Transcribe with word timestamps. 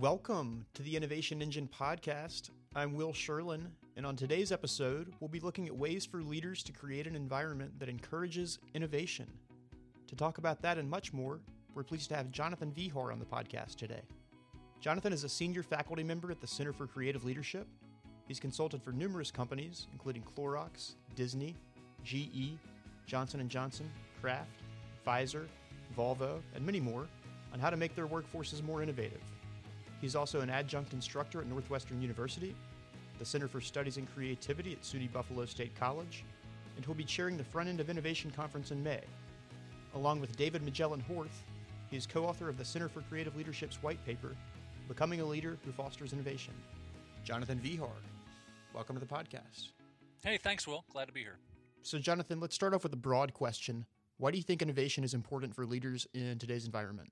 Welcome 0.00 0.66
to 0.74 0.82
the 0.82 0.96
Innovation 0.96 1.40
Engine 1.40 1.68
podcast. 1.68 2.50
I'm 2.74 2.94
Will 2.94 3.12
Sherlin, 3.12 3.66
and 3.96 4.04
on 4.04 4.16
today's 4.16 4.50
episode, 4.50 5.14
we'll 5.20 5.28
be 5.28 5.38
looking 5.38 5.68
at 5.68 5.76
ways 5.76 6.04
for 6.04 6.20
leaders 6.20 6.64
to 6.64 6.72
create 6.72 7.06
an 7.06 7.14
environment 7.14 7.78
that 7.78 7.88
encourages 7.88 8.58
innovation. 8.74 9.28
To 10.08 10.16
talk 10.16 10.38
about 10.38 10.60
that 10.62 10.78
and 10.78 10.90
much 10.90 11.12
more, 11.12 11.38
we're 11.76 11.84
pleased 11.84 12.08
to 12.08 12.16
have 12.16 12.32
Jonathan 12.32 12.72
Vehar 12.72 13.12
on 13.12 13.20
the 13.20 13.24
podcast 13.24 13.76
today. 13.76 14.02
Jonathan 14.80 15.12
is 15.12 15.22
a 15.22 15.28
senior 15.28 15.62
faculty 15.62 16.02
member 16.02 16.32
at 16.32 16.40
the 16.40 16.46
Center 16.48 16.72
for 16.72 16.88
Creative 16.88 17.24
Leadership. 17.24 17.68
He's 18.26 18.40
consulted 18.40 18.82
for 18.82 18.90
numerous 18.90 19.30
companies, 19.30 19.86
including 19.92 20.24
Clorox, 20.24 20.94
Disney, 21.14 21.54
GE, 22.02 22.58
Johnson 23.06 23.48
& 23.48 23.48
Johnson, 23.48 23.88
Kraft, 24.20 24.60
Pfizer, 25.06 25.46
Volvo, 25.96 26.40
and 26.56 26.66
many 26.66 26.80
more 26.80 27.06
on 27.52 27.60
how 27.60 27.70
to 27.70 27.76
make 27.76 27.94
their 27.94 28.08
workforces 28.08 28.60
more 28.60 28.82
innovative. 28.82 29.20
He's 30.04 30.14
also 30.14 30.42
an 30.42 30.50
adjunct 30.50 30.92
instructor 30.92 31.40
at 31.40 31.46
Northwestern 31.46 32.02
University, 32.02 32.54
the 33.18 33.24
Center 33.24 33.48
for 33.48 33.62
Studies 33.62 33.96
in 33.96 34.06
Creativity 34.06 34.74
at 34.74 34.82
SUNY 34.82 35.10
Buffalo 35.10 35.46
State 35.46 35.74
College, 35.80 36.26
and 36.76 36.84
he'll 36.84 36.94
be 36.94 37.04
chairing 37.04 37.38
the 37.38 37.44
Front 37.44 37.70
End 37.70 37.80
of 37.80 37.88
Innovation 37.88 38.30
Conference 38.30 38.70
in 38.70 38.82
May. 38.82 39.00
Along 39.94 40.20
with 40.20 40.36
David 40.36 40.62
Magellan 40.62 41.02
Horth, 41.08 41.32
he 41.88 41.96
is 41.96 42.06
co 42.06 42.26
author 42.26 42.50
of 42.50 42.58
the 42.58 42.64
Center 42.66 42.86
for 42.86 43.00
Creative 43.00 43.34
Leadership's 43.34 43.82
white 43.82 44.04
paper, 44.04 44.36
Becoming 44.88 45.22
a 45.22 45.24
Leader 45.24 45.56
Who 45.64 45.72
Fosters 45.72 46.12
Innovation. 46.12 46.52
Jonathan 47.24 47.58
Vehar, 47.58 47.88
welcome 48.74 48.96
to 48.96 49.00
the 49.00 49.06
podcast. 49.06 49.70
Hey, 50.22 50.36
thanks, 50.36 50.66
Will. 50.66 50.84
Glad 50.92 51.06
to 51.06 51.14
be 51.14 51.20
here. 51.20 51.38
So, 51.80 51.98
Jonathan, 51.98 52.40
let's 52.40 52.54
start 52.54 52.74
off 52.74 52.82
with 52.82 52.92
a 52.92 52.96
broad 52.96 53.32
question. 53.32 53.86
Why 54.18 54.32
do 54.32 54.36
you 54.36 54.42
think 54.44 54.60
innovation 54.60 55.02
is 55.02 55.14
important 55.14 55.54
for 55.54 55.64
leaders 55.64 56.06
in 56.12 56.38
today's 56.38 56.66
environment? 56.66 57.08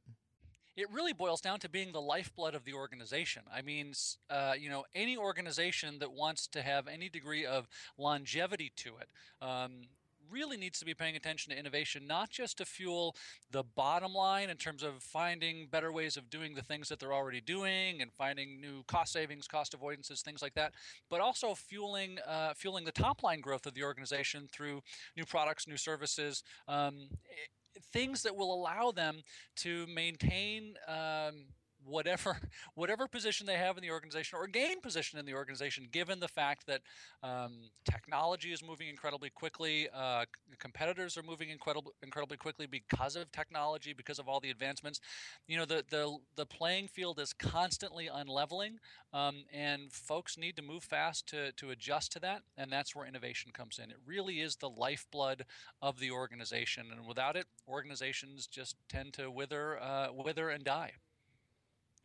It 0.77 0.91
really 0.91 1.12
boils 1.12 1.41
down 1.41 1.59
to 1.61 1.69
being 1.69 1.93
the 1.93 2.01
lifeblood 2.01 2.55
of 2.55 2.65
the 2.65 2.73
organization. 2.73 3.43
I 3.53 3.63
mean, 3.63 3.93
uh, 4.30 4.55
you 4.59 4.69
know, 4.69 4.85
any 4.95 5.17
organization 5.17 5.99
that 5.99 6.13
wants 6.13 6.46
to 6.49 6.63
have 6.63 6.88
any 6.88 7.09
degree 7.09 7.45
of 7.45 7.69
longevity 7.99 8.73
to 8.77 8.96
it. 8.96 9.09
Um, 9.45 9.88
really 10.30 10.57
needs 10.57 10.79
to 10.79 10.85
be 10.87 10.95
paying 10.95 11.15
attention 11.15 11.52
to 11.52 11.59
innovation, 11.59 12.07
not 12.07 12.30
just 12.30 12.59
to 12.59 12.65
fuel 12.65 13.15
the 13.51 13.63
bottom 13.63 14.15
line 14.15 14.49
in 14.49 14.57
terms 14.57 14.83
of 14.83 15.02
finding 15.02 15.66
better 15.66 15.93
ways 15.93 16.16
of 16.16 16.30
doing 16.30 16.55
the 16.55 16.63
things 16.63 16.89
that 16.89 16.99
they're 16.99 17.13
already 17.13 17.41
doing 17.41 18.01
and 18.01 18.11
finding 18.13 18.61
new 18.61 18.83
cost 18.89 19.13
savings, 19.13 19.46
cost 19.46 19.79
avoidances, 19.79 20.23
things 20.23 20.41
like 20.41 20.55
that, 20.55 20.73
but 21.11 21.21
also 21.21 21.55
fueling 21.55 22.18
uh, 22.27 22.55
fueling 22.55 22.85
the 22.85 22.93
top 22.93 23.23
line 23.23 23.41
growth 23.41 23.66
of 23.66 23.74
the 23.74 23.83
organization 23.83 24.49
through 24.51 24.80
new 25.16 25.24
products, 25.24 25.68
new 25.68 25.77
services. 25.77 26.43
Um, 26.66 27.09
things 27.92 28.23
that 28.23 28.37
will 28.37 28.54
allow 28.54 28.90
them 28.90 29.23
to 29.56 29.87
maintain 29.87 30.74
um, 30.88 31.46
whatever 31.85 32.38
whatever 32.75 33.07
position 33.07 33.47
they 33.47 33.57
have 33.57 33.77
in 33.77 33.83
the 33.83 33.91
organization 33.91 34.38
or 34.38 34.47
gain 34.47 34.80
position 34.80 35.19
in 35.19 35.27
the 35.27 35.35
organization 35.35 35.87
given 35.91 36.21
the 36.21 36.29
fact 36.29 36.66
that 36.66 36.80
um, 37.23 37.71
technology 37.91 38.52
is 38.52 38.63
moving 38.63 38.89
incredibly 38.89 39.30
quickly 39.30 39.89
uh, 39.95 40.24
competitors 40.59 41.16
are 41.16 41.23
moving 41.23 41.51
incredibly 41.51 41.93
incredibly 42.02 42.37
quickly 42.37 42.66
because 42.66 43.16
of 43.16 43.30
technology 43.33 43.93
because 43.93 44.19
of 44.19 44.29
all 44.29 44.41
the 44.41 44.51
advancements 44.51 45.01
you 45.47 45.57
know 45.57 45.65
the 45.65 45.85
the, 45.91 46.16
the 46.37 46.47
playing 46.47 46.89
field 46.89 47.19
is 47.19 47.33
constantly 47.33 48.09
unleveling 48.13 48.79
um, 49.13 49.45
and 49.52 49.93
folks 49.93 50.39
need 50.39 50.57
to 50.57 50.63
move 50.63 50.83
fast 50.83 51.29
to, 51.29 51.52
to 51.52 51.71
adjust 51.71 52.13
to 52.13 52.21
that 52.21 52.43
and 52.57 52.73
that's 52.73 52.95
where 52.95 53.07
innovation 53.07 53.52
comes 53.52 53.79
in. 53.79 53.91
It 53.91 53.99
really 54.07 54.41
is 54.41 54.57
the 54.57 54.71
lifeblood 54.71 55.45
of 55.80 55.99
the 55.99 56.11
organization 56.11 56.87
and 56.91 57.07
without 57.07 57.37
it 57.37 57.46
organizations 57.69 58.46
just 58.46 58.77
tend 58.89 59.13
to 59.15 59.30
wither 59.30 59.80
uh, 59.80 60.09
wither 60.13 60.51
and 60.51 60.65
die 60.65 60.93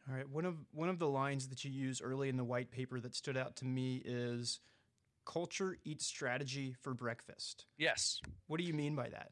all 0.09 0.15
right. 0.15 0.29
One 0.29 0.45
of 0.45 0.55
one 0.71 0.89
of 0.89 0.99
the 0.99 1.07
lines 1.07 1.49
that 1.49 1.63
you 1.63 1.71
use 1.71 2.01
early 2.01 2.29
in 2.29 2.37
the 2.37 2.43
white 2.43 2.71
paper 2.71 2.99
that 2.99 3.15
stood 3.15 3.37
out 3.37 3.57
to 3.57 3.65
me 3.65 4.01
is 4.05 4.59
culture 5.25 5.77
eats 5.83 6.05
strategy 6.05 6.73
for 6.81 6.93
breakfast. 6.93 7.65
Yes. 7.77 8.21
What 8.47 8.59
do 8.59 8.63
you 8.63 8.73
mean 8.73 8.95
by 8.95 9.09
that? 9.09 9.29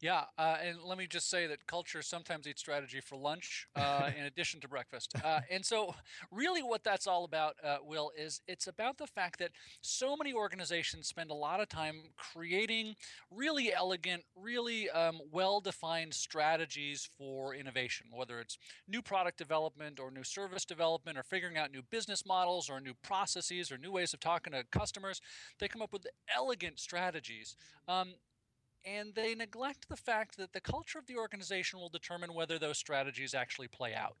Yeah, 0.00 0.24
uh, 0.38 0.58
and 0.62 0.78
let 0.84 0.96
me 0.96 1.08
just 1.08 1.28
say 1.28 1.48
that 1.48 1.66
culture 1.66 2.02
sometimes 2.02 2.46
eats 2.46 2.60
strategy 2.60 3.00
for 3.00 3.16
lunch 3.16 3.66
uh, 3.74 4.10
in 4.16 4.24
addition 4.26 4.60
to 4.60 4.68
breakfast. 4.68 5.12
Uh, 5.24 5.40
and 5.50 5.64
so, 5.66 5.92
really, 6.30 6.62
what 6.62 6.84
that's 6.84 7.08
all 7.08 7.24
about, 7.24 7.56
uh, 7.64 7.78
Will, 7.84 8.12
is 8.16 8.40
it's 8.46 8.68
about 8.68 8.98
the 8.98 9.08
fact 9.08 9.40
that 9.40 9.50
so 9.80 10.16
many 10.16 10.32
organizations 10.32 11.08
spend 11.08 11.32
a 11.32 11.34
lot 11.34 11.58
of 11.58 11.68
time 11.68 11.96
creating 12.16 12.94
really 13.28 13.72
elegant, 13.74 14.22
really 14.36 14.88
um, 14.90 15.18
well 15.32 15.60
defined 15.60 16.14
strategies 16.14 17.10
for 17.18 17.52
innovation, 17.52 18.06
whether 18.12 18.38
it's 18.38 18.56
new 18.86 19.02
product 19.02 19.36
development 19.36 19.98
or 19.98 20.12
new 20.12 20.22
service 20.22 20.64
development 20.64 21.18
or 21.18 21.24
figuring 21.24 21.56
out 21.56 21.72
new 21.72 21.82
business 21.82 22.24
models 22.24 22.70
or 22.70 22.80
new 22.80 22.94
processes 23.02 23.72
or 23.72 23.78
new 23.78 23.90
ways 23.90 24.14
of 24.14 24.20
talking 24.20 24.52
to 24.52 24.62
customers. 24.70 25.20
They 25.58 25.66
come 25.66 25.82
up 25.82 25.92
with 25.92 26.06
elegant 26.32 26.78
strategies. 26.78 27.56
Um, 27.88 28.14
and 28.84 29.14
they 29.14 29.34
neglect 29.34 29.88
the 29.88 29.96
fact 29.96 30.36
that 30.36 30.52
the 30.52 30.60
culture 30.60 30.98
of 30.98 31.06
the 31.06 31.16
organization 31.16 31.78
will 31.78 31.88
determine 31.88 32.34
whether 32.34 32.58
those 32.58 32.78
strategies 32.78 33.34
actually 33.34 33.68
play 33.68 33.94
out. 33.94 34.16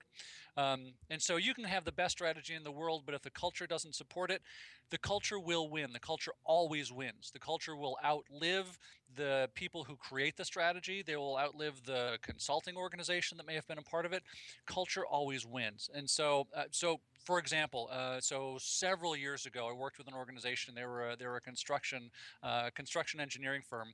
Um, 0.56 0.94
and 1.08 1.22
so 1.22 1.36
you 1.36 1.54
can 1.54 1.64
have 1.64 1.84
the 1.84 1.92
best 1.92 2.12
strategy 2.12 2.54
in 2.54 2.64
the 2.64 2.72
world, 2.72 3.02
but 3.06 3.14
if 3.14 3.22
the 3.22 3.30
culture 3.30 3.66
doesn't 3.66 3.94
support 3.94 4.30
it, 4.30 4.42
the 4.90 4.98
culture 4.98 5.38
will 5.38 5.68
win. 5.68 5.92
The 5.92 6.00
culture 6.00 6.32
always 6.44 6.90
wins. 6.90 7.30
The 7.32 7.38
culture 7.38 7.76
will 7.76 7.96
outlive 8.04 8.78
the 9.14 9.48
people 9.54 9.84
who 9.84 9.96
create 9.96 10.36
the 10.36 10.44
strategy, 10.44 11.02
they 11.02 11.16
will 11.16 11.38
outlive 11.38 11.82
the 11.84 12.18
consulting 12.22 12.76
organization 12.76 13.38
that 13.38 13.46
may 13.46 13.54
have 13.54 13.66
been 13.66 13.78
a 13.78 13.82
part 13.82 14.04
of 14.04 14.12
it. 14.12 14.22
Culture 14.66 15.06
always 15.06 15.46
wins. 15.46 15.88
And 15.94 16.08
so, 16.08 16.46
uh, 16.54 16.64
so 16.70 17.00
for 17.24 17.38
example, 17.38 17.88
uh, 17.90 18.20
so 18.20 18.58
several 18.60 19.16
years 19.16 19.46
ago, 19.46 19.68
I 19.68 19.72
worked 19.72 19.98
with 19.98 20.08
an 20.08 20.14
organization. 20.14 20.74
They 20.74 20.84
were 20.84 21.10
a, 21.10 21.16
they 21.16 21.26
were 21.26 21.36
a 21.36 21.40
construction 21.40 22.10
uh, 22.42 22.70
construction 22.74 23.20
engineering 23.20 23.62
firm, 23.68 23.92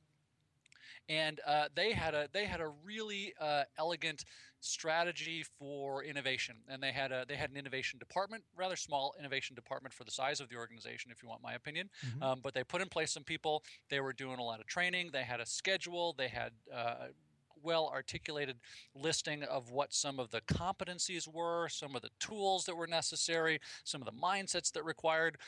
and 1.09 1.41
uh, 1.47 1.69
they 1.75 1.92
had 1.92 2.15
a 2.15 2.28
they 2.32 2.44
had 2.44 2.60
a 2.60 2.69
really 2.84 3.34
uh, 3.41 3.65
elegant 3.78 4.25
strategy 4.60 5.44
for 5.59 6.03
innovation, 6.03 6.56
and 6.69 6.82
they 6.82 6.92
had 6.92 7.12
a 7.12 7.25
they 7.28 7.37
had 7.37 7.50
an 7.50 7.56
innovation 7.56 7.98
department, 7.98 8.42
rather 8.56 8.76
small 8.76 9.14
innovation 9.19 9.54
department 9.54 9.93
for 9.93 10.04
the 10.04 10.10
size 10.10 10.41
of 10.41 10.48
the 10.48 10.56
organization, 10.56 11.10
if 11.10 11.22
you 11.22 11.28
want 11.28 11.43
my 11.43 11.54
opinion. 11.54 11.91
Mm-hmm. 12.06 12.22
Um, 12.22 12.41
but 12.43 12.54
they 12.54 12.64
put 12.64 12.81
in 12.81 12.88
place 12.88 13.12
some 13.12 13.25
people. 13.25 13.62
They 13.91 14.00
were 14.00 14.12
doing 14.12 14.38
a 14.38 14.43
lot 14.44 14.60
of 14.60 14.66
training. 14.66 15.10
They 15.12 15.22
had 15.22 15.41
a 15.41 15.47
schedule. 15.47 16.14
They 16.16 16.28
had 16.28 16.53
uh, 16.75 17.09
well 17.62 17.91
articulated 17.93 18.56
listing 18.94 19.43
of 19.44 19.70
what 19.70 19.93
some 19.93 20.20
of 20.20 20.31
the 20.31 20.43
competencies 20.43 21.26
were, 21.26 21.69
some 21.69 21.97
of 21.97 22.03
the 22.03 22.10
tools 22.20 22.64
that 22.66 22.76
were 22.76 22.87
necessary, 22.87 23.59
some 23.84 24.03
of 24.03 24.06
the 24.06 24.12
mindsets 24.12 24.70
that 24.72 24.84
required 24.84 25.38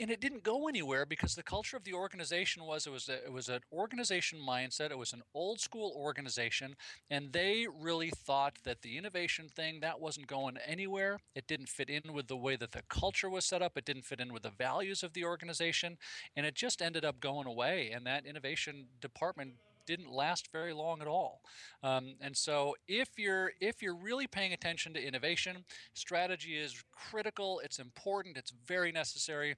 and 0.00 0.10
it 0.10 0.20
didn't 0.20 0.42
go 0.42 0.66
anywhere 0.68 1.06
because 1.06 1.34
the 1.34 1.42
culture 1.42 1.76
of 1.76 1.84
the 1.84 1.92
organization 1.92 2.64
was 2.64 2.86
it 2.86 2.92
was 2.92 3.08
a, 3.08 3.24
it 3.24 3.32
was 3.32 3.48
an 3.48 3.60
organization 3.72 4.38
mindset 4.38 4.90
it 4.90 4.98
was 4.98 5.12
an 5.12 5.22
old 5.34 5.60
school 5.60 5.92
organization 5.96 6.74
and 7.10 7.32
they 7.32 7.66
really 7.80 8.10
thought 8.10 8.56
that 8.64 8.82
the 8.82 8.96
innovation 8.96 9.48
thing 9.48 9.80
that 9.80 10.00
wasn't 10.00 10.26
going 10.26 10.56
anywhere. 10.66 11.18
It 11.34 11.46
didn't 11.46 11.68
fit 11.68 11.90
in 11.90 12.12
with 12.12 12.28
the 12.28 12.36
way 12.36 12.56
that 12.56 12.72
the 12.72 12.82
culture 12.88 13.28
was 13.28 13.44
set 13.44 13.62
up. 13.62 13.76
It 13.76 13.84
didn't 13.84 14.04
fit 14.04 14.20
in 14.20 14.32
with 14.32 14.42
the 14.42 14.50
values 14.50 15.02
of 15.02 15.12
the 15.12 15.24
organization 15.24 15.98
and 16.36 16.46
it 16.46 16.54
just 16.54 16.82
ended 16.82 17.04
up 17.04 17.20
going 17.20 17.46
away 17.46 17.90
and 17.94 18.06
that 18.06 18.26
innovation 18.26 18.86
department 19.00 19.54
didn't 19.86 20.10
last 20.10 20.48
very 20.52 20.72
long 20.72 21.00
at 21.00 21.06
all. 21.06 21.42
Um, 21.82 22.14
and 22.20 22.36
so, 22.36 22.74
if 22.88 23.08
you're 23.18 23.52
if 23.60 23.82
you're 23.82 23.96
really 23.96 24.26
paying 24.26 24.52
attention 24.52 24.94
to 24.94 25.06
innovation, 25.06 25.64
strategy 25.94 26.56
is 26.56 26.82
critical. 26.92 27.60
It's 27.64 27.78
important. 27.78 28.36
It's 28.36 28.52
very 28.66 28.92
necessary. 28.92 29.56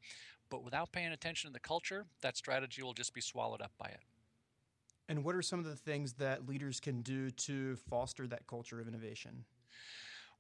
But 0.50 0.64
without 0.64 0.92
paying 0.92 1.12
attention 1.12 1.48
to 1.48 1.52
the 1.52 1.60
culture, 1.60 2.04
that 2.20 2.36
strategy 2.36 2.82
will 2.82 2.92
just 2.92 3.14
be 3.14 3.22
swallowed 3.22 3.62
up 3.62 3.72
by 3.78 3.86
it. 3.86 4.00
And 5.08 5.24
what 5.24 5.34
are 5.34 5.42
some 5.42 5.58
of 5.58 5.64
the 5.64 5.76
things 5.76 6.14
that 6.14 6.46
leaders 6.46 6.78
can 6.78 7.02
do 7.02 7.30
to 7.30 7.76
foster 7.76 8.26
that 8.28 8.46
culture 8.46 8.80
of 8.80 8.86
innovation? 8.86 9.44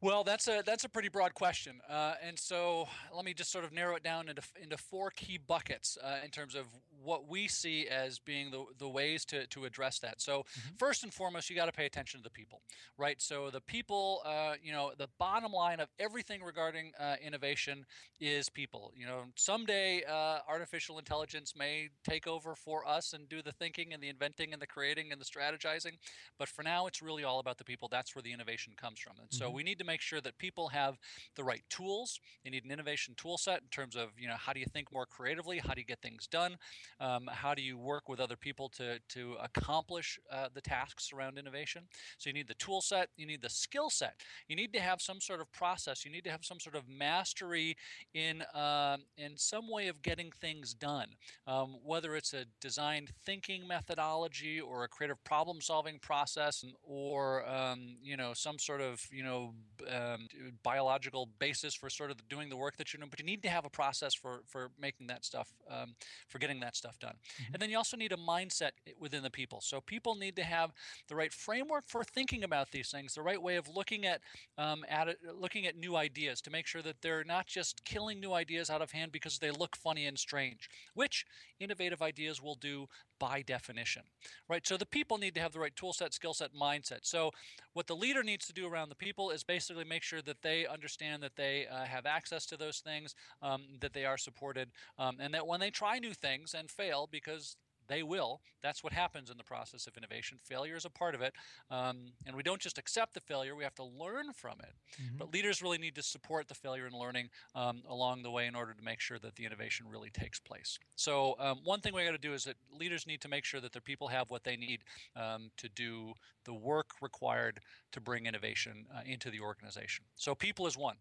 Well, 0.02 0.24
that's 0.24 0.48
a 0.48 0.62
that's 0.66 0.84
a 0.84 0.88
pretty 0.88 1.08
broad 1.08 1.32
question, 1.34 1.80
uh, 1.88 2.14
and 2.20 2.36
so 2.36 2.88
let 3.14 3.24
me 3.24 3.34
just 3.34 3.52
sort 3.52 3.64
of 3.64 3.72
narrow 3.72 3.94
it 3.94 4.02
down 4.02 4.28
into 4.28 4.42
into 4.60 4.76
four 4.76 5.10
key 5.10 5.38
buckets 5.38 5.96
uh, 6.02 6.16
in 6.24 6.30
terms 6.30 6.56
of 6.56 6.66
what 7.02 7.28
we 7.28 7.48
see 7.48 7.88
as 7.88 8.18
being 8.18 8.50
the 8.50 8.64
the 8.78 8.88
ways 8.88 9.24
to 9.26 9.46
to 9.48 9.64
address 9.64 9.98
that. 10.00 10.20
So 10.20 10.40
mm-hmm. 10.40 10.76
first 10.76 11.02
and 11.04 11.12
foremost, 11.14 11.48
you 11.48 11.56
got 11.56 11.66
to 11.66 11.72
pay 11.72 11.86
attention 11.86 12.20
to 12.20 12.24
the 12.24 12.30
people, 12.30 12.62
right? 12.98 13.20
So 13.22 13.50
the 13.50 13.60
people, 13.60 14.22
uh, 14.24 14.54
you 14.62 14.72
know, 14.72 14.92
the 14.98 15.08
bottom 15.18 15.52
line 15.52 15.80
of 15.80 15.88
everything 15.98 16.42
regarding 16.42 16.92
uh, 16.98 17.16
innovation 17.24 17.86
is 18.20 18.48
people. 18.48 18.92
You 18.96 19.06
know, 19.06 19.22
someday 19.36 20.02
uh, 20.04 20.38
artificial 20.48 20.98
intelligence 20.98 21.54
may 21.56 21.88
take 22.08 22.26
over 22.26 22.54
for 22.54 22.86
us 22.86 23.12
and 23.12 23.28
do 23.28 23.40
the 23.40 23.52
thinking 23.52 23.92
and 23.92 24.02
the 24.02 24.08
inventing 24.08 24.52
and 24.52 24.60
the 24.60 24.66
creating 24.66 25.12
and 25.12 25.20
the 25.20 25.24
strategizing, 25.24 25.92
but 26.38 26.48
for 26.48 26.62
now, 26.62 26.86
it's 26.86 27.00
really 27.00 27.24
all 27.24 27.38
about 27.38 27.58
the 27.58 27.64
people. 27.64 27.88
That's 27.88 28.14
where 28.14 28.22
the 28.22 28.32
innovation 28.32 28.74
comes 28.76 28.98
from, 28.98 29.14
and 29.20 29.28
so 29.30 29.46
mm-hmm. 29.46 29.56
we 29.56 29.62
need 29.62 29.78
to 29.78 29.84
make 29.84 29.92
make 29.92 30.00
sure 30.00 30.20
that 30.22 30.38
people 30.38 30.68
have 30.68 30.98
the 31.36 31.44
right 31.44 31.62
tools. 31.68 32.18
They 32.44 32.50
need 32.50 32.64
an 32.64 32.70
innovation 32.70 33.14
tool 33.16 33.36
set 33.38 33.60
in 33.60 33.68
terms 33.68 33.94
of, 33.94 34.08
you 34.18 34.26
know, 34.26 34.36
how 34.36 34.52
do 34.52 34.60
you 34.60 34.66
think 34.66 34.90
more 34.92 35.06
creatively? 35.06 35.58
How 35.58 35.74
do 35.74 35.80
you 35.80 35.86
get 35.86 36.00
things 36.00 36.26
done? 36.26 36.56
Um, 37.00 37.28
how 37.30 37.54
do 37.54 37.62
you 37.62 37.78
work 37.78 38.08
with 38.08 38.20
other 38.20 38.36
people 38.36 38.68
to 38.70 38.98
to 39.10 39.36
accomplish 39.42 40.18
uh, 40.30 40.48
the 40.52 40.60
tasks 40.60 41.10
around 41.12 41.38
innovation? 41.38 41.84
So 42.18 42.28
you 42.28 42.34
need 42.34 42.48
the 42.48 42.54
tool 42.54 42.80
set, 42.80 43.08
you 43.16 43.26
need 43.26 43.42
the 43.42 43.50
skill 43.50 43.90
set, 43.90 44.20
you 44.48 44.56
need 44.56 44.72
to 44.74 44.80
have 44.80 45.00
some 45.00 45.20
sort 45.20 45.40
of 45.40 45.50
process, 45.52 46.04
you 46.04 46.10
need 46.10 46.24
to 46.24 46.30
have 46.30 46.44
some 46.44 46.60
sort 46.60 46.76
of 46.76 46.88
mastery 46.88 47.76
in 48.14 48.42
uh, 48.54 48.98
in 49.16 49.36
some 49.36 49.70
way 49.70 49.88
of 49.88 50.02
getting 50.02 50.30
things 50.40 50.74
done, 50.74 51.08
um, 51.46 51.76
whether 51.84 52.16
it's 52.16 52.32
a 52.32 52.44
design 52.60 53.08
thinking 53.24 53.66
methodology 53.66 54.60
or 54.60 54.84
a 54.84 54.88
creative 54.88 55.22
problem 55.24 55.60
solving 55.60 55.98
process 55.98 56.64
or 56.82 57.48
um, 57.48 57.96
you 58.02 58.16
know 58.16 58.32
some 58.34 58.58
sort 58.58 58.80
of 58.80 59.04
you 59.10 59.22
know 59.22 59.54
um, 59.90 60.28
biological 60.62 61.28
basis 61.38 61.74
for 61.74 61.90
sort 61.90 62.10
of 62.10 62.16
doing 62.28 62.48
the 62.48 62.56
work 62.56 62.76
that 62.76 62.92
you're 62.92 62.98
doing. 62.98 63.10
But 63.10 63.20
you 63.20 63.26
need 63.26 63.42
to 63.42 63.48
have 63.48 63.64
a 63.64 63.70
process 63.70 64.14
for 64.14 64.42
for 64.46 64.70
making 64.80 65.06
that 65.08 65.24
stuff 65.24 65.52
um, 65.70 65.94
for 66.28 66.38
getting 66.38 66.60
that 66.60 66.76
stuff 66.82 66.98
done. 66.98 67.14
Mm-hmm. 67.14 67.54
And 67.54 67.62
then 67.62 67.70
you 67.70 67.76
also 67.76 67.96
need 67.96 68.12
a 68.12 68.16
mindset 68.16 68.72
within 68.98 69.22
the 69.22 69.30
people. 69.30 69.60
So 69.60 69.80
people 69.80 70.16
need 70.16 70.34
to 70.36 70.42
have 70.42 70.72
the 71.08 71.14
right 71.14 71.32
framework 71.32 71.84
for 71.86 72.02
thinking 72.02 72.42
about 72.42 72.72
these 72.72 72.90
things, 72.90 73.14
the 73.14 73.22
right 73.22 73.40
way 73.40 73.54
of 73.56 73.68
looking 73.68 74.04
at 74.04 74.20
um, 74.58 74.84
at 74.88 75.06
it, 75.06 75.18
looking 75.32 75.66
at 75.66 75.76
new 75.76 75.94
ideas 75.94 76.40
to 76.42 76.50
make 76.50 76.66
sure 76.66 76.82
that 76.82 77.00
they're 77.00 77.24
not 77.24 77.46
just 77.46 77.84
killing 77.84 78.18
new 78.18 78.32
ideas 78.32 78.68
out 78.68 78.82
of 78.82 78.90
hand 78.90 79.12
because 79.12 79.38
they 79.38 79.52
look 79.52 79.76
funny 79.76 80.06
and 80.06 80.18
strange, 80.18 80.68
which 80.94 81.24
innovative 81.60 82.02
ideas 82.02 82.42
will 82.42 82.56
do 82.56 82.88
by 83.22 83.40
definition, 83.40 84.02
right? 84.48 84.66
So 84.66 84.76
the 84.76 84.84
people 84.84 85.16
need 85.16 85.32
to 85.36 85.40
have 85.40 85.52
the 85.52 85.60
right 85.60 85.76
tool 85.76 85.92
set, 85.92 86.12
skill 86.12 86.34
set, 86.34 86.50
mindset. 86.60 87.02
So 87.02 87.30
what 87.72 87.86
the 87.86 87.94
leader 87.94 88.24
needs 88.24 88.48
to 88.48 88.52
do 88.52 88.66
around 88.66 88.88
the 88.88 88.96
people 88.96 89.30
is 89.30 89.44
basically 89.44 89.84
make 89.84 90.02
sure 90.02 90.22
that 90.22 90.42
they 90.42 90.66
understand 90.66 91.22
that 91.22 91.36
they 91.36 91.68
uh, 91.68 91.84
have 91.84 92.04
access 92.04 92.46
to 92.46 92.56
those 92.56 92.80
things, 92.80 93.14
um, 93.40 93.62
that 93.80 93.92
they 93.92 94.04
are 94.04 94.18
supported, 94.18 94.70
um, 94.98 95.18
and 95.20 95.32
that 95.34 95.46
when 95.46 95.60
they 95.60 95.70
try 95.70 96.00
new 96.00 96.12
things 96.12 96.52
and 96.52 96.68
fail 96.68 97.08
because 97.12 97.56
they 97.92 98.02
will. 98.02 98.40
That's 98.62 98.82
what 98.82 98.92
happens 98.92 99.28
in 99.28 99.36
the 99.36 99.44
process 99.44 99.86
of 99.86 99.96
innovation. 99.96 100.38
Failure 100.42 100.76
is 100.76 100.84
a 100.84 100.90
part 100.90 101.14
of 101.14 101.20
it. 101.20 101.34
Um, 101.70 102.12
and 102.26 102.34
we 102.34 102.42
don't 102.42 102.60
just 102.60 102.78
accept 102.78 103.12
the 103.12 103.20
failure, 103.20 103.54
we 103.54 103.64
have 103.64 103.74
to 103.74 103.84
learn 103.84 104.32
from 104.32 104.54
it. 104.60 104.74
Mm-hmm. 105.00 105.18
But 105.18 105.32
leaders 105.34 105.60
really 105.60 105.78
need 105.78 105.94
to 105.96 106.02
support 106.02 106.48
the 106.48 106.54
failure 106.54 106.86
and 106.86 106.94
learning 106.94 107.28
um, 107.54 107.82
along 107.88 108.22
the 108.22 108.30
way 108.30 108.46
in 108.46 108.54
order 108.54 108.72
to 108.72 108.82
make 108.82 109.00
sure 109.00 109.18
that 109.18 109.34
the 109.36 109.44
innovation 109.44 109.86
really 109.88 110.10
takes 110.10 110.40
place. 110.40 110.78
So, 110.96 111.36
um, 111.38 111.60
one 111.64 111.80
thing 111.80 111.94
we 111.94 112.04
got 112.04 112.12
to 112.12 112.18
do 112.18 112.32
is 112.32 112.44
that 112.44 112.56
leaders 112.72 113.06
need 113.06 113.20
to 113.20 113.28
make 113.28 113.44
sure 113.44 113.60
that 113.60 113.72
their 113.72 113.82
people 113.82 114.08
have 114.08 114.30
what 114.30 114.44
they 114.44 114.56
need 114.56 114.80
um, 115.16 115.50
to 115.58 115.68
do 115.68 116.14
the 116.44 116.54
work 116.54 116.90
required 117.00 117.60
to 117.92 118.00
bring 118.00 118.26
innovation 118.26 118.86
uh, 118.94 119.00
into 119.04 119.30
the 119.30 119.40
organization. 119.40 120.04
So, 120.16 120.34
people 120.34 120.66
is 120.66 120.78
one. 120.78 120.96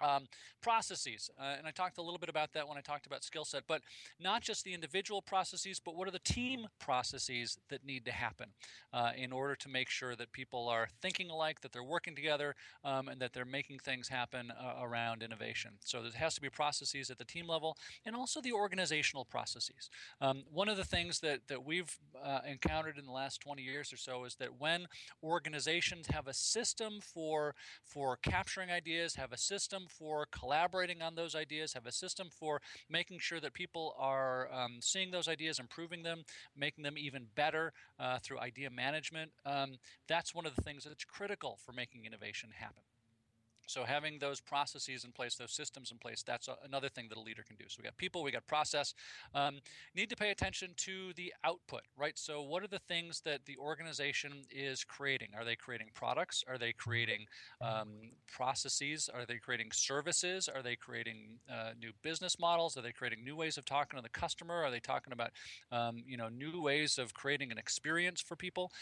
Um, 0.00 0.28
processes, 0.60 1.30
uh, 1.40 1.54
and 1.56 1.66
I 1.66 1.70
talked 1.70 1.98
a 1.98 2.02
little 2.02 2.18
bit 2.18 2.28
about 2.28 2.52
that 2.52 2.68
when 2.68 2.76
I 2.76 2.80
talked 2.80 3.06
about 3.06 3.24
skill 3.24 3.44
set, 3.44 3.62
but 3.66 3.82
not 4.20 4.42
just 4.42 4.64
the 4.64 4.74
individual 4.74 5.22
processes, 5.22 5.80
but 5.84 5.96
what 5.96 6.08
are 6.08 6.12
the 6.12 6.18
team 6.18 6.66
processes 6.80 7.58
that 7.68 7.84
need 7.84 8.04
to 8.04 8.12
happen 8.12 8.48
uh, 8.92 9.12
in 9.16 9.32
order 9.32 9.54
to 9.56 9.68
make 9.68 9.88
sure 9.88 10.14
that 10.16 10.32
people 10.32 10.68
are 10.68 10.88
thinking 11.00 11.30
alike, 11.30 11.60
that 11.60 11.72
they're 11.72 11.84
working 11.84 12.14
together, 12.14 12.54
um, 12.84 13.08
and 13.08 13.20
that 13.20 13.32
they're 13.32 13.44
making 13.44 13.78
things 13.78 14.08
happen 14.08 14.50
uh, 14.50 14.82
around 14.82 15.22
innovation. 15.22 15.72
So 15.84 16.02
there 16.02 16.10
has 16.16 16.34
to 16.34 16.40
be 16.40 16.50
processes 16.50 17.10
at 17.10 17.18
the 17.18 17.24
team 17.24 17.46
level 17.46 17.76
and 18.04 18.16
also 18.16 18.40
the 18.40 18.52
organizational 18.52 19.24
processes. 19.24 19.90
Um, 20.20 20.42
one 20.52 20.68
of 20.68 20.76
the 20.76 20.84
things 20.84 21.20
that, 21.20 21.40
that 21.48 21.64
we've 21.64 21.96
uh, 22.22 22.40
encountered 22.48 22.98
in 22.98 23.06
the 23.06 23.12
last 23.12 23.40
20 23.40 23.62
years 23.62 23.92
or 23.92 23.96
so 23.96 24.24
is 24.24 24.34
that 24.36 24.58
when 24.58 24.86
organizations 25.22 26.08
have 26.08 26.26
a 26.26 26.34
system 26.34 27.00
for, 27.00 27.54
for 27.84 28.16
capturing 28.16 28.70
ideas, 28.70 29.14
have 29.14 29.32
a 29.32 29.38
system 29.38 29.67
for 29.88 30.26
collaborating 30.30 31.02
on 31.02 31.14
those 31.14 31.34
ideas, 31.34 31.74
have 31.74 31.86
a 31.86 31.92
system 31.92 32.28
for 32.30 32.60
making 32.88 33.18
sure 33.18 33.40
that 33.40 33.52
people 33.52 33.94
are 33.98 34.48
um, 34.52 34.78
seeing 34.80 35.10
those 35.10 35.28
ideas, 35.28 35.58
improving 35.58 36.02
them, 36.02 36.24
making 36.56 36.84
them 36.84 36.96
even 36.96 37.26
better 37.34 37.72
uh, 37.98 38.18
through 38.22 38.38
idea 38.38 38.70
management. 38.70 39.30
Um, 39.44 39.78
that's 40.08 40.34
one 40.34 40.46
of 40.46 40.54
the 40.54 40.62
things 40.62 40.84
that's 40.84 41.04
critical 41.04 41.58
for 41.64 41.72
making 41.72 42.04
innovation 42.04 42.50
happen. 42.58 42.82
So 43.68 43.84
having 43.84 44.18
those 44.18 44.40
processes 44.40 45.04
in 45.04 45.12
place, 45.12 45.36
those 45.36 45.52
systems 45.52 45.92
in 45.92 45.98
place, 45.98 46.22
that's 46.22 46.48
a, 46.48 46.56
another 46.64 46.88
thing 46.88 47.06
that 47.10 47.18
a 47.18 47.20
leader 47.20 47.44
can 47.46 47.56
do. 47.56 47.64
So 47.68 47.76
we 47.78 47.84
got 47.84 47.96
people, 47.98 48.22
we 48.22 48.32
got 48.32 48.46
process. 48.46 48.94
Um, 49.34 49.60
need 49.94 50.08
to 50.10 50.16
pay 50.16 50.30
attention 50.30 50.70
to 50.78 51.12
the 51.14 51.32
output, 51.44 51.82
right? 51.96 52.18
So 52.18 52.42
what 52.42 52.62
are 52.62 52.68
the 52.68 52.78
things 52.78 53.20
that 53.26 53.44
the 53.44 53.56
organization 53.58 54.32
is 54.50 54.84
creating? 54.84 55.28
Are 55.36 55.44
they 55.44 55.54
creating 55.54 55.88
products? 55.94 56.42
Are 56.48 56.56
they 56.56 56.72
creating 56.72 57.26
um, 57.60 57.88
processes? 58.26 59.10
Are 59.12 59.26
they 59.26 59.36
creating 59.36 59.70
services? 59.72 60.48
Are 60.48 60.62
they 60.62 60.74
creating 60.74 61.38
uh, 61.52 61.72
new 61.80 61.92
business 62.02 62.38
models? 62.38 62.76
Are 62.76 62.82
they 62.82 62.92
creating 62.92 63.22
new 63.22 63.36
ways 63.36 63.58
of 63.58 63.66
talking 63.66 63.98
to 63.98 64.02
the 64.02 64.08
customer? 64.08 64.62
Are 64.62 64.70
they 64.70 64.80
talking 64.80 65.12
about 65.12 65.30
um, 65.70 66.02
you 66.06 66.16
know 66.16 66.28
new 66.28 66.62
ways 66.62 66.98
of 66.98 67.12
creating 67.12 67.52
an 67.52 67.58
experience 67.58 68.20
for 68.20 68.34
people? 68.34 68.72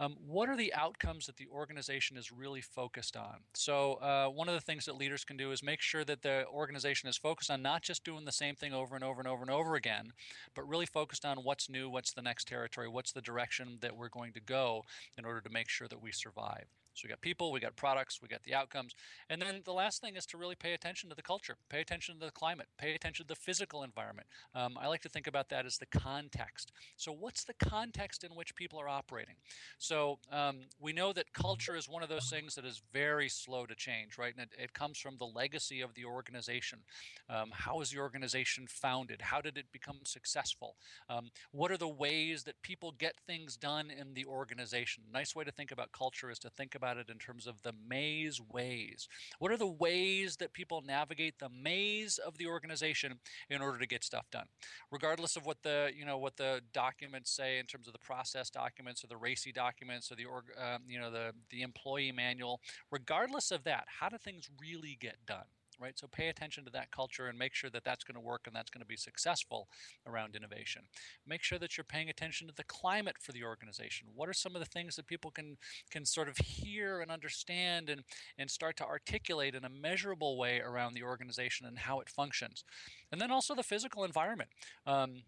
Um, 0.00 0.16
what 0.26 0.48
are 0.48 0.56
the 0.56 0.74
outcomes 0.74 1.26
that 1.26 1.36
the 1.36 1.46
organization 1.46 2.16
is 2.16 2.32
really 2.32 2.60
focused 2.60 3.16
on? 3.16 3.36
So 3.54 3.94
uh, 3.94 4.26
one 4.26 4.48
of 4.48 4.54
the 4.54 4.60
things 4.60 4.86
that 4.86 4.96
leaders 4.96 5.24
can 5.24 5.36
do 5.36 5.52
is 5.52 5.62
make 5.62 5.80
sure 5.80 6.04
that 6.04 6.22
the 6.22 6.46
organization 6.48 7.08
is 7.08 7.16
focused 7.16 7.50
on 7.50 7.62
not 7.62 7.82
just 7.82 8.04
doing 8.04 8.24
the 8.24 8.32
same 8.32 8.56
thing 8.56 8.74
over 8.74 8.96
and 8.96 9.04
over 9.04 9.20
and 9.20 9.28
over 9.28 9.42
and 9.42 9.50
over 9.50 9.76
again, 9.76 10.12
but 10.54 10.68
really 10.68 10.86
focused 10.86 11.24
on 11.24 11.38
what's 11.38 11.70
new, 11.70 11.88
what's 11.88 12.12
the 12.12 12.22
next 12.22 12.48
territory, 12.48 12.88
what's 12.88 13.12
the 13.12 13.22
direction 13.22 13.78
that 13.82 13.96
we're 13.96 14.08
going 14.08 14.32
to 14.32 14.40
go 14.40 14.82
in 15.16 15.24
order 15.24 15.40
to 15.40 15.50
make 15.50 15.68
sure 15.68 15.88
that 15.88 16.02
we 16.02 16.10
survive. 16.10 16.66
So 16.94 17.06
we 17.06 17.10
got 17.10 17.20
people, 17.20 17.50
we 17.50 17.60
got 17.60 17.76
products, 17.76 18.20
we 18.22 18.28
got 18.28 18.42
the 18.44 18.54
outcomes. 18.54 18.94
And 19.28 19.42
then 19.42 19.62
the 19.64 19.72
last 19.72 20.00
thing 20.00 20.16
is 20.16 20.26
to 20.26 20.36
really 20.36 20.54
pay 20.54 20.74
attention 20.74 21.08
to 21.10 21.16
the 21.16 21.22
culture, 21.22 21.56
pay 21.68 21.80
attention 21.80 22.18
to 22.20 22.26
the 22.26 22.32
climate, 22.32 22.68
pay 22.78 22.94
attention 22.94 23.26
to 23.26 23.28
the 23.28 23.40
physical 23.40 23.82
environment. 23.82 24.28
Um, 24.54 24.78
I 24.80 24.86
like 24.86 25.02
to 25.02 25.08
think 25.08 25.26
about 25.26 25.48
that 25.48 25.66
as 25.66 25.78
the 25.78 25.86
context. 25.86 26.70
So, 26.96 27.12
what's 27.12 27.44
the 27.44 27.54
context 27.54 28.22
in 28.22 28.30
which 28.30 28.54
people 28.54 28.80
are 28.80 28.88
operating? 28.88 29.34
So, 29.78 30.18
um, 30.30 30.60
we 30.80 30.92
know 30.92 31.12
that 31.12 31.32
culture 31.32 31.74
is 31.74 31.88
one 31.88 32.02
of 32.02 32.08
those 32.08 32.30
things 32.30 32.54
that 32.54 32.64
is 32.64 32.80
very 32.92 33.28
slow 33.28 33.66
to 33.66 33.74
change, 33.74 34.16
right? 34.16 34.34
And 34.36 34.46
it, 34.46 34.62
it 34.62 34.72
comes 34.72 34.98
from 34.98 35.16
the 35.18 35.26
legacy 35.26 35.80
of 35.80 35.94
the 35.94 36.04
organization. 36.04 36.80
Um, 37.28 37.50
how 37.52 37.78
was 37.78 37.90
the 37.90 37.98
organization 37.98 38.66
founded? 38.68 39.20
How 39.22 39.40
did 39.40 39.58
it 39.58 39.66
become 39.72 39.98
successful? 40.04 40.76
Um, 41.08 41.30
what 41.50 41.72
are 41.72 41.76
the 41.76 41.88
ways 41.88 42.44
that 42.44 42.62
people 42.62 42.92
get 42.92 43.14
things 43.26 43.56
done 43.56 43.90
in 43.90 44.14
the 44.14 44.26
organization? 44.26 45.04
Nice 45.12 45.34
way 45.34 45.44
to 45.44 45.52
think 45.52 45.72
about 45.72 45.90
culture 45.92 46.30
is 46.30 46.38
to 46.40 46.50
think 46.50 46.74
about 46.74 46.83
about 46.84 46.98
it 46.98 47.08
in 47.08 47.18
terms 47.18 47.46
of 47.46 47.62
the 47.62 47.72
maze 47.88 48.40
ways. 48.52 49.08
What 49.38 49.50
are 49.50 49.56
the 49.56 49.66
ways 49.66 50.36
that 50.36 50.52
people 50.52 50.82
navigate 50.86 51.38
the 51.38 51.48
maze 51.48 52.18
of 52.18 52.36
the 52.36 52.46
organization 52.46 53.14
in 53.48 53.62
order 53.62 53.78
to 53.78 53.86
get 53.86 54.04
stuff 54.04 54.26
done? 54.30 54.46
Regardless 54.90 55.36
of 55.36 55.46
what 55.46 55.62
the 55.62 55.90
you 55.96 56.04
know 56.04 56.18
what 56.18 56.36
the 56.36 56.60
documents 56.74 57.30
say 57.30 57.58
in 57.58 57.64
terms 57.64 57.86
of 57.86 57.94
the 57.94 57.98
process 57.98 58.50
documents 58.50 59.02
or 59.02 59.06
the 59.06 59.14
RACI 59.14 59.54
documents 59.54 60.12
or 60.12 60.16
the 60.16 60.26
org, 60.26 60.44
um, 60.58 60.82
you 60.86 61.00
know 61.00 61.10
the 61.10 61.32
the 61.50 61.62
employee 61.62 62.12
manual. 62.12 62.60
Regardless 62.90 63.50
of 63.50 63.64
that, 63.64 63.84
how 63.86 64.10
do 64.10 64.18
things 64.18 64.50
really 64.60 64.98
get 65.00 65.16
done? 65.26 65.46
Right? 65.80 65.98
So 65.98 66.06
pay 66.06 66.28
attention 66.28 66.64
to 66.64 66.70
that 66.72 66.90
culture 66.90 67.26
and 67.26 67.38
make 67.38 67.54
sure 67.54 67.70
that 67.70 67.84
that's 67.84 68.04
going 68.04 68.14
to 68.14 68.20
work 68.20 68.42
and 68.46 68.54
that's 68.54 68.70
going 68.70 68.80
to 68.82 68.86
be 68.86 68.96
successful 68.96 69.68
around 70.06 70.36
innovation. 70.36 70.82
Make 71.26 71.42
sure 71.42 71.58
that 71.58 71.76
you're 71.76 71.84
paying 71.84 72.10
attention 72.10 72.48
to 72.48 72.54
the 72.54 72.64
climate 72.64 73.16
for 73.20 73.32
the 73.32 73.44
organization. 73.44 74.08
What 74.14 74.28
are 74.28 74.34
some 74.34 74.54
of 74.54 74.60
the 74.60 74.66
things 74.66 74.96
that 74.96 75.06
people 75.06 75.30
can 75.30 75.56
can 75.90 76.04
sort 76.04 76.28
of 76.28 76.36
hear 76.38 77.00
and 77.00 77.10
understand 77.10 77.88
and 77.88 78.02
and 78.38 78.50
start 78.50 78.76
to 78.78 78.86
articulate 78.86 79.54
in 79.54 79.64
a 79.64 79.70
measurable 79.70 80.36
way 80.38 80.60
around 80.60 80.94
the 80.94 81.02
organization 81.02 81.66
and 81.66 81.78
how 81.78 82.00
it 82.00 82.08
functions, 82.08 82.64
and 83.12 83.20
then 83.20 83.30
also 83.30 83.54
the 83.54 83.62
physical 83.62 84.04
environment. 84.04 84.50
Um, 84.86 85.22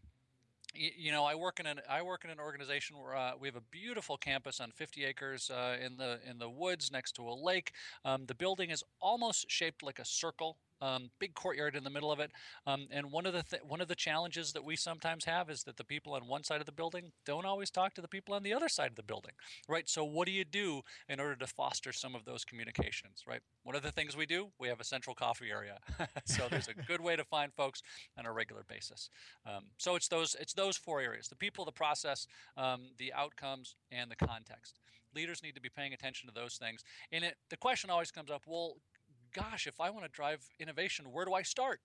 you 0.97 1.12
know, 1.12 1.25
I 1.25 1.35
work 1.35 1.61
in 1.61 1.66
an 1.66 1.80
I 1.88 2.02
work 2.02 2.25
in 2.25 2.30
an 2.30 2.38
organization 2.38 2.97
where 2.99 3.16
uh, 3.16 3.33
we 3.40 3.49
have 3.49 3.56
a 3.56 3.62
beautiful 3.71 4.16
campus 4.16 4.61
on 4.61 4.71
50 4.71 5.04
acres 5.04 5.50
uh, 5.50 5.76
in 5.85 5.97
the 5.97 6.18
in 6.28 6.38
the 6.38 6.49
woods 6.49 6.90
next 6.92 7.12
to 7.16 7.28
a 7.28 7.35
lake. 7.35 7.73
Um, 8.04 8.26
the 8.26 8.35
building 8.35 8.71
is 8.71 8.83
almost 9.00 9.50
shaped 9.50 9.83
like 9.83 9.99
a 9.99 10.04
circle 10.04 10.59
um, 10.80 11.11
big 11.18 11.35
courtyard 11.35 11.76
in 11.76 11.85
the 11.85 11.90
middle 11.90 12.12
of 12.12 12.21
it. 12.21 12.30
Um, 12.66 12.87
and 12.90 13.11
one 13.11 13.26
of 13.26 13.33
the 13.33 13.42
th- 13.42 13.62
one 13.62 13.80
of 13.80 13.88
the 13.88 13.95
challenges 13.95 14.52
that 14.52 14.64
we 14.64 14.76
sometimes 14.76 15.25
have 15.25 15.50
is 15.50 15.64
that 15.64 15.76
the 15.76 15.85
people 15.85 16.14
on 16.14 16.26
one 16.26 16.45
side 16.45 16.61
of 16.61 16.66
the 16.66 16.73
building 16.73 17.12
don't 17.25 17.47
always 17.47 17.71
talk 17.71 17.95
to 17.95 18.00
the 18.00 18.09
people 18.09 18.35
on 18.35 18.42
the 18.42 18.52
other 18.52 18.68
side 18.68 18.90
of 18.90 18.97
the 18.97 19.02
building, 19.02 19.33
right? 19.68 19.88
So 19.88 20.04
what 20.04 20.26
do 20.26 20.33
you 20.33 20.45
do 20.45 20.83
in 21.09 21.21
order 21.21 21.37
to 21.37 21.47
foster 21.47 21.92
some 21.92 22.14
of 22.14 22.25
those 22.25 22.45
communications, 22.45 23.25
right? 23.26 23.40
One 23.62 23.76
of 23.76 23.83
the 23.83 23.92
things 23.92 24.16
we 24.16 24.26
do, 24.26 24.49
we 24.59 24.68
have 24.68 24.80
a 24.80 24.85
central 24.85 25.14
coffee 25.14 25.50
area, 25.50 25.78
so 26.25 26.47
there's 26.50 26.68
a 26.68 26.75
good 26.75 27.00
way 27.00 27.16
to 27.16 27.25
find 27.25 27.52
folks 27.52 27.83
on 28.18 28.26
a 28.26 28.33
regular 28.33 28.62
basis. 28.68 29.11
Um, 29.47 29.64
so 29.78 29.97
it's 29.97 30.09
those 30.09 30.37
it's 30.40 30.54
those 30.54 30.76
four 30.76 31.00
areas: 31.00 31.28
the 31.28 31.37
people, 31.37 31.64
the 31.64 31.73
process, 31.73 32.26
um, 32.56 32.83
the 32.99 33.12
outcomes, 33.12 33.76
and 33.90 34.11
the 34.11 34.16
context 34.16 34.80
leaders 35.16 35.42
need 35.42 35.54
to 35.54 35.61
be 35.61 35.71
paying 35.71 35.95
attention 35.95 36.28
to 36.28 36.35
those 36.35 36.56
things. 36.56 36.85
And 37.11 37.25
it, 37.25 37.37
the 37.49 37.56
question 37.56 37.90
always 37.90 38.11
comes 38.11 38.30
up 38.30 38.42
well, 38.47 38.75
gosh, 39.35 39.66
if 39.66 39.80
I 39.80 39.90
want 39.90 40.04
to 40.04 40.11
drive 40.11 40.49
innovation, 40.59 41.06
where 41.12 41.25
do 41.25 41.35
I 41.35 41.42
start? 41.42 41.80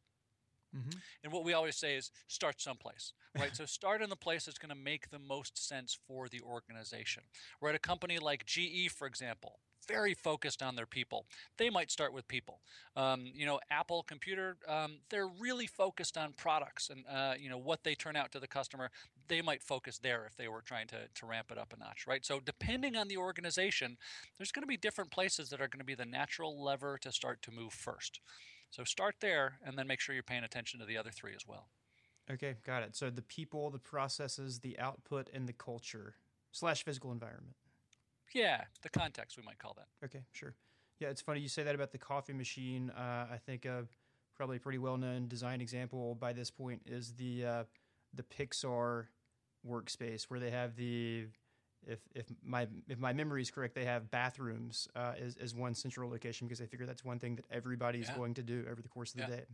Mm-hmm. 0.75 0.97
And 1.23 1.33
what 1.33 1.43
we 1.43 1.53
always 1.53 1.75
say 1.75 1.95
is 1.95 2.11
start 2.27 2.61
someplace, 2.61 3.13
right? 3.37 3.55
so 3.55 3.65
start 3.65 4.01
in 4.01 4.09
the 4.09 4.15
place 4.15 4.45
that's 4.45 4.57
going 4.57 4.69
to 4.69 4.75
make 4.75 5.09
the 5.09 5.19
most 5.19 5.67
sense 5.67 5.97
for 6.07 6.29
the 6.29 6.41
organization. 6.41 7.23
We're 7.59 7.69
at 7.69 7.75
a 7.75 7.79
company 7.79 8.19
like 8.19 8.45
GE, 8.45 8.89
for 8.89 9.05
example. 9.05 9.59
Very 9.87 10.13
focused 10.13 10.61
on 10.61 10.75
their 10.75 10.85
people. 10.85 11.25
They 11.57 11.69
might 11.69 11.91
start 11.91 12.13
with 12.13 12.27
people. 12.27 12.61
Um, 12.95 13.31
you 13.33 13.45
know, 13.45 13.59
Apple 13.69 14.03
Computer, 14.03 14.57
um, 14.67 14.99
they're 15.09 15.27
really 15.27 15.67
focused 15.67 16.17
on 16.17 16.33
products 16.33 16.89
and 16.89 17.05
uh, 17.11 17.35
you 17.39 17.49
know 17.49 17.57
what 17.57 17.83
they 17.83 17.95
turn 17.95 18.15
out 18.15 18.31
to 18.31 18.39
the 18.39 18.47
customer. 18.47 18.89
They 19.27 19.41
might 19.41 19.63
focus 19.63 19.97
there 19.97 20.25
if 20.25 20.35
they 20.35 20.47
were 20.47 20.61
trying 20.61 20.87
to 20.87 21.07
to 21.13 21.25
ramp 21.25 21.51
it 21.51 21.57
up 21.57 21.73
a 21.73 21.79
notch, 21.79 22.05
right? 22.07 22.25
So 22.25 22.39
depending 22.39 22.95
on 22.95 23.07
the 23.07 23.17
organization, 23.17 23.97
there's 24.37 24.51
going 24.51 24.63
to 24.63 24.67
be 24.67 24.77
different 24.77 25.11
places 25.11 25.49
that 25.49 25.61
are 25.61 25.67
going 25.67 25.79
to 25.79 25.85
be 25.85 25.95
the 25.95 26.05
natural 26.05 26.63
lever 26.63 26.97
to 27.01 27.11
start 27.11 27.41
to 27.43 27.51
move 27.51 27.73
first. 27.73 28.19
So 28.71 28.85
start 28.85 29.15
there, 29.19 29.59
and 29.65 29.77
then 29.77 29.85
make 29.85 29.99
sure 29.99 30.15
you're 30.15 30.23
paying 30.23 30.45
attention 30.45 30.79
to 30.79 30.85
the 30.85 30.97
other 30.97 31.11
three 31.11 31.33
as 31.35 31.45
well. 31.45 31.67
Okay, 32.31 32.55
got 32.65 32.83
it. 32.83 32.95
So 32.95 33.09
the 33.09 33.21
people, 33.21 33.69
the 33.69 33.79
processes, 33.79 34.59
the 34.59 34.79
output, 34.79 35.29
and 35.33 35.47
the 35.47 35.53
culture 35.53 36.15
slash 36.51 36.83
physical 36.83 37.11
environment. 37.11 37.55
Yeah, 38.33 38.63
the 38.81 38.89
context 38.89 39.37
we 39.37 39.43
might 39.43 39.59
call 39.59 39.75
that. 39.77 39.87
Okay, 40.05 40.23
sure. 40.31 40.55
Yeah, 40.99 41.09
it's 41.09 41.21
funny 41.21 41.39
you 41.39 41.47
say 41.49 41.63
that 41.63 41.75
about 41.75 41.91
the 41.91 41.97
coffee 41.97 42.33
machine. 42.33 42.89
Uh, 42.91 43.27
I 43.31 43.37
think 43.45 43.65
a 43.65 43.85
probably 44.35 44.57
a 44.57 44.59
pretty 44.59 44.77
well 44.77 44.97
known 44.97 45.27
design 45.27 45.61
example 45.61 46.15
by 46.15 46.33
this 46.33 46.51
point 46.51 46.81
is 46.85 47.13
the 47.13 47.45
uh, 47.45 47.63
the 48.13 48.23
Pixar 48.23 49.05
workspace 49.67 50.23
where 50.23 50.39
they 50.39 50.51
have 50.51 50.75
the 50.75 51.25
if 51.87 51.99
if 52.13 52.25
my 52.43 52.67
if 52.87 52.99
my 52.99 53.13
memory 53.13 53.41
is 53.41 53.49
correct, 53.51 53.73
they 53.75 53.85
have 53.85 54.11
bathrooms 54.11 54.87
uh, 54.95 55.13
as 55.19 55.35
as 55.37 55.55
one 55.55 55.73
central 55.73 56.09
location 56.09 56.47
because 56.47 56.59
they 56.59 56.67
figure 56.67 56.85
that's 56.85 57.03
one 57.03 57.19
thing 57.19 57.35
that 57.35 57.45
everybody 57.51 57.99
is 57.99 58.09
Yeah. 58.09 58.15
going 58.15 58.33
to 58.35 58.43
do 58.43 58.65
over 58.71 58.81
the 58.81 58.89
course 58.89 59.11
of 59.13 59.17
the 59.21 59.23
Yeah. 59.31 59.37
day. 59.37 59.45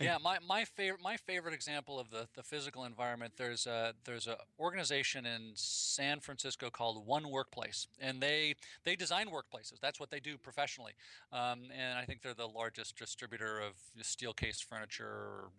Yeah, 0.00 0.18
my, 0.22 0.38
my 0.46 0.64
favorite 0.64 1.02
my 1.02 1.16
favorite 1.16 1.54
example 1.54 1.98
of 1.98 2.10
the, 2.10 2.28
the 2.34 2.42
physical 2.42 2.84
environment. 2.84 3.32
There's 3.36 3.66
a 3.66 3.94
there's 4.04 4.28
a 4.28 4.36
organization 4.58 5.26
in 5.26 5.52
San 5.54 6.20
Francisco 6.20 6.70
called 6.70 7.04
One 7.04 7.30
Workplace, 7.30 7.88
and 8.00 8.20
they 8.20 8.54
they 8.84 8.94
design 8.94 9.26
workplaces. 9.28 9.80
That's 9.80 9.98
what 9.98 10.10
they 10.10 10.20
do 10.20 10.38
professionally. 10.38 10.92
Um, 11.32 11.70
and 11.76 11.98
I 11.98 12.04
think 12.04 12.22
they're 12.22 12.34
the 12.34 12.46
largest 12.46 12.96
distributor 12.96 13.58
of 13.58 13.74
Steelcase 14.02 14.62
furniture. 14.62 15.50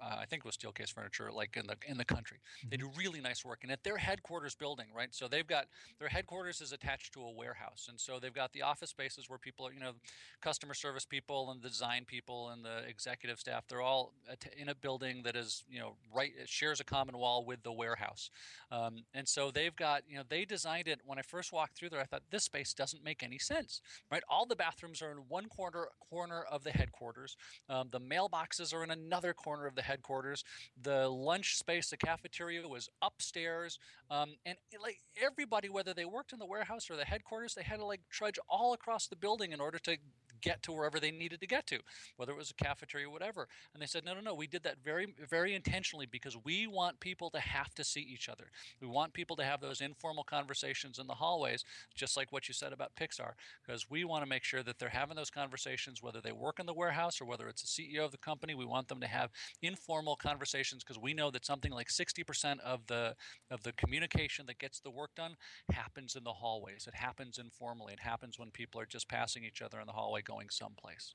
Uh, 0.00 0.16
I 0.20 0.26
think 0.26 0.44
it 0.44 0.46
was 0.46 0.56
Steelcase 0.56 0.92
furniture, 0.92 1.30
like 1.32 1.56
in 1.56 1.66
the 1.66 1.76
in 1.86 1.96
the 1.96 2.04
country. 2.04 2.38
They 2.70 2.76
do 2.76 2.90
really 2.96 3.20
nice 3.20 3.44
work, 3.44 3.60
and 3.62 3.72
at 3.72 3.82
their 3.84 3.96
headquarters 3.96 4.54
building, 4.54 4.86
right? 4.94 5.14
So 5.14 5.28
they've 5.28 5.46
got 5.46 5.66
their 5.98 6.08
headquarters 6.08 6.60
is 6.60 6.72
attached 6.72 7.12
to 7.14 7.20
a 7.22 7.30
warehouse, 7.30 7.86
and 7.88 8.00
so 8.00 8.18
they've 8.18 8.34
got 8.34 8.52
the 8.52 8.62
office 8.62 8.90
spaces 8.90 9.28
where 9.28 9.38
people, 9.38 9.66
are, 9.66 9.72
you 9.72 9.80
know, 9.80 9.92
customer 10.40 10.74
service 10.74 11.04
people 11.04 11.50
and 11.50 11.62
the 11.62 11.68
design 11.68 12.04
people 12.04 12.50
and 12.50 12.64
the 12.64 12.86
executive 12.88 13.38
staff 13.38 13.64
they're 13.68 13.80
all 13.80 14.12
at- 14.30 14.52
in 14.56 14.68
a 14.68 14.74
building 14.74 15.22
that 15.22 15.36
is 15.36 15.64
you 15.68 15.78
know 15.78 15.94
right 16.14 16.32
it 16.40 16.48
shares 16.48 16.80
a 16.80 16.84
common 16.84 17.16
wall 17.16 17.44
with 17.44 17.62
the 17.62 17.72
warehouse 17.72 18.30
um, 18.70 19.04
and 19.14 19.26
so 19.26 19.50
they've 19.50 19.76
got 19.76 20.02
you 20.08 20.16
know 20.16 20.24
they 20.28 20.44
designed 20.44 20.88
it 20.88 21.00
when 21.04 21.18
i 21.18 21.22
first 21.22 21.52
walked 21.52 21.76
through 21.76 21.88
there 21.88 22.00
i 22.00 22.04
thought 22.04 22.22
this 22.30 22.44
space 22.44 22.74
doesn't 22.74 23.04
make 23.04 23.22
any 23.22 23.38
sense 23.38 23.80
right 24.10 24.22
all 24.28 24.44
the 24.44 24.56
bathrooms 24.56 25.00
are 25.00 25.12
in 25.12 25.18
one 25.28 25.48
corner 25.48 25.86
corner 26.10 26.42
of 26.50 26.64
the 26.64 26.70
headquarters 26.70 27.36
um, 27.68 27.88
the 27.92 28.00
mailboxes 28.00 28.74
are 28.74 28.82
in 28.82 28.90
another 28.90 29.32
corner 29.32 29.66
of 29.66 29.74
the 29.76 29.81
headquarters. 29.82 30.44
The 30.82 31.08
lunch 31.08 31.56
space 31.56 31.90
the 31.90 31.96
cafeteria 31.96 32.66
was 32.66 32.88
upstairs 33.02 33.78
um, 34.10 34.34
and 34.46 34.56
it, 34.70 34.80
like 34.80 34.98
everybody 35.22 35.68
whether 35.68 35.94
they 35.94 36.04
worked 36.04 36.32
in 36.32 36.38
the 36.38 36.46
warehouse 36.46 36.90
or 36.90 36.96
the 36.96 37.04
headquarters 37.04 37.54
they 37.54 37.62
had 37.62 37.78
to 37.78 37.84
like 37.84 38.00
trudge 38.10 38.38
all 38.48 38.72
across 38.72 39.06
the 39.06 39.16
building 39.16 39.52
in 39.52 39.60
order 39.60 39.78
to 39.78 39.96
get 40.42 40.62
to 40.64 40.72
wherever 40.72 41.00
they 41.00 41.10
needed 41.10 41.40
to 41.40 41.46
get 41.46 41.66
to, 41.68 41.78
whether 42.16 42.32
it 42.32 42.38
was 42.38 42.50
a 42.50 42.64
cafeteria 42.64 43.06
or 43.06 43.10
whatever. 43.10 43.48
And 43.72 43.82
they 43.82 43.86
said, 43.86 44.04
no, 44.04 44.14
no, 44.14 44.20
no, 44.20 44.34
we 44.34 44.46
did 44.46 44.62
that 44.64 44.82
very, 44.84 45.14
very 45.28 45.54
intentionally 45.54 46.06
because 46.06 46.36
we 46.44 46.66
want 46.66 47.00
people 47.00 47.30
to 47.30 47.40
have 47.40 47.74
to 47.74 47.84
see 47.84 48.00
each 48.00 48.28
other. 48.28 48.50
We 48.80 48.88
want 48.88 49.12
people 49.12 49.36
to 49.36 49.44
have 49.44 49.60
those 49.60 49.80
informal 49.80 50.24
conversations 50.24 50.98
in 50.98 51.06
the 51.06 51.14
hallways, 51.14 51.64
just 51.94 52.16
like 52.16 52.32
what 52.32 52.48
you 52.48 52.54
said 52.54 52.72
about 52.72 52.94
Pixar, 52.96 53.32
because 53.64 53.88
we 53.88 54.04
want 54.04 54.22
to 54.24 54.28
make 54.28 54.44
sure 54.44 54.62
that 54.62 54.78
they're 54.78 54.88
having 54.88 55.16
those 55.16 55.30
conversations, 55.30 56.02
whether 56.02 56.20
they 56.20 56.32
work 56.32 56.58
in 56.58 56.66
the 56.66 56.74
warehouse 56.74 57.20
or 57.20 57.24
whether 57.24 57.48
it's 57.48 57.62
the 57.62 57.82
CEO 57.82 58.04
of 58.04 58.12
the 58.12 58.18
company. 58.18 58.54
We 58.54 58.64
want 58.64 58.88
them 58.88 59.00
to 59.00 59.06
have 59.06 59.30
informal 59.62 60.16
conversations 60.16 60.82
because 60.82 61.00
we 61.00 61.14
know 61.14 61.30
that 61.30 61.46
something 61.46 61.72
like 61.72 61.88
60% 61.88 62.60
of 62.60 62.86
the 62.86 63.14
of 63.50 63.62
the 63.62 63.72
communication 63.72 64.46
that 64.46 64.58
gets 64.58 64.80
the 64.80 64.90
work 64.90 65.14
done 65.14 65.36
happens 65.72 66.16
in 66.16 66.24
the 66.24 66.32
hallways. 66.32 66.86
It 66.86 66.94
happens 66.94 67.38
informally. 67.38 67.92
It 67.92 68.00
happens 68.00 68.38
when 68.38 68.50
people 68.50 68.80
are 68.80 68.86
just 68.86 69.08
passing 69.08 69.44
each 69.44 69.62
other 69.62 69.80
in 69.80 69.86
the 69.86 69.92
hallway 69.92 70.22
going 70.32 70.48
someplace. 70.50 71.14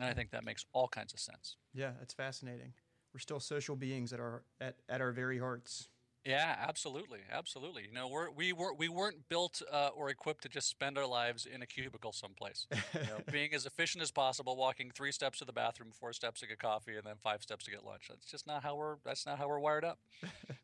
And 0.00 0.08
I 0.08 0.12
think 0.12 0.30
that 0.30 0.44
makes 0.44 0.64
all 0.72 0.88
kinds 0.88 1.12
of 1.12 1.20
sense. 1.20 1.56
Yeah, 1.72 1.92
that's 1.98 2.14
fascinating. 2.14 2.72
We're 3.12 3.20
still 3.20 3.40
social 3.40 3.76
beings 3.76 4.12
at 4.12 4.20
our 4.20 4.42
at, 4.60 4.76
at 4.88 5.00
our 5.00 5.12
very 5.12 5.38
hearts. 5.38 5.88
Yeah, 6.24 6.56
absolutely, 6.58 7.18
absolutely. 7.30 7.82
You 7.86 7.92
know, 7.92 8.08
we're, 8.08 8.30
we 8.30 8.54
weren't 8.54 8.78
we 8.78 8.88
weren't 8.88 9.28
built 9.28 9.60
uh, 9.70 9.90
or 9.94 10.08
equipped 10.08 10.42
to 10.44 10.48
just 10.48 10.68
spend 10.68 10.96
our 10.96 11.06
lives 11.06 11.46
in 11.46 11.60
a 11.62 11.66
cubicle 11.66 12.12
someplace. 12.12 12.66
You 12.94 13.00
know, 13.00 13.18
being 13.30 13.52
as 13.54 13.66
efficient 13.66 14.02
as 14.02 14.10
possible, 14.10 14.56
walking 14.56 14.90
three 14.90 15.12
steps 15.12 15.40
to 15.40 15.44
the 15.44 15.52
bathroom, 15.52 15.90
four 15.92 16.12
steps 16.12 16.40
to 16.40 16.46
get 16.46 16.58
coffee, 16.58 16.96
and 16.96 17.04
then 17.04 17.16
five 17.22 17.42
steps 17.42 17.64
to 17.66 17.70
get 17.70 17.84
lunch. 17.84 18.06
That's 18.08 18.24
just 18.24 18.46
not 18.46 18.62
how 18.62 18.74
we're 18.76 18.96
that's 19.04 19.26
not 19.26 19.38
how 19.38 19.48
we're 19.48 19.58
wired 19.58 19.84
up. 19.84 19.98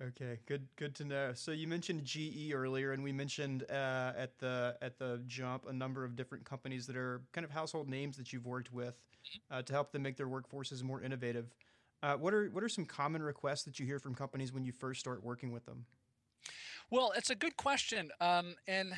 Okay, 0.00 0.38
good 0.46 0.68
good 0.76 0.94
to 0.96 1.04
know. 1.04 1.32
So 1.34 1.50
you 1.50 1.66
mentioned 1.66 2.04
GE 2.04 2.52
earlier, 2.52 2.92
and 2.92 3.02
we 3.02 3.10
mentioned 3.10 3.64
uh, 3.68 4.12
at 4.16 4.38
the 4.38 4.76
at 4.80 4.96
the 4.96 5.20
jump 5.26 5.66
a 5.68 5.72
number 5.72 6.04
of 6.04 6.14
different 6.14 6.44
companies 6.44 6.86
that 6.86 6.96
are 6.96 7.20
kind 7.32 7.44
of 7.44 7.50
household 7.50 7.88
names 7.88 8.16
that 8.16 8.32
you've 8.32 8.46
worked 8.46 8.72
with 8.72 8.94
uh, 9.50 9.62
to 9.62 9.72
help 9.72 9.90
them 9.90 10.02
make 10.02 10.16
their 10.16 10.28
workforces 10.28 10.84
more 10.84 11.02
innovative. 11.02 11.52
Uh, 12.00 12.14
what 12.14 12.32
are 12.32 12.48
what 12.50 12.62
are 12.62 12.68
some 12.68 12.84
common 12.84 13.24
requests 13.24 13.64
that 13.64 13.80
you 13.80 13.86
hear 13.86 13.98
from 13.98 14.14
companies 14.14 14.52
when 14.52 14.64
you 14.64 14.70
first 14.70 15.00
start 15.00 15.24
working 15.24 15.50
with 15.50 15.66
them? 15.66 15.84
Well, 16.90 17.12
it's 17.16 17.30
a 17.30 17.34
good 17.34 17.56
question, 17.56 18.10
um, 18.20 18.54
and 18.68 18.92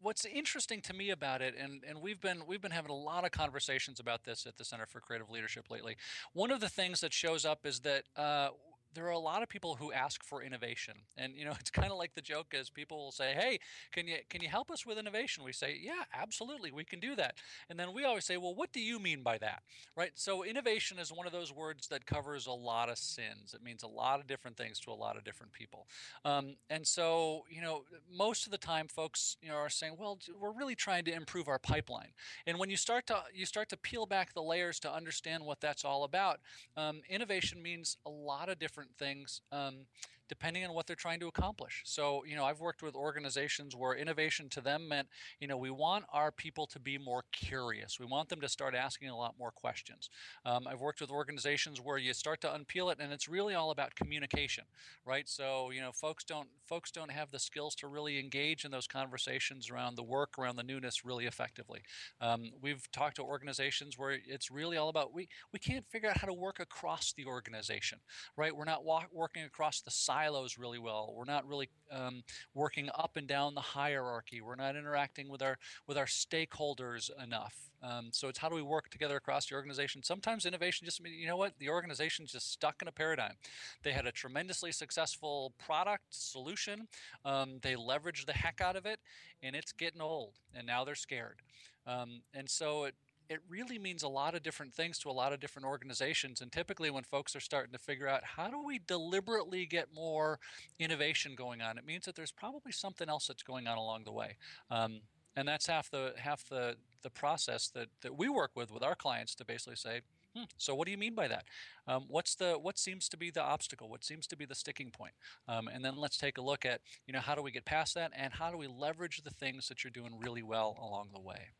what's 0.00 0.24
interesting 0.24 0.82
to 0.82 0.92
me 0.92 1.10
about 1.10 1.40
it, 1.40 1.54
and, 1.58 1.82
and 1.88 2.02
we've 2.02 2.20
been 2.20 2.42
we've 2.48 2.60
been 2.60 2.72
having 2.72 2.90
a 2.90 2.96
lot 2.96 3.24
of 3.24 3.30
conversations 3.30 4.00
about 4.00 4.24
this 4.24 4.44
at 4.44 4.56
the 4.56 4.64
Center 4.64 4.86
for 4.86 4.98
Creative 4.98 5.30
Leadership 5.30 5.70
lately. 5.70 5.96
One 6.32 6.50
of 6.50 6.58
the 6.58 6.68
things 6.68 7.00
that 7.02 7.12
shows 7.12 7.44
up 7.44 7.64
is 7.64 7.78
that. 7.80 8.04
Uh, 8.16 8.48
there 8.94 9.06
are 9.06 9.10
a 9.10 9.18
lot 9.18 9.42
of 9.42 9.48
people 9.48 9.76
who 9.76 9.92
ask 9.92 10.24
for 10.24 10.42
innovation 10.42 10.94
and 11.16 11.34
you 11.36 11.44
know 11.44 11.52
it's 11.60 11.70
kind 11.70 11.90
of 11.90 11.98
like 11.98 12.14
the 12.14 12.22
joke 12.22 12.54
is 12.54 12.70
people 12.70 12.98
will 12.98 13.12
say 13.12 13.34
hey 13.34 13.58
can 13.92 14.06
you 14.06 14.16
can 14.28 14.40
you 14.40 14.48
help 14.48 14.70
us 14.70 14.86
with 14.86 14.98
innovation? 14.98 15.44
We 15.44 15.52
say 15.52 15.78
yeah 15.80 16.04
absolutely 16.12 16.70
we 16.70 16.84
can 16.84 17.00
do 17.00 17.16
that. 17.16 17.36
And 17.68 17.78
then 17.78 17.92
we 17.92 18.04
always 18.04 18.24
say 18.24 18.36
well 18.36 18.54
what 18.54 18.72
do 18.72 18.80
you 18.80 18.98
mean 18.98 19.22
by 19.22 19.38
that? 19.38 19.62
Right? 19.96 20.12
So 20.14 20.44
innovation 20.44 20.98
is 20.98 21.12
one 21.12 21.26
of 21.26 21.32
those 21.32 21.52
words 21.52 21.88
that 21.88 22.06
covers 22.06 22.46
a 22.46 22.52
lot 22.52 22.88
of 22.88 22.98
sins. 22.98 23.54
It 23.54 23.62
means 23.62 23.82
a 23.82 23.88
lot 23.88 24.20
of 24.20 24.26
different 24.26 24.56
things 24.56 24.78
to 24.80 24.90
a 24.90 24.94
lot 24.94 25.16
of 25.16 25.24
different 25.24 25.52
people. 25.52 25.86
Um, 26.24 26.56
and 26.70 26.86
so 26.86 27.42
you 27.50 27.62
know 27.62 27.84
most 28.10 28.46
of 28.46 28.52
the 28.52 28.58
time 28.58 28.88
folks 28.88 29.36
you 29.42 29.48
know 29.48 29.56
are 29.56 29.68
saying 29.68 29.96
well 29.98 30.18
we're 30.38 30.52
really 30.52 30.74
trying 30.74 31.04
to 31.04 31.12
improve 31.12 31.48
our 31.48 31.58
pipeline. 31.58 32.12
And 32.46 32.58
when 32.58 32.70
you 32.70 32.76
start 32.76 33.06
to 33.08 33.22
you 33.34 33.46
start 33.46 33.68
to 33.70 33.76
peel 33.76 34.06
back 34.06 34.34
the 34.34 34.42
layers 34.42 34.78
to 34.80 34.92
understand 34.92 35.44
what 35.44 35.60
that's 35.60 35.84
all 35.84 36.04
about 36.04 36.40
um, 36.76 37.02
innovation 37.08 37.62
means 37.62 37.96
a 38.06 38.10
lot 38.10 38.48
of 38.48 38.58
different 38.58 38.83
things 38.98 39.40
um, 39.52 39.86
depending 40.28 40.64
on 40.64 40.74
what 40.74 40.86
they're 40.86 40.96
trying 40.96 41.20
to 41.20 41.28
accomplish. 41.28 41.82
So, 41.84 42.24
you 42.24 42.36
know, 42.36 42.44
I've 42.44 42.60
worked 42.60 42.82
with 42.82 42.94
organizations 42.94 43.76
where 43.76 43.94
innovation 43.94 44.48
to 44.50 44.60
them 44.60 44.88
meant, 44.88 45.08
you 45.40 45.48
know, 45.48 45.56
we 45.56 45.70
want 45.70 46.04
our 46.12 46.30
people 46.30 46.66
to 46.68 46.78
be 46.78 46.98
more 46.98 47.24
curious. 47.32 47.98
We 48.00 48.06
want 48.06 48.28
them 48.28 48.40
to 48.40 48.48
start 48.48 48.74
asking 48.74 49.08
a 49.08 49.16
lot 49.16 49.34
more 49.38 49.50
questions. 49.50 50.10
Um, 50.44 50.66
I've 50.66 50.80
worked 50.80 51.00
with 51.00 51.10
organizations 51.10 51.80
where 51.80 51.98
you 51.98 52.14
start 52.14 52.40
to 52.42 52.48
unpeel 52.48 52.92
it, 52.92 52.98
and 53.00 53.12
it's 53.12 53.28
really 53.28 53.54
all 53.54 53.70
about 53.70 53.94
communication, 53.94 54.64
right? 55.04 55.28
So, 55.28 55.70
you 55.70 55.80
know, 55.80 55.92
folks 55.92 56.24
don't 56.24 56.48
folks 56.66 56.90
don't 56.90 57.10
have 57.10 57.30
the 57.30 57.38
skills 57.38 57.74
to 57.76 57.88
really 57.88 58.18
engage 58.18 58.64
in 58.64 58.70
those 58.70 58.86
conversations 58.86 59.70
around 59.70 59.96
the 59.96 60.02
work, 60.02 60.38
around 60.38 60.56
the 60.56 60.62
newness, 60.62 61.04
really 61.04 61.26
effectively. 61.26 61.82
Um, 62.20 62.50
we've 62.60 62.90
talked 62.92 63.16
to 63.16 63.22
organizations 63.22 63.98
where 63.98 64.18
it's 64.26 64.50
really 64.50 64.76
all 64.76 64.88
about 64.88 65.12
we 65.12 65.28
we 65.52 65.58
can't 65.58 65.86
figure 65.90 66.08
out 66.08 66.18
how 66.18 66.26
to 66.26 66.34
work 66.34 66.60
across 66.60 67.12
the 67.12 67.24
organization, 67.26 67.98
right? 68.36 68.54
We're 68.54 68.64
not 68.64 68.84
working 69.12 69.44
across 69.44 69.80
the 69.80 69.90
silos 70.14 70.58
really 70.58 70.78
well. 70.78 71.12
We're 71.16 71.24
not 71.24 71.46
really 71.48 71.68
um, 71.90 72.22
working 72.54 72.88
up 72.94 73.16
and 73.16 73.26
down 73.26 73.54
the 73.54 73.60
hierarchy. 73.60 74.40
We're 74.40 74.54
not 74.54 74.76
interacting 74.76 75.28
with 75.28 75.42
our 75.42 75.58
with 75.86 75.98
our 75.98 76.06
stakeholders 76.06 77.10
enough. 77.22 77.56
Um, 77.82 78.08
so 78.12 78.28
it's 78.28 78.38
how 78.38 78.48
do 78.48 78.54
we 78.54 78.62
work 78.62 78.88
together 78.90 79.16
across 79.16 79.46
the 79.46 79.54
organization? 79.56 80.02
Sometimes 80.02 80.46
innovation 80.46 80.84
just 80.86 81.00
you 81.04 81.26
know 81.26 81.36
what 81.36 81.52
the 81.58 81.68
organization's 81.68 82.32
just 82.32 82.52
stuck 82.52 82.80
in 82.80 82.88
a 82.88 82.92
paradigm. 82.92 83.34
They 83.82 83.92
had 83.92 84.06
a 84.06 84.12
tremendously 84.12 84.72
successful 84.72 85.52
product 85.58 86.04
solution. 86.10 86.88
Um, 87.24 87.58
they 87.62 87.74
leveraged 87.74 88.26
the 88.26 88.32
heck 88.32 88.60
out 88.60 88.76
of 88.76 88.86
it, 88.86 89.00
and 89.42 89.56
it's 89.56 89.72
getting 89.72 90.00
old. 90.00 90.34
And 90.54 90.66
now 90.66 90.84
they're 90.84 90.94
scared. 90.94 91.42
Um, 91.86 92.22
and 92.32 92.48
so 92.48 92.84
it 92.84 92.94
it 93.28 93.40
really 93.48 93.78
means 93.78 94.02
a 94.02 94.08
lot 94.08 94.34
of 94.34 94.42
different 94.42 94.74
things 94.74 94.98
to 94.98 95.10
a 95.10 95.12
lot 95.12 95.32
of 95.32 95.40
different 95.40 95.66
organizations. 95.66 96.40
And 96.40 96.52
typically, 96.52 96.90
when 96.90 97.04
folks 97.04 97.34
are 97.34 97.40
starting 97.40 97.72
to 97.72 97.78
figure 97.78 98.08
out 98.08 98.22
how 98.24 98.48
do 98.48 98.62
we 98.62 98.80
deliberately 98.86 99.66
get 99.66 99.88
more 99.94 100.38
innovation 100.78 101.34
going 101.34 101.60
on, 101.60 101.78
it 101.78 101.86
means 101.86 102.04
that 102.04 102.16
there's 102.16 102.32
probably 102.32 102.72
something 102.72 103.08
else 103.08 103.26
that's 103.26 103.42
going 103.42 103.66
on 103.66 103.78
along 103.78 104.04
the 104.04 104.12
way. 104.12 104.36
Um, 104.70 105.00
and 105.36 105.48
that's 105.48 105.66
half 105.66 105.90
the 105.90 106.14
half 106.16 106.48
the 106.48 106.76
the 107.02 107.10
process 107.10 107.68
that 107.68 107.88
that 108.02 108.16
we 108.16 108.28
work 108.28 108.52
with 108.54 108.70
with 108.70 108.82
our 108.82 108.94
clients 108.94 109.34
to 109.36 109.44
basically 109.44 109.76
say, 109.76 110.02
Hmm. 110.36 110.44
So 110.56 110.74
what 110.74 110.86
do 110.86 110.90
you 110.90 110.98
mean 110.98 111.14
by 111.14 111.28
that? 111.28 111.44
Um, 111.86 112.06
what's 112.08 112.34
the 112.34 112.54
what 112.54 112.76
seems 112.76 113.08
to 113.10 113.16
be 113.16 113.30
the 113.30 113.42
obstacle? 113.42 113.88
What 113.88 114.04
seems 114.04 114.26
to 114.28 114.36
be 114.36 114.44
the 114.44 114.54
sticking 114.54 114.90
point? 114.90 115.12
Um, 115.46 115.68
and 115.68 115.84
then 115.84 115.96
let's 115.96 116.16
take 116.16 116.38
a 116.38 116.42
look 116.42 116.64
at 116.64 116.80
you 117.06 117.12
know 117.12 117.20
how 117.20 117.34
do 117.34 117.42
we 117.42 117.52
get 117.52 117.64
past 117.64 117.94
that, 117.94 118.10
and 118.16 118.32
how 118.32 118.50
do 118.50 118.56
we 118.56 118.66
leverage 118.66 119.22
the 119.22 119.30
things 119.30 119.68
that 119.68 119.84
you're 119.84 119.92
doing 119.92 120.18
really 120.18 120.42
well 120.42 120.76
along 120.82 121.10
the 121.14 121.20
way. 121.20 121.50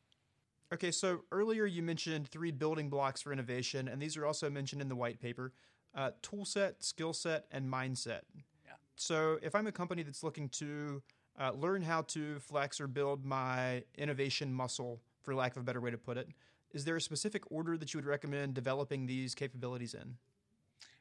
Okay, 0.75 0.90
so 0.90 1.21
earlier 1.31 1.66
you 1.66 1.85
mentioned 1.85 2.26
three 2.26 2.50
building 2.50 2.90
blocks 2.90 3.23
for 3.23 3.33
innovation, 3.33 3.87
and 3.87 4.02
these 4.02 4.16
are 4.16 4.26
also 4.26 4.50
mentioned 4.50 4.83
in 4.83 4.88
the 4.88 4.97
white 4.97 5.21
paper: 5.21 5.52
uh, 5.95 6.11
tool 6.21 6.45
set, 6.45 6.83
skill 6.83 7.12
set, 7.12 7.45
and 7.52 7.73
mindset. 7.73 8.23
Yeah. 8.66 8.73
So 8.97 9.38
if 9.40 9.54
I'm 9.54 9.69
a 9.69 9.73
company 9.73 10.02
that's 10.02 10.25
looking 10.25 10.49
to 10.49 11.00
uh, 11.38 11.52
learn 11.52 11.81
how 11.81 12.02
to 12.02 12.40
flex 12.40 12.81
or 12.81 12.88
build 12.88 13.25
my 13.25 13.85
innovation 13.97 14.52
muscle, 14.52 15.00
for 15.23 15.33
lack 15.33 15.52
of 15.54 15.62
a 15.62 15.64
better 15.64 15.81
way 15.81 15.93
to 15.93 15.97
put 15.97 16.16
it, 16.16 16.28
is 16.73 16.85
there 16.85 16.97
a 16.97 17.00
specific 17.00 17.45
order 17.52 17.76
that 17.76 17.95
you 17.95 17.99
would 17.99 18.04
recommend 18.04 18.54
developing 18.54 19.07
these 19.07 19.33
capabilities 19.33 19.95
in? 19.95 20.16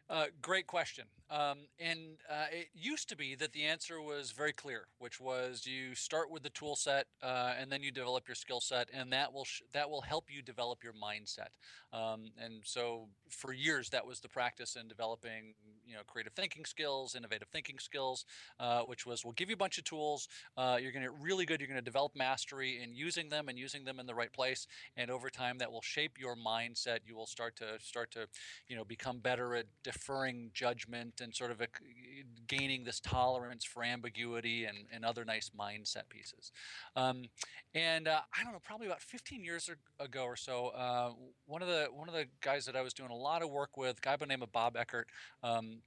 Uh, 0.07 0.25
great 0.43 0.67
question. 0.67 1.05
Um, 1.33 1.61
and 1.79 1.99
uh, 2.29 2.45
it 2.51 2.67
used 2.75 3.09
to 3.09 3.17
be 3.17 3.33
that 3.35 3.53
the 3.53 3.63
answer 3.63 3.99
was 3.99 4.29
very 4.31 4.53
clear, 4.53 4.85
which 4.99 5.19
was 5.19 5.65
you 5.65 5.95
start 5.95 6.29
with 6.29 6.43
the 6.43 6.51
tool 6.51 6.75
set 6.75 7.07
uh, 7.23 7.53
and 7.59 7.71
then 7.71 7.81
you 7.81 7.91
develop 7.91 8.27
your 8.27 8.35
skill 8.35 8.61
set, 8.61 8.89
and 8.93 9.11
that 9.13 9.33
will 9.33 9.45
sh- 9.45 9.63
that 9.73 9.89
will 9.89 10.01
help 10.01 10.25
you 10.29 10.43
develop 10.43 10.83
your 10.83 10.93
mindset. 10.93 11.49
Um, 11.91 12.25
and 12.37 12.61
so 12.63 13.07
for 13.29 13.51
years 13.51 13.89
that 13.89 14.05
was 14.05 14.19
the 14.19 14.29
practice 14.29 14.75
in 14.79 14.87
developing 14.87 15.55
you 15.87 15.95
know 15.95 16.01
creative 16.05 16.33
thinking 16.33 16.65
skills, 16.65 17.15
innovative 17.15 17.47
thinking 17.47 17.79
skills, 17.79 18.25
uh, 18.59 18.81
which 18.81 19.07
was 19.07 19.25
we'll 19.25 19.33
give 19.33 19.49
you 19.49 19.55
a 19.55 19.57
bunch 19.57 19.79
of 19.79 19.85
tools. 19.85 20.27
Uh, 20.55 20.77
you're 20.79 20.91
going 20.91 21.03
to 21.03 21.09
get 21.09 21.19
really 21.19 21.47
good. 21.47 21.59
You're 21.59 21.67
going 21.67 21.79
to 21.79 21.83
develop 21.83 22.15
mastery 22.15 22.79
in 22.83 22.93
using 22.93 23.29
them 23.29 23.49
and 23.49 23.57
using 23.57 23.85
them 23.85 23.99
in 23.99 24.05
the 24.05 24.13
right 24.13 24.31
place, 24.31 24.67
and 24.95 25.09
over 25.09 25.31
time 25.31 25.57
that 25.57 25.71
will 25.71 25.81
shape 25.81 26.19
your 26.19 26.35
mindset. 26.35 26.99
You 27.07 27.15
will 27.15 27.25
start 27.25 27.55
to 27.55 27.79
start 27.79 28.11
to 28.11 28.27
you 28.67 28.75
know 28.75 28.85
become 28.85 29.17
better 29.17 29.55
at 29.55 29.65
deferring 29.83 30.51
judgment 30.53 31.21
and 31.23 31.33
sort 31.33 31.51
of 31.51 31.61
a, 31.61 31.67
gaining 32.47 32.83
this 32.83 32.99
tolerance 32.99 33.65
for 33.65 33.83
ambiguity 33.83 34.65
and, 34.65 34.77
and 34.93 35.03
other 35.03 35.25
nice 35.25 35.49
mindset 35.57 36.09
pieces. 36.09 36.51
Um, 36.95 37.23
and 37.73 38.07
uh, 38.07 38.19
I 38.37 38.43
don't 38.43 38.53
know, 38.53 38.59
probably 38.63 38.87
about 38.87 39.01
15 39.01 39.43
years 39.43 39.69
ago 39.99 40.23
or 40.23 40.35
so, 40.35 40.67
uh, 40.67 41.11
one 41.45 41.61
of 41.61 41.67
the 41.67 41.87
one 41.91 42.07
of 42.07 42.13
the 42.13 42.25
guys 42.41 42.65
that 42.65 42.75
I 42.75 42.81
was 42.81 42.93
doing 42.93 43.09
a 43.09 43.15
lot 43.15 43.41
of 43.41 43.49
work 43.49 43.77
with, 43.77 44.01
guy 44.01 44.11
by 44.11 44.17
the 44.17 44.25
name 44.27 44.43
of 44.43 44.51
Bob 44.51 44.75
Eckert, 44.77 45.07
um, 45.41 45.81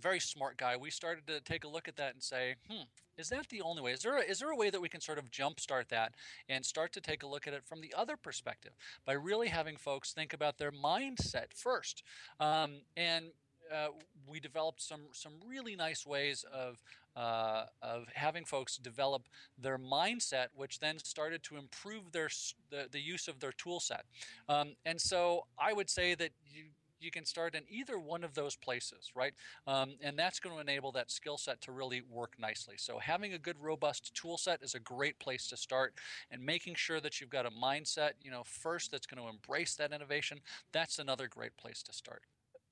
very 0.00 0.20
smart 0.20 0.56
guy. 0.56 0.76
We 0.76 0.90
started 0.90 1.26
to 1.26 1.40
take 1.40 1.64
a 1.64 1.68
look 1.68 1.88
at 1.88 1.96
that 1.96 2.14
and 2.14 2.22
say, 2.22 2.56
hmm, 2.68 2.82
is 3.18 3.28
that 3.30 3.48
the 3.48 3.62
only 3.62 3.82
way? 3.82 3.92
Is 3.92 4.00
there 4.00 4.18
a, 4.18 4.20
is 4.20 4.40
there 4.40 4.50
a 4.50 4.56
way 4.56 4.70
that 4.70 4.80
we 4.80 4.88
can 4.88 5.00
sort 5.00 5.18
of 5.18 5.30
jumpstart 5.30 5.88
that 5.88 6.12
and 6.48 6.64
start 6.64 6.92
to 6.94 7.00
take 7.00 7.22
a 7.22 7.26
look 7.26 7.46
at 7.46 7.54
it 7.54 7.64
from 7.64 7.80
the 7.80 7.94
other 7.96 8.16
perspective 8.16 8.72
by 9.04 9.14
really 9.14 9.48
having 9.48 9.76
folks 9.76 10.12
think 10.12 10.32
about 10.32 10.58
their 10.58 10.72
mindset 10.72 11.52
first? 11.54 12.02
Um, 12.40 12.82
and 12.96 13.26
uh, 13.74 13.88
we 14.26 14.40
developed 14.40 14.82
some 14.82 15.02
some 15.12 15.32
really 15.46 15.76
nice 15.76 16.06
ways 16.06 16.44
of 16.52 16.82
uh, 17.16 17.64
of 17.82 18.06
having 18.14 18.44
folks 18.44 18.76
develop 18.76 19.22
their 19.58 19.78
mindset, 19.78 20.48
which 20.54 20.78
then 20.78 20.98
started 20.98 21.42
to 21.44 21.56
improve 21.56 22.12
their 22.12 22.28
the, 22.70 22.88
the 22.90 23.00
use 23.00 23.28
of 23.28 23.40
their 23.40 23.52
tool 23.52 23.80
set. 23.80 24.04
Um, 24.48 24.74
and 24.84 25.00
so 25.00 25.46
I 25.58 25.72
would 25.72 25.90
say 25.90 26.14
that 26.14 26.30
you 26.52 26.64
you 27.00 27.10
can 27.10 27.24
start 27.24 27.54
in 27.54 27.62
either 27.68 27.98
one 27.98 28.24
of 28.24 28.34
those 28.34 28.56
places, 28.56 29.12
right? 29.14 29.34
Um, 29.66 29.96
and 30.00 30.18
that's 30.18 30.40
going 30.40 30.54
to 30.54 30.60
enable 30.60 30.92
that 30.92 31.10
skill 31.10 31.36
set 31.36 31.60
to 31.62 31.72
really 31.72 32.02
work 32.10 32.34
nicely. 32.38 32.76
So 32.78 32.98
having 32.98 33.34
a 33.34 33.38
good, 33.38 33.56
robust 33.60 34.14
tool 34.14 34.38
set 34.38 34.62
is 34.62 34.74
a 34.74 34.80
great 34.80 35.18
place 35.18 35.46
to 35.48 35.56
start, 35.56 35.94
and 36.30 36.42
making 36.44 36.74
sure 36.74 37.00
that 37.00 37.20
you've 37.20 37.30
got 37.30 37.46
a 37.46 37.50
mindset, 37.50 38.12
you 38.22 38.30
know, 38.30 38.42
first 38.44 38.90
that's 38.90 39.06
going 39.06 39.22
to 39.22 39.28
embrace 39.28 39.76
that 39.76 39.92
innovation. 39.92 40.40
That's 40.72 40.98
another 40.98 41.28
great 41.28 41.56
place 41.56 41.82
to 41.84 41.92
start. 41.92 42.22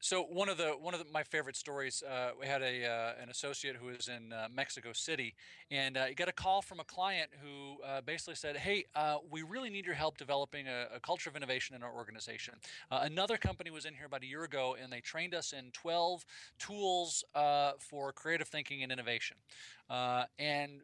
So 0.04 0.22
one 0.24 0.50
of 0.50 0.58
the 0.58 0.72
one 0.72 0.92
of 0.92 1.00
the, 1.00 1.06
my 1.10 1.22
favorite 1.22 1.56
stories, 1.56 2.02
uh, 2.02 2.32
we 2.38 2.46
had 2.46 2.60
a 2.60 2.84
uh, 2.84 3.22
an 3.22 3.30
associate 3.30 3.74
who 3.74 3.86
was 3.86 4.08
in 4.08 4.34
uh, 4.34 4.48
Mexico 4.54 4.92
City, 4.92 5.34
and 5.70 5.96
uh, 5.96 6.04
he 6.04 6.14
got 6.14 6.28
a 6.28 6.32
call 6.32 6.60
from 6.60 6.78
a 6.78 6.84
client 6.84 7.30
who 7.42 7.82
uh, 7.82 8.02
basically 8.02 8.34
said, 8.34 8.58
"Hey, 8.58 8.84
uh, 8.94 9.16
we 9.30 9.40
really 9.40 9.70
need 9.70 9.86
your 9.86 9.94
help 9.94 10.18
developing 10.18 10.68
a, 10.68 10.88
a 10.96 11.00
culture 11.00 11.30
of 11.30 11.36
innovation 11.36 11.74
in 11.74 11.82
our 11.82 11.90
organization." 11.90 12.52
another 12.90 13.38
company 13.38 13.70
was 13.70 13.86
in 13.86 13.94
here 13.94 14.04
about 14.04 14.22
a 14.22 14.26
year 14.26 14.44
ago, 14.44 14.76
and 14.80 14.92
they 14.92 15.00
trained 15.00 15.34
us 15.34 15.54
in 15.54 15.70
12 15.72 16.26
tools 16.58 17.24
for 17.78 18.12
creative 18.12 18.46
thinking 18.46 18.82
and 18.82 18.92
innovation, 18.92 19.38
and 20.38 20.82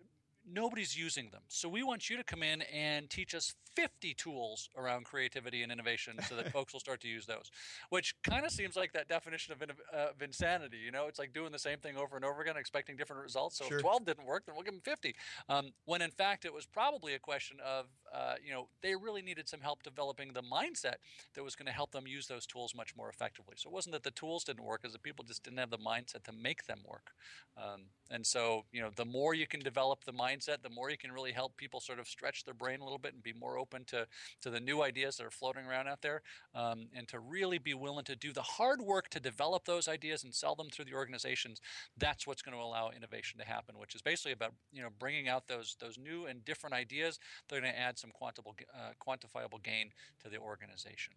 nobody's 0.49 0.97
using 0.97 1.31
them. 1.31 1.43
So 1.49 1.69
we 1.69 1.83
want 1.83 2.11
you 2.11 2.17
to 2.17 2.25
come 2.25 2.43
in 2.43 2.63
and 2.63 3.09
teach 3.09 3.35
us 3.35 3.55
50 3.77 4.15
tools 4.15 4.69
around 4.77 5.05
creativity 5.05 5.63
and 5.63 5.71
innovation 5.71 6.19
so 6.29 6.35
that 6.37 6.53
folks 6.53 6.73
will 6.73 6.81
start 6.81 7.01
to 7.03 7.09
use 7.09 7.27
those, 7.27 7.51
which 7.91 8.15
kind 8.23 8.45
of 8.45 8.51
seems 8.51 8.77
like 8.77 8.93
that 8.93 9.09
definition 9.09 9.53
of, 9.53 9.63
uh, 9.63 10.11
of 10.11 10.23
insanity. 10.23 10.79
You 10.79 10.91
know, 10.91 11.07
it's 11.07 11.19
like 11.19 11.33
doing 11.33 11.53
the 11.53 11.59
same 11.59 11.79
thing 11.79 11.97
over 11.97 12.17
and 12.17 12.25
over 12.25 12.43
again, 12.43 12.57
expecting 12.57 12.97
different 12.97 13.23
results. 13.23 13.59
So 13.59 13.67
sure. 13.67 13.79
if 13.79 13.83
12 13.83 14.05
didn't 14.05 14.27
work, 14.27 14.47
then 14.47 14.55
we'll 14.55 14.65
give 14.65 14.75
them 14.75 14.83
50. 14.83 15.15
Um, 15.49 15.73
when 15.85 16.03
in 16.03 16.11
fact, 16.11 16.45
it 16.45 16.53
was 16.53 16.67
probably 16.67 17.15
a 17.15 17.19
question 17.19 17.59
of, 17.65 17.87
uh, 18.13 18.35
you 18.45 18.53
know, 18.53 18.69
they 18.83 18.95
really 18.97 19.23
needed 19.23 19.49
some 19.49 19.61
help 19.61 19.83
developing 19.83 20.33
the 20.33 20.43
mindset 20.43 20.97
that 21.35 21.45
was 21.45 21.55
going 21.55 21.67
to 21.67 21.73
help 21.73 21.93
them 21.93 22.07
use 22.07 22.27
those 22.27 22.47
tools 22.47 22.75
much 22.75 22.97
more 22.97 23.09
effectively. 23.09 23.55
So 23.57 23.71
it 23.71 23.73
wasn't 23.73 23.93
that 23.93 24.03
the 24.03 24.11
tools 24.11 24.45
didn't 24.45 24.65
work, 24.65 24.83
as 24.85 24.93
the 24.93 24.99
people 24.99 25.25
just 25.25 25.45
didn't 25.45 25.59
have 25.59 25.71
the 25.71 25.79
mindset 25.79 26.25
to 26.25 26.33
make 26.33 26.67
them 26.67 26.81
work. 26.85 27.13
Um, 27.57 27.83
and 28.11 28.27
so, 28.27 28.65
you 28.73 28.81
know, 28.81 28.91
the 28.95 29.05
more 29.05 29.35
you 29.35 29.47
can 29.47 29.61
develop 29.61 30.05
the 30.05 30.13
mindset, 30.13 30.63
the 30.63 30.71
more 30.71 30.91
you 30.91 30.99
can 30.99 31.13
really 31.13 31.33
help 31.33 31.57
people 31.57 31.81
sort 31.81 31.99
of 31.99 32.09
stretch 32.09 32.45
their 32.45 32.55
brain 32.55 32.81
a 32.81 32.85
little 32.85 32.99
bit 32.99 33.15
and 33.15 33.23
be 33.23 33.33
more 33.33 33.59
open 33.59 33.85
to, 33.87 34.07
to 34.43 34.51
the 34.51 34.61
new 34.61 34.83
ideas 34.83 35.17
that 35.17 35.27
are 35.27 35.31
floating 35.31 35.67
around 35.67 35.87
out 35.87 36.03
there, 36.03 36.23
um, 36.55 36.89
and 36.95 37.07
to 37.09 37.21
really 37.21 37.59
be 37.59 37.75
willing 37.75 38.05
to 38.05 38.17
do 38.17 38.33
the 38.33 38.43
hard 38.43 38.81
work 38.81 39.09
to 39.11 39.21
develop 39.21 39.65
those 39.65 39.89
ideas 39.89 40.25
and 40.25 40.35
sell 40.35 40.55
them 40.55 40.69
through 40.71 40.87
the 40.87 40.95
organizations. 40.95 41.61
That's 41.97 42.27
what's 42.27 42.43
going 42.43 42.57
to 42.57 42.63
allow 42.63 42.91
innovation 42.91 43.39
to 43.39 43.47
happen, 43.47 43.79
which 43.79 43.95
is 43.95 44.03
basically 44.03 44.33
about 44.33 44.53
you 44.73 44.83
know 44.83 44.89
bringing 44.99 45.29
out 45.29 45.47
those 45.47 45.77
those 45.81 45.99
new 45.99 46.27
and 46.27 46.45
different 46.45 46.75
ideas. 46.75 47.19
They're 47.49 47.61
going 47.61 47.73
to 47.73 47.79
add 47.79 47.99
some 48.01 48.11
quantifiable 48.11 48.55
uh, 48.75 48.93
quantifiable 49.01 49.63
gain 49.63 49.91
to 50.23 50.29
the 50.29 50.39
organization. 50.39 51.15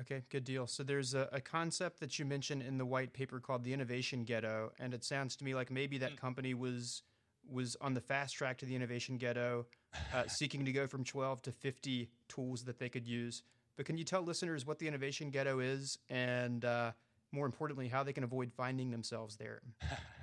Okay, 0.00 0.22
good 0.30 0.44
deal. 0.44 0.66
So 0.68 0.84
there's 0.84 1.14
a, 1.14 1.28
a, 1.32 1.40
concept 1.40 1.98
that 1.98 2.20
you 2.20 2.24
mentioned 2.24 2.62
in 2.62 2.78
the 2.78 2.86
white 2.86 3.12
paper 3.12 3.40
called 3.40 3.64
the 3.64 3.72
innovation 3.72 4.22
ghetto, 4.22 4.70
and 4.78 4.94
it 4.94 5.02
sounds 5.02 5.34
to 5.36 5.44
me 5.44 5.56
like 5.56 5.72
maybe 5.72 5.98
that 5.98 6.12
mm. 6.12 6.16
company 6.16 6.54
was 6.54 7.02
was 7.50 7.76
on 7.80 7.94
the 7.94 8.00
fast 8.00 8.36
track 8.36 8.58
to 8.58 8.66
the 8.66 8.76
innovation 8.76 9.16
ghetto, 9.16 9.66
uh, 10.14 10.24
seeking 10.28 10.64
to 10.66 10.72
go 10.72 10.86
from 10.86 11.02
12 11.02 11.42
to 11.42 11.52
50 11.52 12.10
tools 12.28 12.62
that 12.64 12.78
they 12.78 12.88
could 12.88 13.06
use. 13.06 13.42
But 13.76 13.86
can 13.86 13.96
you 13.96 14.04
tell 14.04 14.22
listeners 14.22 14.66
what 14.66 14.78
the 14.78 14.86
innovation 14.86 15.30
ghetto 15.30 15.60
is, 15.60 15.98
and 16.10 16.64
uh, 16.64 16.92
more 17.32 17.46
importantly, 17.46 17.88
how 17.88 18.02
they 18.02 18.12
can 18.12 18.24
avoid 18.24 18.52
finding 18.52 18.90
themselves 18.90 19.36
there? 19.36 19.62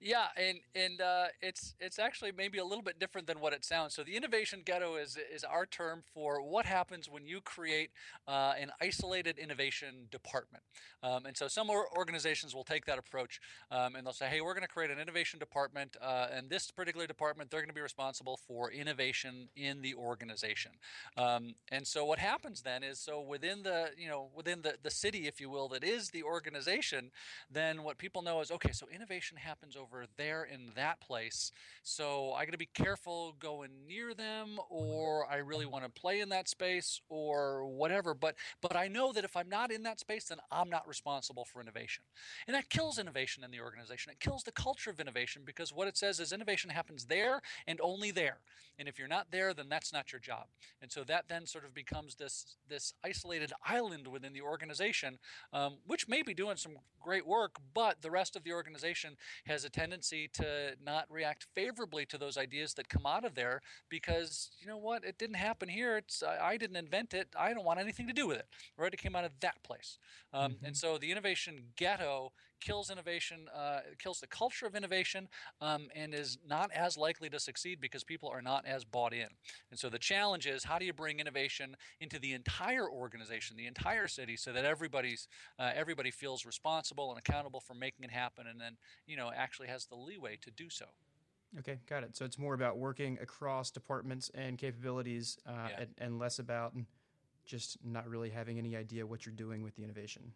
yeah, 0.00 0.26
and 0.36 0.58
and 0.74 1.00
uh, 1.00 1.26
it's 1.40 1.74
it's 1.80 1.98
actually 1.98 2.32
maybe 2.32 2.58
a 2.58 2.64
little 2.64 2.82
bit 2.82 2.98
different 2.98 3.26
than 3.26 3.40
what 3.40 3.52
it 3.52 3.64
sounds. 3.64 3.94
So 3.94 4.02
the 4.02 4.16
innovation 4.16 4.62
ghetto 4.64 4.96
is 4.96 5.16
is 5.32 5.44
our 5.44 5.66
term 5.66 6.02
for 6.14 6.42
what 6.42 6.66
happens 6.66 7.08
when 7.08 7.26
you 7.26 7.40
create 7.40 7.90
uh, 8.26 8.54
an 8.58 8.70
isolated 8.80 9.38
innovation 9.38 10.08
department. 10.10 10.62
Um, 11.02 11.26
and 11.26 11.36
so 11.36 11.46
some 11.48 11.70
organizations 11.70 12.54
will 12.54 12.64
take 12.64 12.84
that 12.86 12.98
approach 12.98 13.40
um, 13.70 13.94
and 13.94 14.04
they'll 14.04 14.12
say, 14.12 14.26
hey, 14.26 14.40
we're 14.40 14.54
going 14.54 14.62
to 14.62 14.68
create 14.68 14.90
an 14.90 14.98
innovation 14.98 15.38
department, 15.38 15.96
uh, 16.02 16.26
and 16.32 16.50
this 16.50 16.70
particular 16.70 17.06
department 17.06 17.50
they're 17.50 17.60
going 17.60 17.68
to 17.68 17.74
be 17.74 17.80
responsible 17.80 18.38
for 18.46 18.70
innovation 18.70 19.48
in 19.56 19.80
the 19.82 19.94
organization. 19.94 20.72
Um, 21.16 21.54
and 21.70 21.86
so 21.86 22.04
what 22.04 22.18
happens 22.18 22.62
then 22.62 22.82
is 22.82 22.98
so 22.98 23.20
within 23.20 23.62
the 23.62 23.90
you 23.96 24.08
know 24.08 24.28
within 24.34 24.62
the 24.62 24.74
the 24.82 24.90
city, 24.90 25.26
if 25.26 25.40
you 25.40 25.50
will, 25.50 25.68
that 25.68 25.84
is 25.84 26.10
the 26.10 26.22
organization, 26.22 27.10
then 27.50 27.82
what 27.82 27.98
people 27.98 28.22
know 28.22 28.40
is 28.40 28.50
okay, 28.50 28.72
so 28.72 28.86
innovation 28.92 29.36
happens 29.48 29.76
over 29.76 30.04
there 30.16 30.44
in 30.44 30.70
that 30.76 31.00
place. 31.00 31.50
So 31.82 32.32
I 32.32 32.44
got 32.44 32.52
to 32.52 32.58
be 32.58 32.68
careful 32.74 33.34
going 33.40 33.70
near 33.86 34.12
them, 34.12 34.58
or 34.68 35.26
I 35.30 35.36
really 35.36 35.64
want 35.66 35.84
to 35.84 35.90
play 35.90 36.20
in 36.20 36.28
that 36.28 36.48
space, 36.48 37.00
or 37.08 37.66
whatever. 37.66 38.14
But 38.14 38.34
but 38.60 38.76
I 38.76 38.88
know 38.88 39.12
that 39.12 39.24
if 39.24 39.36
I'm 39.36 39.48
not 39.48 39.72
in 39.72 39.82
that 39.84 40.00
space, 40.00 40.26
then 40.26 40.38
I'm 40.52 40.68
not 40.68 40.86
responsible 40.86 41.46
for 41.46 41.62
innovation, 41.62 42.04
and 42.46 42.54
that 42.54 42.68
kills 42.68 42.98
innovation 42.98 43.42
in 43.42 43.50
the 43.50 43.60
organization. 43.60 44.12
It 44.12 44.20
kills 44.20 44.42
the 44.42 44.52
culture 44.52 44.90
of 44.90 45.00
innovation 45.00 45.42
because 45.44 45.72
what 45.72 45.88
it 45.88 45.96
says 45.96 46.20
is 46.20 46.32
innovation 46.32 46.70
happens 46.70 47.06
there 47.06 47.40
and 47.66 47.80
only 47.82 48.10
there. 48.10 48.38
And 48.78 48.88
if 48.88 48.98
you're 48.98 49.08
not 49.08 49.32
there, 49.32 49.52
then 49.54 49.68
that's 49.68 49.92
not 49.92 50.12
your 50.12 50.20
job. 50.20 50.46
And 50.80 50.92
so 50.92 51.02
that 51.04 51.24
then 51.28 51.46
sort 51.46 51.64
of 51.64 51.74
becomes 51.74 52.14
this 52.14 52.56
this 52.68 52.92
isolated 53.04 53.52
island 53.64 54.06
within 54.06 54.32
the 54.32 54.42
organization, 54.42 55.18
um, 55.52 55.78
which 55.86 56.06
may 56.06 56.22
be 56.22 56.34
doing 56.34 56.56
some 56.56 56.76
great 57.00 57.26
work, 57.26 57.56
but 57.74 58.02
the 58.02 58.10
rest 58.10 58.36
of 58.36 58.44
the 58.44 58.52
organization 58.52 59.16
has 59.46 59.64
a 59.64 59.70
tendency 59.70 60.28
to 60.34 60.72
not 60.84 61.06
react 61.10 61.46
favorably 61.54 62.06
to 62.06 62.18
those 62.18 62.36
ideas 62.36 62.74
that 62.74 62.88
come 62.88 63.06
out 63.06 63.24
of 63.24 63.34
there 63.34 63.60
because 63.88 64.50
you 64.60 64.66
know 64.66 64.78
what 64.78 65.04
it 65.04 65.18
didn't 65.18 65.36
happen 65.36 65.68
here 65.68 65.96
it's 65.96 66.22
i 66.40 66.56
didn't 66.56 66.76
invent 66.76 67.14
it 67.14 67.28
i 67.38 67.52
don't 67.52 67.64
want 67.64 67.80
anything 67.80 68.06
to 68.06 68.12
do 68.12 68.26
with 68.26 68.38
it 68.38 68.46
right 68.76 68.92
it 68.92 68.98
came 68.98 69.16
out 69.16 69.24
of 69.24 69.32
that 69.40 69.62
place 69.62 69.98
um, 70.32 70.52
mm-hmm. 70.52 70.66
and 70.66 70.76
so 70.76 70.98
the 70.98 71.10
innovation 71.10 71.62
ghetto 71.76 72.32
kills 72.60 72.90
innovation, 72.90 73.48
uh, 73.54 73.80
kills 73.98 74.20
the 74.20 74.26
culture 74.26 74.66
of 74.66 74.74
innovation, 74.74 75.28
um, 75.60 75.88
and 75.94 76.14
is 76.14 76.38
not 76.46 76.70
as 76.72 76.96
likely 76.96 77.28
to 77.30 77.38
succeed 77.38 77.80
because 77.80 78.04
people 78.04 78.28
are 78.28 78.42
not 78.42 78.66
as 78.66 78.84
bought 78.84 79.12
in. 79.12 79.28
And 79.70 79.78
so 79.78 79.88
the 79.88 79.98
challenge 79.98 80.46
is 80.46 80.64
how 80.64 80.78
do 80.78 80.84
you 80.84 80.92
bring 80.92 81.20
innovation 81.20 81.76
into 82.00 82.18
the 82.18 82.32
entire 82.32 82.88
organization, 82.88 83.56
the 83.56 83.66
entire 83.66 84.08
city, 84.08 84.36
so 84.36 84.52
that 84.52 84.64
everybody's 84.64 85.28
uh, 85.58 85.70
everybody 85.74 86.10
feels 86.10 86.44
responsible 86.44 87.10
and 87.10 87.18
accountable 87.18 87.60
for 87.60 87.74
making 87.74 88.04
it 88.04 88.10
happen, 88.10 88.46
and 88.46 88.60
then 88.60 88.76
you 89.06 89.16
know 89.16 89.30
actually 89.34 89.68
has 89.68 89.86
the 89.86 89.96
leeway 89.96 90.36
to 90.42 90.50
do 90.50 90.68
so. 90.70 90.86
Okay, 91.58 91.78
got 91.88 92.02
it. 92.02 92.14
So 92.14 92.24
it's 92.24 92.38
more 92.38 92.54
about 92.54 92.76
working 92.76 93.18
across 93.22 93.70
departments 93.70 94.30
and 94.34 94.58
capabilities, 94.58 95.38
uh, 95.46 95.68
yeah. 95.70 95.80
and, 95.80 95.88
and 95.98 96.18
less 96.18 96.38
about 96.38 96.74
just 97.46 97.78
not 97.82 98.06
really 98.06 98.28
having 98.28 98.58
any 98.58 98.76
idea 98.76 99.06
what 99.06 99.24
you're 99.24 99.34
doing 99.34 99.62
with 99.62 99.74
the 99.74 99.82
innovation. 99.82 100.32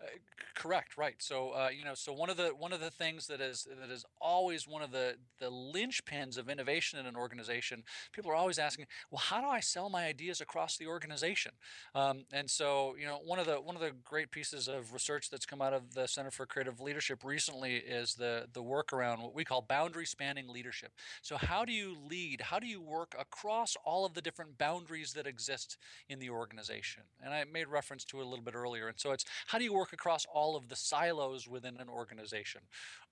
Uh, 0.00 0.06
correct, 0.54 0.98
right. 0.98 1.14
So 1.18 1.50
uh, 1.50 1.68
you 1.76 1.84
know, 1.84 1.94
so 1.94 2.12
one 2.12 2.28
of 2.28 2.36
the 2.36 2.48
one 2.48 2.72
of 2.72 2.80
the 2.80 2.90
things 2.90 3.26
that 3.28 3.40
is 3.40 3.66
that 3.80 3.90
is 3.90 4.04
always 4.20 4.68
one 4.68 4.82
of 4.82 4.90
the 4.90 5.14
the 5.38 5.50
linchpins 5.50 6.36
of 6.36 6.50
innovation 6.50 6.98
in 6.98 7.06
an 7.06 7.16
organization. 7.16 7.82
People 8.12 8.30
are 8.30 8.34
always 8.34 8.58
asking, 8.58 8.86
well, 9.10 9.20
how 9.20 9.40
do 9.40 9.46
I 9.46 9.60
sell 9.60 9.88
my 9.88 10.04
ideas 10.04 10.40
across 10.42 10.76
the 10.76 10.86
organization? 10.86 11.52
Um, 11.94 12.24
and 12.30 12.50
so 12.50 12.94
you 12.98 13.06
know, 13.06 13.20
one 13.24 13.38
of 13.38 13.46
the 13.46 13.54
one 13.56 13.74
of 13.74 13.80
the 13.80 13.92
great 14.04 14.30
pieces 14.30 14.68
of 14.68 14.92
research 14.92 15.30
that's 15.30 15.46
come 15.46 15.62
out 15.62 15.72
of 15.72 15.94
the 15.94 16.06
Center 16.06 16.30
for 16.30 16.44
Creative 16.44 16.78
Leadership 16.78 17.24
recently 17.24 17.76
is 17.76 18.14
the 18.14 18.46
the 18.52 18.62
work 18.62 18.92
around 18.92 19.22
what 19.22 19.34
we 19.34 19.44
call 19.44 19.62
boundary 19.62 20.04
spanning 20.06 20.46
leadership. 20.48 20.92
So 21.22 21.36
how 21.38 21.64
do 21.64 21.72
you 21.72 21.96
lead? 22.08 22.42
How 22.42 22.58
do 22.58 22.66
you 22.66 22.80
work 22.82 23.14
across 23.18 23.76
all 23.84 24.04
of 24.04 24.12
the 24.14 24.20
different 24.20 24.58
boundaries 24.58 25.12
that 25.14 25.26
exist 25.26 25.78
in 26.08 26.18
the 26.18 26.30
organization? 26.30 27.04
And 27.22 27.32
I 27.32 27.44
made 27.44 27.68
reference 27.68 28.04
to 28.06 28.20
it 28.20 28.26
a 28.26 28.28
little 28.28 28.44
bit 28.44 28.54
earlier. 28.54 28.88
And 28.88 28.98
so 28.98 29.12
it's 29.12 29.24
how 29.46 29.58
do 29.58 29.64
you 29.64 29.72
work 29.72 29.85
work 29.86 29.92
across 29.92 30.26
all 30.32 30.56
of 30.56 30.68
the 30.68 30.76
silos 30.76 31.46
within 31.46 31.76
an 31.78 31.88
organization. 31.88 32.62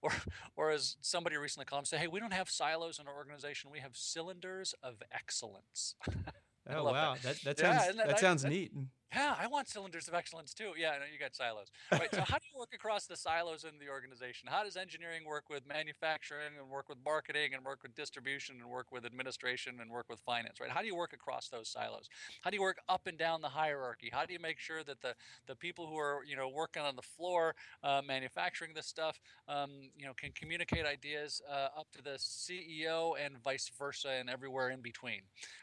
Or, 0.03 0.11
or 0.57 0.71
as 0.71 0.97
somebody 1.01 1.37
recently 1.37 1.67
called 1.67 1.87
say, 1.87 1.99
hey, 1.99 2.09
we 2.09 2.19
don't 2.19 2.33
have 2.33 2.51
silos 2.51 2.99
in 2.99 3.07
our 3.07 3.15
organization, 3.15 3.71
we 3.71 3.79
have 3.79 3.97
cylinders 3.97 4.75
of 4.83 5.03
excellence. 5.13 5.95
oh, 6.71 6.85
wow. 6.85 7.15
That, 7.23 7.41
that, 7.43 7.57
that, 7.57 7.59
sounds, 7.59 7.97
that, 7.97 8.09
that 8.09 8.19
sounds 8.19 8.45
neat 8.45 8.73
yeah, 9.15 9.35
I 9.39 9.47
want 9.47 9.69
cylinders 9.69 10.09
of 10.09 10.15
excellence 10.15 10.55
too. 10.55 10.73
Yeah, 10.77 10.93
know 10.93 11.07
you 11.13 11.19
got 11.19 11.35
silos. 11.35 11.69
Right. 11.93 12.09
so 12.13 12.21
how 12.21 12.39
do 12.39 12.47
you 12.53 12.59
work 12.59 12.73
across 12.75 13.07
the 13.07 13.17
silos 13.17 13.65
in 13.65 13.79
the 13.79 13.89
organization? 13.91 14.49
How 14.51 14.65
does 14.65 14.77
engineering 14.77 15.23
work 15.27 15.45
with 15.49 15.67
manufacturing 15.67 16.53
and 16.61 16.69
work 16.69 16.89
with 16.89 16.99
marketing 17.05 17.55
and 17.55 17.65
work 17.65 17.83
with 17.83 17.95
distribution 17.95 18.57
and 18.61 18.69
work 18.69 18.91
with 18.91 19.05
administration 19.05 19.77
and 19.81 19.91
work 19.91 20.07
with 20.09 20.21
finance? 20.21 20.61
Right. 20.61 20.71
How 20.71 20.81
do 20.81 20.87
you 20.87 20.97
work 20.97 21.13
across 21.13 21.49
those 21.49 21.69
silos? 21.69 22.09
How 22.43 22.51
do 22.51 22.57
you 22.57 22.63
work 22.63 22.79
up 22.89 23.07
and 23.07 23.17
down 23.17 23.41
the 23.41 23.49
hierarchy? 23.49 24.11
How 24.13 24.27
do 24.27 24.33
you 24.33 24.41
make 24.41 24.59
sure 24.59 24.83
that 24.83 25.01
the 25.01 25.15
the 25.47 25.55
people 25.55 25.87
who 25.87 25.97
are 25.97 26.21
you 26.27 26.37
know 26.37 26.49
working 26.49 26.83
on 26.83 26.97
the 26.97 27.03
floor 27.03 27.55
uh, 27.83 28.03
manufacturing 28.07 28.73
this 28.75 28.87
stuff 28.87 29.21
um, 29.49 29.71
you 29.97 30.07
know 30.07 30.13
can 30.15 30.33
communicate 30.33 30.87
ideas 30.87 31.41
uh, 31.51 31.69
up 31.79 31.87
to 31.93 32.03
the 32.03 32.19
CEO 32.19 33.13
and 33.25 33.39
vice 33.43 33.71
versa 33.79 34.09
and 34.09 34.29
everywhere 34.29 34.71
in 34.71 34.81
between? 34.81 35.21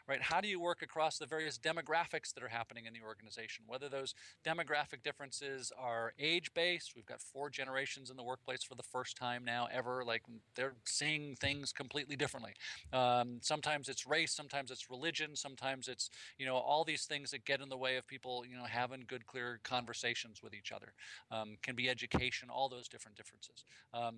Right. 0.08 0.22
How 0.22 0.40
do 0.40 0.48
you 0.48 0.60
work 0.60 0.82
across 0.82 1.18
the 1.18 1.26
various 1.26 1.58
demographics 1.58 2.32
that 2.34 2.42
are 2.42 2.48
happening 2.48 2.86
in 2.86 2.92
the 2.92 3.00
organization? 3.02 3.41
Whether 3.66 3.88
those 3.88 4.14
demographic 4.44 5.02
differences 5.02 5.72
are 5.78 6.12
age 6.18 6.52
based. 6.54 6.92
We've 6.96 7.06
got 7.06 7.20
four 7.20 7.50
generations 7.50 8.10
in 8.10 8.16
the 8.16 8.22
workplace 8.22 8.62
for 8.62 8.74
the 8.74 8.82
first 8.82 9.16
time 9.16 9.44
now 9.44 9.68
ever. 9.72 10.04
Like 10.04 10.22
they're 10.54 10.74
seeing 10.84 11.36
things 11.36 11.72
completely 11.72 12.16
differently. 12.16 12.52
Um, 12.92 13.38
sometimes 13.42 13.88
it's 13.88 14.06
race, 14.06 14.32
sometimes 14.32 14.70
it's 14.70 14.90
religion, 14.90 15.36
sometimes 15.36 15.88
it's 15.88 16.10
you 16.38 16.46
know 16.46 16.56
all 16.56 16.84
these 16.84 17.04
things 17.04 17.30
that 17.30 17.44
get 17.44 17.60
in 17.60 17.68
the 17.68 17.76
way 17.76 17.96
of 17.96 18.06
people 18.06 18.44
you 18.48 18.56
know 18.56 18.64
having 18.64 19.04
good, 19.06 19.26
clear 19.26 19.60
conversations 19.64 20.42
with 20.42 20.54
each 20.54 20.72
other. 20.72 20.92
Um, 21.30 21.56
can 21.62 21.74
be 21.74 21.88
education, 21.88 22.48
all 22.50 22.68
those 22.68 22.88
different 22.88 23.16
differences. 23.16 23.64
Um, 23.94 24.16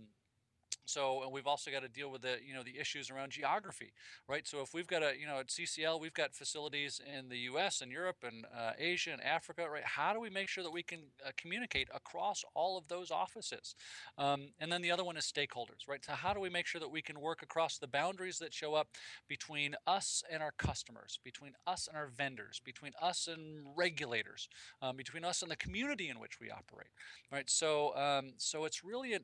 so 0.85 1.29
we've 1.31 1.47
also 1.47 1.70
got 1.70 1.83
to 1.83 1.88
deal 1.88 2.11
with 2.11 2.23
the 2.23 2.37
you 2.47 2.55
know 2.55 2.62
the 2.62 2.79
issues 2.79 3.11
around 3.11 3.31
geography 3.33 3.92
right? 4.29 4.47
So 4.47 4.61
if 4.61 4.75
we've 4.75 4.87
got 4.87 5.03
a 5.03 5.12
you 5.18 5.27
know 5.27 5.38
at 5.38 5.49
ccl 5.49 6.01
we've 6.01 6.14
got 6.14 6.35
facilities 6.35 7.01
in 7.16 7.29
the 7.29 7.38
us 7.38 7.81
and 7.81 7.90
europe 7.90 8.18
and 8.23 8.47
uh, 8.57 8.73
asia 8.79 9.11
and 9.12 9.23
africa 9.23 9.68
right? 9.68 9.85
How 9.85 10.12
do 10.12 10.20
we 10.20 10.31
make 10.31 10.49
sure 10.49 10.64
that 10.64 10.73
we 10.73 10.83
can 10.83 11.01
uh, 11.25 11.31
communicate 11.37 11.88
across 11.94 12.44
all 12.55 12.77
of 12.79 12.88
those 12.88 13.11
offices? 13.11 13.75
Um, 14.18 14.49
and 14.61 14.70
then 14.70 14.83
the 14.83 14.90
other 14.90 15.05
one 15.05 15.16
is 15.16 15.25
stakeholders 15.25 15.88
right? 15.88 16.05
So 16.05 16.12
how 16.12 16.33
do 16.35 16.40
we 16.40 16.51
make 16.51 16.66
sure 16.66 16.81
that 16.81 16.90
we 16.90 17.03
can 17.03 17.20
work 17.20 17.42
across 17.42 17.79
the 17.79 17.88
boundaries 17.88 18.38
that 18.38 18.53
show 18.53 18.75
up 18.75 18.88
between 19.29 19.75
us 19.87 20.23
and 20.31 20.42
our 20.42 20.53
customers 20.53 21.18
between 21.25 21.53
us 21.66 21.88
and 21.88 21.97
our 21.97 22.09
vendors 22.09 22.61
between 22.64 22.92
us 23.01 23.29
and 23.33 23.64
regulators 23.77 24.49
um, 24.83 24.97
between 24.97 25.25
us 25.25 25.42
and 25.42 25.51
the 25.51 25.57
community 25.57 26.09
in 26.09 26.18
which 26.18 26.40
we 26.40 26.51
operate 26.51 26.88
right? 27.33 27.49
So 27.49 27.97
um, 27.97 28.35
so 28.37 28.64
it's 28.64 28.85
really 28.85 29.14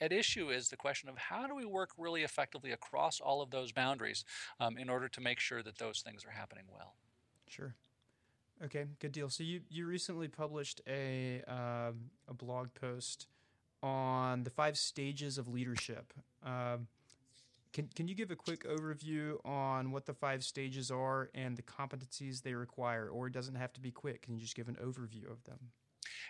at 0.00 0.12
issue 0.12 0.50
is 0.50 0.68
the 0.68 0.76
question 0.76 0.93
of 1.02 1.16
how 1.18 1.46
do 1.46 1.54
we 1.54 1.64
work 1.64 1.90
really 1.98 2.22
effectively 2.22 2.72
across 2.72 3.20
all 3.20 3.42
of 3.42 3.50
those 3.50 3.72
boundaries 3.72 4.24
um, 4.60 4.78
in 4.78 4.88
order 4.88 5.08
to 5.08 5.20
make 5.20 5.40
sure 5.40 5.62
that 5.62 5.78
those 5.78 6.00
things 6.00 6.24
are 6.24 6.30
happening 6.30 6.64
well. 6.72 6.94
Sure. 7.48 7.74
Okay, 8.64 8.84
good 9.00 9.12
deal. 9.12 9.28
So 9.28 9.42
you, 9.42 9.60
you 9.68 9.86
recently 9.86 10.28
published 10.28 10.80
a 10.86 11.42
uh, 11.48 11.92
a 12.28 12.34
blog 12.34 12.68
post 12.80 13.26
on 13.82 14.44
the 14.44 14.50
five 14.50 14.78
stages 14.78 15.38
of 15.38 15.48
leadership. 15.48 16.12
Um, 16.42 16.86
can 17.72 17.88
can 17.94 18.06
you 18.06 18.14
give 18.14 18.30
a 18.30 18.36
quick 18.36 18.64
overview 18.64 19.44
on 19.44 19.90
what 19.90 20.06
the 20.06 20.14
five 20.14 20.44
stages 20.44 20.90
are 20.90 21.30
and 21.34 21.56
the 21.56 21.62
competencies 21.62 22.42
they 22.42 22.54
require, 22.54 23.08
or 23.08 23.26
it 23.26 23.32
doesn't 23.32 23.56
have 23.56 23.72
to 23.72 23.80
be 23.80 23.90
quick? 23.90 24.22
Can 24.22 24.34
you 24.34 24.40
just 24.40 24.54
give 24.54 24.68
an 24.68 24.76
overview 24.76 25.30
of 25.30 25.42
them? 25.44 25.58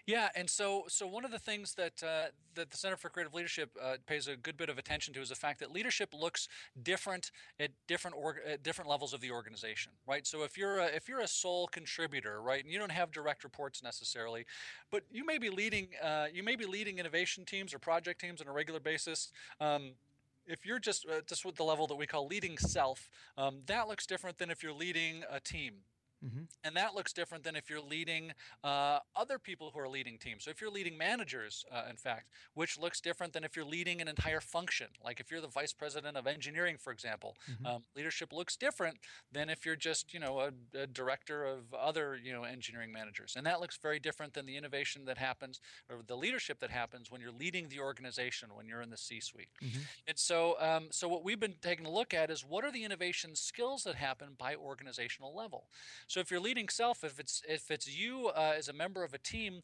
Yeah, 0.07 0.29
and 0.35 0.49
so 0.49 0.85
so 0.89 1.07
one 1.07 1.25
of 1.25 1.31
the 1.31 1.39
things 1.39 1.75
that 1.75 2.03
uh, 2.03 2.27
that 2.55 2.71
the 2.71 2.77
Center 2.77 2.97
for 2.97 3.09
Creative 3.09 3.35
Leadership 3.35 3.71
uh, 3.83 3.97
pays 4.07 4.29
a 4.29 4.37
good 4.37 4.57
bit 4.57 4.69
of 4.69 4.79
attention 4.79 5.15
to 5.15 5.21
is 5.21 5.29
the 5.29 5.35
fact 5.35 5.61
that 5.61 5.73
leadership 5.73 6.15
looks 6.15 6.49
different 6.83 7.31
at 7.59 7.71
different 7.87 8.17
org- 8.17 8.41
at 8.47 8.63
different 8.63 8.91
levels 8.91 9.13
of 9.13 9.21
the 9.21 9.31
organization, 9.31 9.93
right? 10.07 10.27
So 10.27 10.43
if 10.43 10.57
you're 10.57 10.79
a, 10.79 10.87
if 10.87 11.09
you're 11.09 11.21
a 11.21 11.29
sole 11.29 11.67
contributor, 11.69 12.43
right, 12.43 12.63
and 12.63 12.73
you 12.73 12.79
don't 12.79 12.93
have 12.93 13.11
direct 13.13 13.45
reports 13.45 13.83
necessarily, 13.83 14.47
but 14.91 15.03
you 15.11 15.25
may 15.25 15.39
be 15.39 15.51
leading 15.51 15.89
uh, 16.03 16.27
you 16.33 16.43
may 16.43 16.57
be 16.57 16.67
leading 16.67 16.99
innovation 16.99 17.45
teams 17.45 17.75
or 17.75 17.79
project 17.79 18.21
teams 18.21 18.41
on 18.41 18.49
a 18.49 18.53
regular 18.53 18.81
basis. 18.81 19.31
Um, 19.61 19.93
if 20.47 20.67
you're 20.67 20.79
just 20.79 21.07
uh, 21.09 21.21
just 21.27 21.45
with 21.45 21.57
the 21.57 21.65
level 21.65 21.87
that 21.87 21.97
we 21.97 22.07
call 22.07 22.27
leading 22.27 22.59
self, 22.59 23.09
um, 23.37 23.61
that 23.67 23.89
looks 23.89 24.07
different 24.07 24.39
than 24.39 24.51
if 24.51 24.63
you're 24.63 24.73
leading 24.73 25.25
a 25.31 25.41
team 25.41 25.75
Mm-hmm. 26.25 26.45
And 26.65 26.77
that 26.77 26.95
looks 26.95 27.13
different 27.13 27.45
than 27.45 27.57
if 27.57 27.69
you're 27.69 27.81
leading 27.81 28.33
uh, 28.63 29.01
other 29.15 29.39
people 29.39 29.71
who 29.73 29.81
are 29.81 29.89
leading 29.89 30.19
teams. 30.19 30.45
So 30.45 30.51
if 30.51 30.61
you're 30.61 30.71
leading 30.71 30.97
managers, 30.97 31.65
uh, 31.71 31.83
in 31.91 31.97
fact, 31.97 32.29
which 32.55 32.79
looks 32.79 33.01
different 33.01 33.33
than 33.33 33.45
if 33.45 33.57
you're 33.57 33.65
leading 33.65 34.01
an 34.01 34.09
entire 34.09 34.41
function. 34.41 34.87
Like 35.05 35.21
if 35.21 35.31
you're 35.31 35.41
the 35.41 35.49
vice 35.49 35.73
president 35.73 36.17
of 36.17 36.27
engineering, 36.27 36.77
for 36.79 36.93
example, 36.93 37.37
mm-hmm. 37.51 37.67
um, 37.67 37.83
leadership 37.97 38.33
looks 38.33 38.57
different 38.57 38.99
than 39.33 39.51
if 39.51 39.67
you're 39.67 39.77
just, 39.77 40.15
you 40.15 40.21
know, 40.21 40.41
a, 40.41 40.51
a, 40.79 40.87
director 40.87 41.45
of 41.45 41.75
other, 41.75 42.19
you 42.23 42.33
know, 42.33 42.45
engineering 42.45 42.93
managers. 42.93 43.35
And 43.37 43.45
that 43.47 43.61
looks 43.61 43.77
very 43.77 43.99
different 43.99 44.35
than 44.35 44.47
the 44.47 44.57
innovation 44.57 45.05
that 45.07 45.19
happens 45.19 45.61
or 45.91 45.99
the 46.07 46.17
leadership 46.17 46.61
that 46.61 46.71
happens 46.71 47.11
when 47.11 47.21
you're 47.21 47.33
leading 47.33 47.69
the 47.69 47.81
organization, 47.81 48.51
when 48.55 48.67
you're 48.67 48.83
in 48.83 48.91
the 48.91 48.97
C-suite. 48.97 49.49
Mm-hmm. 49.63 49.81
And 50.09 50.19
so, 50.19 50.57
um, 50.61 50.89
so 50.91 51.09
what 51.09 51.25
we've 51.25 51.41
been 51.41 51.57
taking 51.61 51.87
a 51.87 51.91
look 51.91 52.15
at 52.15 52.31
is 52.31 52.45
what 52.47 52.65
are 52.65 52.73
the 52.73 52.85
innovation 52.85 53.35
skills 53.35 53.83
that 53.85 53.97
happen 53.97 54.29
by 54.39 54.55
organizational 54.55 55.35
level. 55.35 55.65
So 56.07 56.14
if 56.21 56.31
you're 56.31 56.41
leading 56.41 56.69
self, 56.69 57.05
if 57.05 57.19
it's 57.19 57.43
if 57.49 57.71
it's 57.71 57.89
you 57.89 58.31
uh, 58.35 58.55
as 58.57 58.69
a 58.69 58.73
member 58.73 59.05
of 59.05 59.15
a 59.15 59.19
team, 59.19 59.63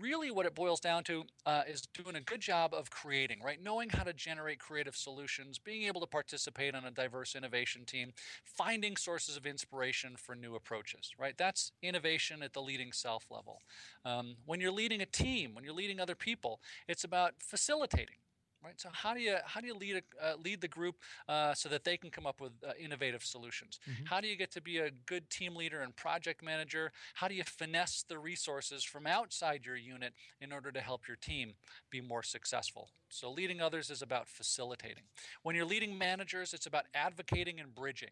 really 0.00 0.30
what 0.30 0.46
it 0.46 0.54
boils 0.54 0.80
down 0.80 1.04
to 1.04 1.24
uh, 1.46 1.62
is 1.68 1.82
doing 1.82 2.16
a 2.16 2.20
good 2.20 2.40
job 2.40 2.72
of 2.72 2.90
creating, 2.90 3.40
right? 3.42 3.62
Knowing 3.62 3.90
how 3.90 4.02
to 4.04 4.12
generate 4.12 4.58
creative 4.58 4.96
solutions, 4.96 5.58
being 5.58 5.84
able 5.84 6.00
to 6.00 6.06
participate 6.06 6.74
on 6.74 6.84
a 6.84 6.90
diverse 6.90 7.34
innovation 7.34 7.84
team, 7.84 8.12
finding 8.44 8.96
sources 8.96 9.36
of 9.36 9.46
inspiration 9.46 10.16
for 10.16 10.34
new 10.34 10.54
approaches, 10.54 11.12
right? 11.18 11.36
That's 11.36 11.72
innovation 11.82 12.42
at 12.42 12.52
the 12.52 12.62
leading 12.62 12.92
self 12.92 13.26
level. 13.30 13.60
Um, 14.04 14.36
when 14.46 14.60
you're 14.60 14.72
leading 14.72 15.00
a 15.00 15.06
team, 15.06 15.54
when 15.54 15.64
you're 15.64 15.74
leading 15.74 16.00
other 16.00 16.14
people, 16.14 16.60
it's 16.86 17.04
about 17.04 17.34
facilitating 17.38 18.16
right? 18.62 18.80
So 18.80 18.88
how 18.92 19.14
do 19.14 19.20
you 19.20 19.36
how 19.44 19.60
do 19.60 19.66
you 19.66 19.74
lead 19.74 19.96
a, 19.96 20.26
uh, 20.26 20.36
lead 20.42 20.60
the 20.60 20.68
group 20.68 20.96
uh, 21.28 21.54
so 21.54 21.68
that 21.68 21.84
they 21.84 21.96
can 21.96 22.10
come 22.10 22.26
up 22.26 22.40
with 22.40 22.52
uh, 22.66 22.72
innovative 22.78 23.24
solutions? 23.24 23.78
Mm-hmm. 23.88 24.06
How 24.06 24.20
do 24.20 24.28
you 24.28 24.36
get 24.36 24.50
to 24.52 24.60
be 24.60 24.78
a 24.78 24.90
good 25.06 25.30
team 25.30 25.54
leader 25.54 25.80
and 25.80 25.94
project 25.94 26.42
manager? 26.42 26.92
How 27.14 27.28
do 27.28 27.34
you 27.34 27.44
finesse 27.44 28.04
the 28.08 28.18
resources 28.18 28.84
from 28.84 29.06
outside 29.06 29.64
your 29.64 29.76
unit 29.76 30.14
in 30.40 30.52
order 30.52 30.72
to 30.72 30.80
help 30.80 31.06
your 31.08 31.16
team 31.16 31.54
be 31.90 32.00
more 32.00 32.22
successful? 32.22 32.90
So 33.08 33.30
leading 33.30 33.60
others 33.60 33.90
is 33.90 34.02
about 34.02 34.28
facilitating. 34.28 35.04
When 35.42 35.56
you're 35.56 35.64
leading 35.64 35.96
managers, 35.96 36.52
it's 36.52 36.66
about 36.66 36.84
advocating 36.94 37.58
and 37.58 37.74
bridging 37.74 38.10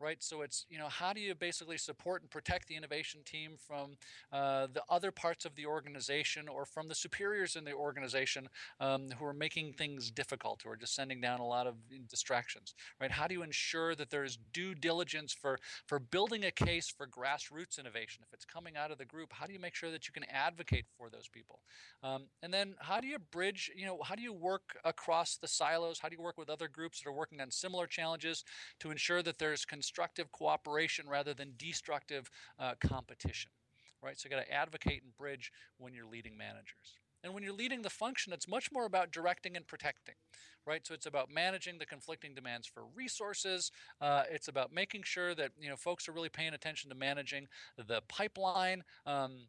right? 0.00 0.22
So 0.22 0.42
it's 0.42 0.66
you 0.68 0.78
know 0.78 0.88
how 0.88 1.12
do 1.12 1.20
you 1.20 1.34
basically 1.34 1.78
support 1.78 2.22
and 2.22 2.30
protect 2.30 2.68
the 2.68 2.76
innovation 2.76 3.20
team 3.24 3.52
from 3.56 3.96
uh, 4.32 4.68
the 4.72 4.82
other 4.88 5.10
parts 5.10 5.44
of 5.44 5.54
the 5.54 5.66
organization 5.66 6.48
or 6.48 6.64
from 6.64 6.88
the 6.88 6.94
superiors 6.94 7.56
in 7.56 7.64
the 7.64 7.72
organization 7.72 8.48
um, 8.80 9.08
who 9.18 9.24
are 9.24 9.32
making 9.32 9.72
things 9.72 10.10
difficult 10.10 10.62
or 10.66 10.76
just 10.76 10.94
sending 10.94 11.20
down 11.20 11.40
a 11.40 11.46
lot 11.46 11.66
of 11.66 11.74
distractions, 12.08 12.74
right? 13.00 13.10
How 13.10 13.26
do 13.26 13.34
you 13.34 13.42
ensure 13.42 13.94
that 13.94 14.10
there's 14.10 14.38
due 14.52 14.74
diligence 14.74 15.32
for 15.32 15.58
for 15.86 15.98
building 15.98 16.44
a 16.44 16.50
case 16.50 16.88
for 16.88 17.06
grassroots 17.06 17.78
innovation 17.78 18.22
if 18.26 18.32
it's 18.32 18.44
coming 18.44 18.76
out 18.76 18.90
of 18.90 18.98
the 18.98 19.04
group? 19.04 19.32
How 19.32 19.46
do 19.46 19.52
you 19.52 19.60
make 19.60 19.74
sure 19.74 19.90
that 19.90 20.06
you 20.06 20.12
can 20.12 20.24
advocate 20.30 20.86
for 20.96 21.10
those 21.10 21.28
people? 21.28 21.60
Um, 22.02 22.24
and 22.42 22.52
then 22.52 22.74
how 22.78 23.00
do 23.00 23.06
you 23.06 23.18
bridge? 23.18 23.70
You 23.74 23.86
know, 23.86 23.98
how 24.04 24.14
do 24.14 24.22
you 24.22 24.32
work 24.32 24.76
across 24.84 25.36
the 25.36 25.48
silos? 25.48 25.98
How 25.98 26.08
do 26.08 26.16
you 26.16 26.22
work 26.22 26.38
with 26.38 26.50
other 26.50 26.68
groups 26.68 27.00
that 27.00 27.08
are 27.08 27.12
working 27.12 27.40
on 27.40 27.50
similar 27.50 27.86
challenges 27.86 28.44
to 28.80 28.90
ensure 28.90 29.22
that 29.22 29.38
there's 29.38 29.64
constructive 29.88 30.30
cooperation 30.32 31.08
rather 31.08 31.32
than 31.32 31.54
destructive 31.56 32.30
uh, 32.58 32.74
competition, 32.78 33.50
right? 34.02 34.18
So 34.20 34.28
you 34.28 34.36
got 34.36 34.44
to 34.44 34.52
advocate 34.52 35.02
and 35.02 35.16
bridge 35.16 35.50
when 35.78 35.94
you're 35.94 36.06
leading 36.06 36.36
managers. 36.36 36.98
And 37.24 37.32
when 37.32 37.42
you're 37.42 37.54
leading 37.54 37.80
the 37.80 37.90
function, 37.90 38.32
it's 38.34 38.46
much 38.46 38.70
more 38.70 38.84
about 38.84 39.10
directing 39.10 39.56
and 39.56 39.66
protecting, 39.66 40.14
right? 40.66 40.86
So 40.86 40.92
it's 40.92 41.06
about 41.06 41.30
managing 41.32 41.78
the 41.78 41.86
conflicting 41.86 42.34
demands 42.34 42.66
for 42.66 42.84
resources. 42.94 43.72
Uh, 44.00 44.24
it's 44.30 44.48
about 44.48 44.72
making 44.74 45.04
sure 45.04 45.34
that 45.34 45.52
you 45.58 45.70
know 45.70 45.76
folks 45.76 46.06
are 46.06 46.12
really 46.12 46.28
paying 46.28 46.52
attention 46.52 46.90
to 46.90 46.94
managing 46.94 47.48
the 47.76 48.02
pipeline. 48.08 48.84
Um, 49.06 49.46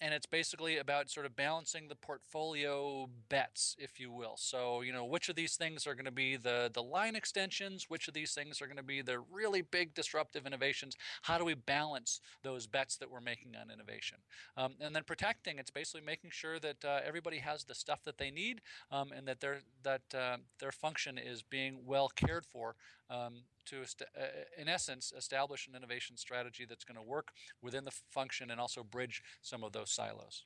and 0.00 0.14
it's 0.14 0.26
basically 0.26 0.78
about 0.78 1.10
sort 1.10 1.26
of 1.26 1.36
balancing 1.36 1.88
the 1.88 1.94
portfolio 1.94 3.08
bets, 3.28 3.76
if 3.78 4.00
you 4.00 4.10
will. 4.10 4.36
So, 4.36 4.80
you 4.80 4.92
know, 4.92 5.04
which 5.04 5.28
of 5.28 5.36
these 5.36 5.56
things 5.56 5.86
are 5.86 5.94
going 5.94 6.06
to 6.06 6.10
be 6.10 6.36
the 6.36 6.70
the 6.72 6.82
line 6.82 7.14
extensions? 7.16 7.86
Which 7.88 8.08
of 8.08 8.14
these 8.14 8.32
things 8.32 8.62
are 8.62 8.66
going 8.66 8.76
to 8.76 8.82
be 8.82 9.02
the 9.02 9.20
really 9.20 9.62
big 9.62 9.94
disruptive 9.94 10.46
innovations? 10.46 10.96
How 11.22 11.38
do 11.38 11.44
we 11.44 11.54
balance 11.54 12.20
those 12.42 12.66
bets 12.66 12.96
that 12.96 13.10
we're 13.10 13.20
making 13.20 13.56
on 13.60 13.70
innovation? 13.70 14.18
Um, 14.56 14.74
and 14.80 14.94
then 14.94 15.04
protecting, 15.04 15.58
it's 15.58 15.70
basically 15.70 16.02
making 16.02 16.30
sure 16.30 16.58
that 16.58 16.84
uh, 16.84 17.00
everybody 17.04 17.38
has 17.38 17.64
the 17.64 17.74
stuff 17.74 18.02
that 18.04 18.18
they 18.18 18.30
need 18.30 18.60
um, 18.90 19.12
and 19.12 19.28
that 19.28 19.40
their 19.40 19.60
that 19.82 20.02
uh, 20.14 20.38
their 20.58 20.72
function 20.72 21.18
is 21.18 21.42
being 21.42 21.80
well 21.84 22.08
cared 22.08 22.46
for 22.46 22.74
um, 23.10 23.42
to, 23.70 23.82
uh, 24.20 24.26
in 24.58 24.68
essence, 24.68 25.12
establish 25.16 25.66
an 25.66 25.74
innovation 25.74 26.16
strategy 26.16 26.66
that's 26.68 26.84
going 26.84 26.96
to 26.96 27.02
work 27.02 27.28
within 27.62 27.84
the 27.84 27.92
function 28.10 28.50
and 28.50 28.60
also 28.60 28.82
bridge 28.82 29.22
some 29.42 29.64
of 29.64 29.72
those 29.72 29.90
silos. 29.90 30.44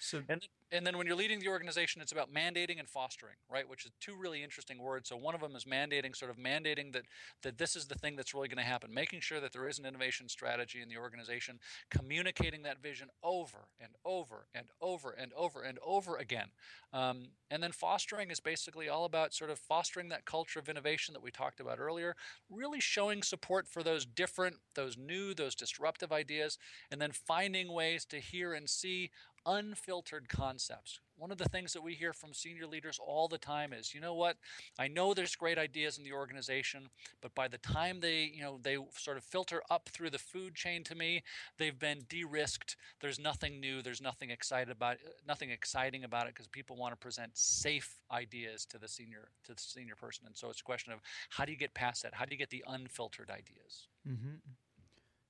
So, 0.00 0.22
and 0.28 0.46
and 0.70 0.86
then 0.86 0.98
when 0.98 1.06
you're 1.06 1.16
leading 1.16 1.38
the 1.40 1.48
organization, 1.48 2.02
it's 2.02 2.12
about 2.12 2.32
mandating 2.32 2.78
and 2.78 2.88
fostering, 2.88 3.36
right? 3.50 3.66
Which 3.66 3.86
is 3.86 3.92
two 4.00 4.14
really 4.16 4.42
interesting 4.42 4.78
words. 4.78 5.08
So 5.08 5.16
one 5.16 5.34
of 5.34 5.40
them 5.40 5.56
is 5.56 5.64
mandating, 5.64 6.14
sort 6.14 6.30
of 6.30 6.36
mandating 6.36 6.92
that 6.92 7.04
that 7.42 7.56
this 7.58 7.74
is 7.74 7.86
the 7.86 7.94
thing 7.94 8.16
that's 8.16 8.34
really 8.34 8.48
going 8.48 8.58
to 8.58 8.62
happen, 8.64 8.92
making 8.92 9.20
sure 9.20 9.40
that 9.40 9.52
there 9.52 9.66
is 9.68 9.78
an 9.78 9.86
innovation 9.86 10.28
strategy 10.28 10.82
in 10.82 10.88
the 10.88 10.98
organization, 10.98 11.58
communicating 11.90 12.62
that 12.62 12.82
vision 12.82 13.08
over 13.22 13.68
and 13.80 13.92
over 14.04 14.46
and 14.54 14.66
over 14.80 15.10
and 15.10 15.32
over 15.34 15.62
and 15.62 15.78
over 15.84 16.16
again. 16.16 16.48
Um, 16.92 17.28
and 17.50 17.62
then 17.62 17.72
fostering 17.72 18.30
is 18.30 18.40
basically 18.40 18.88
all 18.88 19.04
about 19.04 19.34
sort 19.34 19.50
of 19.50 19.58
fostering 19.58 20.08
that 20.10 20.24
culture 20.26 20.58
of 20.58 20.68
innovation 20.68 21.14
that 21.14 21.22
we 21.22 21.30
talked 21.30 21.60
about 21.60 21.78
earlier, 21.78 22.14
really 22.50 22.80
showing 22.80 23.22
support 23.22 23.66
for 23.66 23.82
those 23.82 24.04
different, 24.04 24.56
those 24.74 24.96
new, 24.96 25.34
those 25.34 25.54
disruptive 25.54 26.12
ideas, 26.12 26.58
and 26.90 27.00
then 27.00 27.12
finding 27.12 27.72
ways 27.72 28.04
to 28.06 28.18
hear 28.18 28.52
and 28.52 28.68
see 28.68 29.10
unfiltered 29.46 30.28
concepts. 30.28 31.00
One 31.16 31.32
of 31.32 31.38
the 31.38 31.48
things 31.48 31.72
that 31.72 31.82
we 31.82 31.94
hear 31.94 32.12
from 32.12 32.32
senior 32.32 32.66
leaders 32.66 33.00
all 33.04 33.26
the 33.26 33.38
time 33.38 33.72
is, 33.72 33.92
you 33.92 34.00
know 34.00 34.14
what? 34.14 34.36
I 34.78 34.86
know 34.86 35.14
there's 35.14 35.34
great 35.34 35.58
ideas 35.58 35.98
in 35.98 36.04
the 36.04 36.12
organization, 36.12 36.90
but 37.20 37.34
by 37.34 37.48
the 37.48 37.58
time 37.58 37.98
they, 37.98 38.30
you 38.32 38.40
know, 38.40 38.60
they 38.62 38.78
sort 38.96 39.16
of 39.16 39.24
filter 39.24 39.62
up 39.68 39.88
through 39.88 40.10
the 40.10 40.18
food 40.18 40.54
chain 40.54 40.84
to 40.84 40.94
me, 40.94 41.24
they've 41.58 41.78
been 41.78 42.04
de-risked. 42.08 42.76
There's 43.00 43.18
nothing 43.18 43.58
new. 43.58 43.82
There's 43.82 44.00
nothing 44.00 44.30
excited 44.30 44.70
about, 44.70 44.98
nothing 45.26 45.50
exciting 45.50 46.04
about 46.04 46.28
it 46.28 46.34
because 46.34 46.46
people 46.46 46.76
want 46.76 46.92
to 46.92 46.96
present 46.96 47.36
safe 47.36 47.96
ideas 48.12 48.64
to 48.66 48.78
the 48.78 48.88
senior 48.88 49.30
to 49.44 49.54
the 49.54 49.60
senior 49.60 49.96
person. 49.96 50.24
And 50.26 50.36
so 50.36 50.50
it's 50.50 50.60
a 50.60 50.64
question 50.64 50.92
of 50.92 51.00
how 51.30 51.44
do 51.44 51.50
you 51.50 51.58
get 51.58 51.74
past 51.74 52.04
that? 52.04 52.14
How 52.14 52.26
do 52.26 52.32
you 52.32 52.38
get 52.38 52.50
the 52.50 52.64
unfiltered 52.68 53.30
ideas? 53.30 53.88
Mm-hmm. 54.08 54.36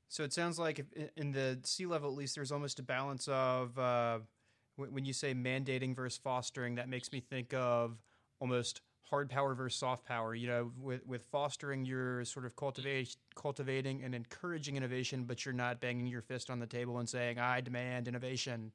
So 0.09 0.23
it 0.25 0.33
sounds 0.33 0.59
like 0.59 0.85
in 1.17 1.33
the 1.33 1.59
C 1.65 1.87
level, 1.87 2.11
at 2.11 2.17
least, 2.17 2.35
there's 2.35 2.53
almost 2.53 2.79
a 2.79 2.83
balance 2.83 3.29
of 3.29 3.79
uh, 3.79 4.21
when 4.77 5.05
you 5.05 5.13
say 5.13 5.35
mandating 5.35 5.95
versus 5.95 6.19
fostering. 6.23 6.77
That 6.77 6.89
makes 6.89 7.13
me 7.13 7.21
think 7.21 7.53
of 7.53 7.99
almost 8.41 8.81
hard 9.03 9.29
power 9.29 9.55
versus 9.55 9.79
soft 9.79 10.07
power. 10.07 10.35
You 10.35 10.49
know, 10.49 10.73
with 10.81 11.07
with 11.07 11.25
fostering, 11.31 11.85
you're 11.85 12.25
sort 12.25 12.47
of 12.47 12.57
cultivate, 12.57 13.17
cultivating 13.35 14.03
and 14.03 14.15
encouraging 14.15 14.77
innovation, 14.77 15.25
but 15.25 15.45
you're 15.45 15.55
not 15.55 15.81
banging 15.81 16.07
your 16.07 16.23
fist 16.23 16.49
on 16.49 16.59
the 16.59 16.67
table 16.67 16.99
and 16.99 17.09
saying, 17.09 17.39
"I 17.39 17.61
demand 17.61 18.09
innovation." 18.09 18.73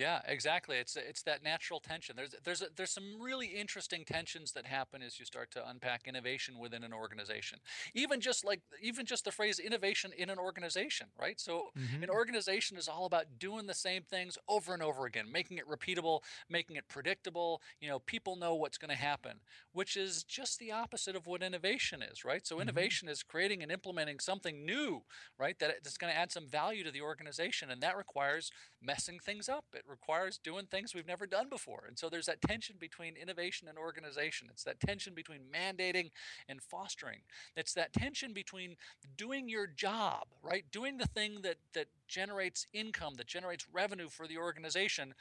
Yeah, 0.00 0.20
exactly. 0.26 0.78
It's 0.78 0.96
it's 0.96 1.22
that 1.24 1.44
natural 1.44 1.78
tension. 1.78 2.16
There's 2.16 2.34
there's 2.42 2.62
a, 2.62 2.68
there's 2.74 2.90
some 2.90 3.20
really 3.20 3.48
interesting 3.48 4.02
tensions 4.06 4.52
that 4.52 4.64
happen 4.64 5.02
as 5.02 5.18
you 5.18 5.26
start 5.26 5.50
to 5.50 5.68
unpack 5.68 6.06
innovation 6.06 6.58
within 6.58 6.84
an 6.84 6.94
organization. 6.94 7.58
Even 7.94 8.18
just 8.18 8.42
like 8.42 8.62
even 8.82 9.04
just 9.04 9.26
the 9.26 9.30
phrase 9.30 9.58
innovation 9.58 10.12
in 10.16 10.30
an 10.30 10.38
organization, 10.38 11.08
right? 11.20 11.38
So 11.38 11.64
mm-hmm. 11.78 12.02
an 12.02 12.08
organization 12.08 12.78
is 12.78 12.88
all 12.88 13.04
about 13.04 13.38
doing 13.38 13.66
the 13.66 13.74
same 13.74 14.02
things 14.02 14.38
over 14.48 14.72
and 14.72 14.82
over 14.82 15.04
again, 15.04 15.30
making 15.30 15.58
it 15.58 15.68
repeatable, 15.68 16.20
making 16.48 16.76
it 16.76 16.88
predictable. 16.88 17.60
You 17.78 17.90
know, 17.90 17.98
people 17.98 18.36
know 18.36 18.54
what's 18.54 18.78
going 18.78 18.88
to 18.88 18.94
happen, 18.94 19.40
which 19.74 19.98
is 19.98 20.24
just 20.24 20.58
the 20.58 20.72
opposite 20.72 21.14
of 21.14 21.26
what 21.26 21.42
innovation 21.42 22.02
is, 22.02 22.24
right? 22.24 22.46
So 22.46 22.54
mm-hmm. 22.54 22.62
innovation 22.62 23.10
is 23.10 23.22
creating 23.22 23.62
and 23.62 23.70
implementing 23.70 24.18
something 24.18 24.64
new, 24.64 25.02
right? 25.38 25.58
That 25.58 25.84
that's 25.84 25.98
going 25.98 26.10
to 26.10 26.18
add 26.18 26.32
some 26.32 26.46
value 26.46 26.84
to 26.84 26.90
the 26.90 27.02
organization, 27.02 27.70
and 27.70 27.82
that 27.82 27.98
requires 27.98 28.50
messing 28.82 29.18
things 29.18 29.48
up. 29.48 29.64
It 29.74 29.84
requires 29.88 30.38
doing 30.38 30.66
things 30.66 30.94
we've 30.94 31.06
never 31.06 31.26
done 31.26 31.48
before. 31.48 31.84
And 31.86 31.98
so 31.98 32.08
there's 32.08 32.26
that 32.26 32.42
tension 32.42 32.76
between 32.78 33.16
innovation 33.16 33.68
and 33.68 33.78
organization. 33.78 34.48
It's 34.50 34.64
that 34.64 34.80
tension 34.80 35.14
between 35.14 35.40
mandating 35.52 36.10
and 36.48 36.62
fostering. 36.62 37.20
It's 37.56 37.74
that 37.74 37.92
tension 37.92 38.32
between 38.32 38.76
doing 39.16 39.48
your 39.48 39.66
job, 39.66 40.28
right? 40.42 40.64
Doing 40.72 40.98
the 40.98 41.06
thing 41.06 41.42
that 41.42 41.56
that 41.74 41.86
generates 42.08 42.66
income, 42.72 43.14
that 43.16 43.26
generates 43.26 43.66
revenue 43.72 44.08
for 44.08 44.26
the 44.26 44.38
organization 44.38 45.14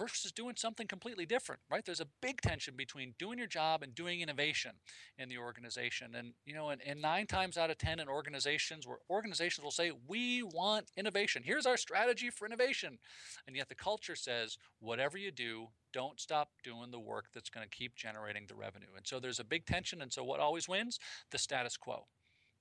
versus 0.00 0.32
doing 0.32 0.54
something 0.56 0.86
completely 0.86 1.26
different, 1.26 1.60
right? 1.70 1.84
There's 1.84 2.00
a 2.00 2.08
big 2.22 2.40
tension 2.40 2.74
between 2.76 3.14
doing 3.18 3.36
your 3.36 3.46
job 3.46 3.82
and 3.82 3.94
doing 3.94 4.22
innovation 4.22 4.72
in 5.18 5.28
the 5.28 5.36
organization. 5.36 6.14
And, 6.14 6.32
you 6.46 6.54
know, 6.54 6.70
and, 6.70 6.80
and 6.86 7.02
nine 7.02 7.26
times 7.26 7.58
out 7.58 7.70
of 7.70 7.76
10 7.76 8.00
in 8.00 8.08
organizations 8.08 8.86
where 8.86 8.98
organizations 9.10 9.62
will 9.62 9.70
say, 9.70 9.92
we 10.08 10.42
want 10.42 10.86
innovation. 10.96 11.42
Here's 11.44 11.66
our 11.66 11.76
strategy 11.76 12.30
for 12.30 12.46
innovation. 12.46 12.98
And 13.46 13.54
yet 13.54 13.68
the 13.68 13.74
culture 13.74 14.16
says, 14.16 14.56
whatever 14.78 15.18
you 15.18 15.30
do, 15.30 15.68
don't 15.92 16.18
stop 16.18 16.48
doing 16.64 16.90
the 16.90 17.00
work 17.00 17.26
that's 17.34 17.50
going 17.50 17.68
to 17.68 17.76
keep 17.76 17.94
generating 17.94 18.46
the 18.48 18.54
revenue. 18.54 18.94
And 18.96 19.06
so 19.06 19.20
there's 19.20 19.40
a 19.40 19.44
big 19.44 19.66
tension. 19.66 20.00
And 20.00 20.12
so 20.12 20.24
what 20.24 20.40
always 20.40 20.66
wins? 20.66 20.98
The 21.30 21.38
status 21.38 21.76
quo. 21.76 22.06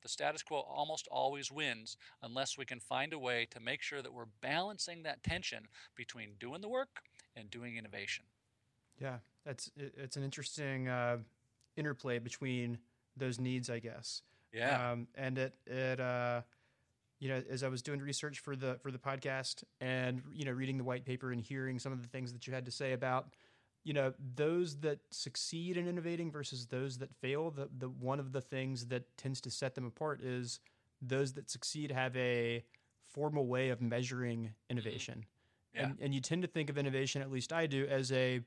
The 0.02 0.10
status 0.10 0.44
quo 0.44 0.60
almost 0.60 1.08
always 1.10 1.52
wins 1.52 1.98
unless 2.22 2.58
we 2.58 2.66
can 2.66 2.80
find 2.80 3.14
a 3.14 3.20
way 3.20 3.48
to 3.52 3.60
make 3.60 3.82
sure 3.82 4.02
that 4.02 4.14
we're 4.14 4.26
balancing 4.42 5.04
that 5.04 5.24
tension 5.24 5.68
between 5.96 6.32
doing 6.40 6.62
the 6.62 6.70
work 6.70 7.02
and 7.40 7.50
doing 7.50 7.78
innovation. 7.78 8.26
Yeah, 9.00 9.18
that's 9.46 9.72
it's 9.78 10.18
an 10.18 10.24
interesting 10.24 10.88
uh, 10.88 11.18
interplay 11.78 12.20
between 12.20 12.78
those 13.16 13.40
needs, 13.40 13.70
I 13.70 13.80
guess. 13.80 14.22
Yeah, 14.54 14.92
um, 14.92 15.08
and 15.16 15.38
it 15.38 15.56
it 15.66 16.00
uh, 16.00 16.42
you 17.20 17.30
know 17.30 17.42
as 17.50 17.64
I 17.64 17.68
was 17.68 17.82
doing 17.82 18.00
research 18.00 18.40
for 18.40 18.56
the 18.56 18.78
for 18.82 18.92
the 18.92 18.98
podcast 18.98 19.64
and 19.80 20.22
you 20.34 20.46
know 20.46 20.52
reading 20.52 20.78
the 20.78 20.84
white 20.84 21.06
paper 21.06 21.32
and 21.32 21.42
hearing 21.42 21.80
some 21.80 21.92
of 21.92 22.02
the 22.02 22.08
things 22.08 22.34
that 22.34 22.48
you 22.48 22.54
had 22.54 22.66
to 22.66 22.72
say 22.72 22.94
about 22.94 23.28
you 23.84 23.94
know 23.94 24.14
those 24.36 24.78
that 24.78 25.00
succeed 25.12 25.78
in 25.78 25.88
innovating 25.88 26.32
versus 26.32 26.68
those 26.68 26.98
that 26.98 27.14
fail 27.16 27.52
the 27.52 27.70
the 27.78 27.90
one 27.90 28.20
of 28.20 28.32
the 28.32 28.42
things 28.42 28.88
that 28.88 29.18
tends 29.18 29.40
to 29.42 29.52
set 29.52 29.76
them 29.76 29.86
apart 29.86 30.22
is 30.22 30.60
those 31.02 31.34
that 31.34 31.50
succeed 31.50 31.92
have 31.92 32.16
a 32.18 32.64
formal 33.08 33.48
way 33.48 33.70
of 33.70 33.82
measuring 33.82 34.40
mm-hmm. 34.40 34.54
innovation 34.70 35.26
and, 35.76 35.98
and 36.02 36.14
you 36.14 36.22
tend 36.22 36.42
to 36.42 36.48
think 36.48 36.70
of 36.70 36.78
innovation 36.78 37.22
at 37.22 37.32
least 37.32 37.54
i 37.54 37.66
do 37.66 37.86
as 37.88 38.12
a 38.12 38.42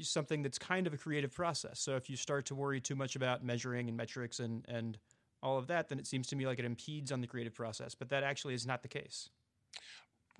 something 0.00 0.42
that's 0.42 0.58
kind 0.58 0.86
of 0.86 0.94
a 0.94 0.96
creative 0.96 1.32
process. 1.32 1.80
So 1.80 1.96
if 1.96 2.08
you 2.08 2.16
start 2.16 2.46
to 2.46 2.54
worry 2.54 2.80
too 2.80 2.94
much 2.94 3.16
about 3.16 3.44
measuring 3.44 3.88
and 3.88 3.96
metrics 3.96 4.38
and 4.38 4.64
and 4.68 4.98
all 5.40 5.56
of 5.56 5.68
that 5.68 5.88
then 5.88 6.00
it 6.00 6.06
seems 6.06 6.26
to 6.26 6.36
me 6.36 6.46
like 6.46 6.58
it 6.58 6.64
impedes 6.64 7.12
on 7.12 7.20
the 7.20 7.26
creative 7.26 7.54
process 7.54 7.94
but 7.94 8.08
that 8.08 8.24
actually 8.24 8.54
is 8.54 8.66
not 8.66 8.82
the 8.82 8.88
case 8.88 9.30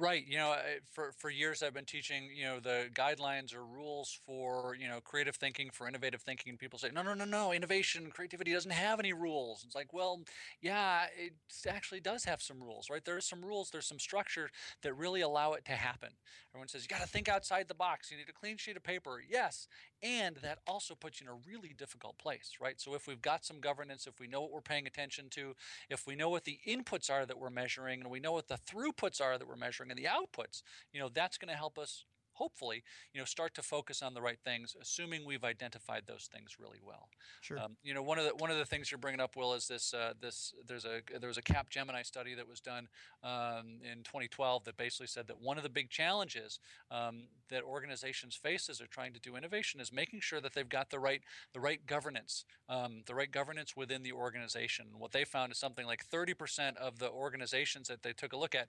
Right. 0.00 0.24
You 0.28 0.38
know, 0.38 0.54
for 0.92 1.10
for 1.10 1.28
years 1.28 1.60
I've 1.60 1.74
been 1.74 1.84
teaching, 1.84 2.30
you 2.32 2.44
know, 2.44 2.60
the 2.60 2.88
guidelines 2.94 3.52
or 3.52 3.64
rules 3.66 4.16
for, 4.24 4.76
you 4.78 4.86
know, 4.86 5.00
creative 5.00 5.34
thinking, 5.34 5.70
for 5.72 5.88
innovative 5.88 6.22
thinking. 6.22 6.50
And 6.50 6.58
people 6.58 6.78
say, 6.78 6.90
no, 6.94 7.02
no, 7.02 7.14
no, 7.14 7.24
no, 7.24 7.50
innovation, 7.52 8.08
creativity 8.12 8.52
doesn't 8.52 8.70
have 8.70 9.00
any 9.00 9.12
rules. 9.12 9.64
It's 9.66 9.74
like, 9.74 9.92
well, 9.92 10.22
yeah, 10.60 11.06
it 11.18 11.32
actually 11.68 11.98
does 11.98 12.24
have 12.26 12.40
some 12.40 12.62
rules, 12.62 12.88
right? 12.88 13.04
There 13.04 13.16
are 13.16 13.20
some 13.20 13.44
rules, 13.44 13.70
there's 13.70 13.88
some 13.88 13.98
structure 13.98 14.50
that 14.82 14.94
really 14.94 15.20
allow 15.20 15.54
it 15.54 15.64
to 15.64 15.72
happen. 15.72 16.10
Everyone 16.52 16.68
says, 16.68 16.82
you 16.82 16.88
got 16.88 17.02
to 17.02 17.08
think 17.08 17.28
outside 17.28 17.66
the 17.66 17.74
box. 17.74 18.12
You 18.12 18.18
need 18.18 18.28
a 18.28 18.32
clean 18.32 18.56
sheet 18.56 18.76
of 18.76 18.84
paper. 18.84 19.20
Yes. 19.28 19.66
And 20.02 20.36
that 20.42 20.58
also 20.66 20.94
puts 20.94 21.20
you 21.20 21.26
in 21.26 21.32
a 21.32 21.40
really 21.46 21.74
difficult 21.76 22.18
place, 22.18 22.52
right? 22.60 22.80
So 22.80 22.94
if 22.94 23.06
we've 23.06 23.22
got 23.22 23.44
some 23.44 23.60
governance, 23.60 24.06
if 24.06 24.20
we 24.20 24.28
know 24.28 24.40
what 24.40 24.52
we're 24.52 24.60
paying 24.60 24.86
attention 24.86 25.28
to, 25.30 25.54
if 25.90 26.06
we 26.06 26.14
know 26.14 26.30
what 26.30 26.44
the 26.44 26.58
inputs 26.66 27.10
are 27.10 27.26
that 27.26 27.38
we're 27.38 27.50
measuring, 27.50 28.00
and 28.00 28.10
we 28.10 28.20
know 28.20 28.32
what 28.32 28.48
the 28.48 28.58
throughputs 28.58 29.20
are 29.20 29.38
that 29.38 29.48
we're 29.48 29.56
measuring, 29.56 29.90
and 29.90 29.98
the 29.98 30.04
outputs, 30.04 30.62
you 30.92 31.00
know, 31.00 31.08
that's 31.12 31.38
going 31.38 31.50
to 31.50 31.56
help 31.56 31.78
us 31.78 32.04
hopefully, 32.38 32.82
you 33.12 33.20
know, 33.20 33.24
start 33.24 33.54
to 33.54 33.62
focus 33.62 34.02
on 34.02 34.14
the 34.14 34.22
right 34.22 34.38
things, 34.44 34.76
assuming 34.80 35.26
we've 35.26 35.44
identified 35.44 36.04
those 36.06 36.28
things 36.32 36.56
really 36.58 36.78
well. 36.84 37.08
Sure. 37.40 37.58
Um, 37.58 37.76
you 37.82 37.94
know, 37.94 38.02
one 38.02 38.18
of 38.18 38.24
the 38.24 38.34
one 38.36 38.50
of 38.50 38.58
the 38.58 38.64
things 38.64 38.90
you're 38.90 38.98
bringing 38.98 39.20
up, 39.20 39.36
Will, 39.36 39.54
is 39.54 39.66
this 39.66 39.92
uh, 39.92 40.12
this 40.20 40.54
there's 40.66 40.84
a 40.84 41.00
there 41.20 41.28
was 41.28 41.38
a 41.38 41.42
Capgemini 41.42 42.04
study 42.04 42.34
that 42.34 42.48
was 42.48 42.60
done 42.60 42.88
um, 43.22 43.80
in 43.82 44.02
2012 44.04 44.64
that 44.64 44.76
basically 44.76 45.06
said 45.06 45.26
that 45.26 45.40
one 45.40 45.56
of 45.56 45.62
the 45.62 45.68
big 45.68 45.90
challenges 45.90 46.60
um, 46.90 47.24
that 47.50 47.62
organizations 47.62 48.36
face 48.36 48.68
as 48.68 48.78
they're 48.78 48.86
trying 48.86 49.12
to 49.12 49.20
do 49.20 49.36
innovation 49.36 49.80
is 49.80 49.92
making 49.92 50.20
sure 50.20 50.40
that 50.40 50.54
they've 50.54 50.68
got 50.68 50.90
the 50.90 50.98
right 50.98 51.22
the 51.52 51.60
right 51.60 51.84
governance, 51.86 52.44
um, 52.68 53.02
the 53.06 53.14
right 53.14 53.30
governance 53.30 53.76
within 53.76 54.02
the 54.02 54.12
organization. 54.12 54.86
What 54.98 55.12
they 55.12 55.24
found 55.24 55.52
is 55.52 55.58
something 55.58 55.86
like 55.86 56.08
30% 56.08 56.76
of 56.76 56.98
the 56.98 57.10
organizations 57.10 57.88
that 57.88 58.02
they 58.02 58.12
took 58.12 58.32
a 58.32 58.36
look 58.36 58.54
at, 58.54 58.68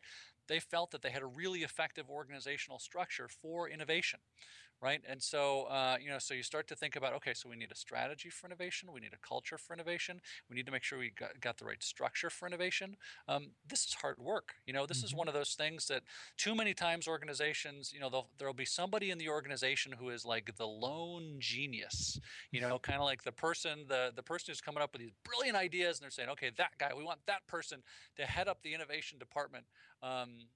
they 0.49 0.59
felt 0.59 0.91
that 0.91 1.01
they 1.01 1.12
had 1.12 1.21
a 1.21 1.27
really 1.27 1.59
effective 1.59 2.09
organizational 2.09 2.79
structure 2.79 3.29
for 3.41 3.69
innovation 3.69 4.19
right? 4.82 5.02
And 5.08 5.22
so, 5.22 5.63
uh, 5.63 5.98
you 6.02 6.10
know, 6.10 6.20
so 6.20 6.34
you 6.34 6.44
start 6.44 6.68
to 6.70 6.76
think 6.76 6.96
about, 6.96 7.13
okay, 7.15 7.34
so 7.34 7.50
we 7.50 7.56
need 7.56 7.72
a 7.72 7.76
strategy 7.76 8.30
for 8.30 8.48
innovation, 8.48 8.89
we 8.94 9.00
need 9.00 9.13
a 9.13 9.28
culture 9.28 9.58
for 9.58 9.74
innovation, 9.74 10.22
we 10.50 10.56
need 10.56 10.65
to 10.65 10.72
make 10.72 10.84
sure 10.84 10.98
we 10.98 11.12
got, 11.12 11.39
got 11.42 11.58
the 11.58 11.65
right 11.65 11.84
structure 11.84 12.30
for 12.30 12.48
innovation. 12.48 12.96
Um, 13.28 13.52
this 13.68 13.86
is 13.86 13.94
hard 13.96 14.18
work. 14.20 14.54
You 14.65 14.74
know, 14.74 14.86
this 14.86 15.00
mm-hmm. 15.00 15.06
is 15.06 15.15
one 15.15 15.28
of 15.28 15.34
those 15.34 15.54
things 15.54 15.88
that 15.88 16.04
too 16.38 16.56
many 16.56 16.74
times 16.74 17.08
organizations, 17.08 17.92
you 17.94 18.00
know, 18.00 18.26
there'll 18.38 18.54
be 18.54 18.65
somebody 18.65 19.12
in 19.12 19.18
the 19.18 19.30
organization 19.30 19.94
who 20.00 20.10
is 20.10 20.26
like 20.26 20.56
the 20.56 20.68
lone 20.68 21.36
genius. 21.39 22.20
You 22.52 22.62
know, 22.62 22.80
kind 22.82 23.00
of 23.00 23.06
like 23.06 23.24
the 23.24 23.32
person, 23.32 23.86
the 23.88 24.12
the 24.15 24.24
person 24.24 24.46
who's 24.52 24.62
coming 24.62 24.82
up 24.82 24.94
with 24.94 25.02
these 25.02 25.13
brilliant 25.24 25.58
ideas, 25.58 26.00
and 26.00 26.04
they're 26.04 26.12
saying, 26.12 26.30
okay, 26.30 26.52
that 26.58 26.72
guy, 26.80 26.92
we 26.96 27.04
want 27.04 27.20
that 27.28 27.46
person 27.48 27.84
to 28.18 28.26
head 28.26 28.48
up 28.48 28.62
the 28.63 28.74
innovation 28.74 29.20
department. 29.20 29.65
Um, 30.02 30.48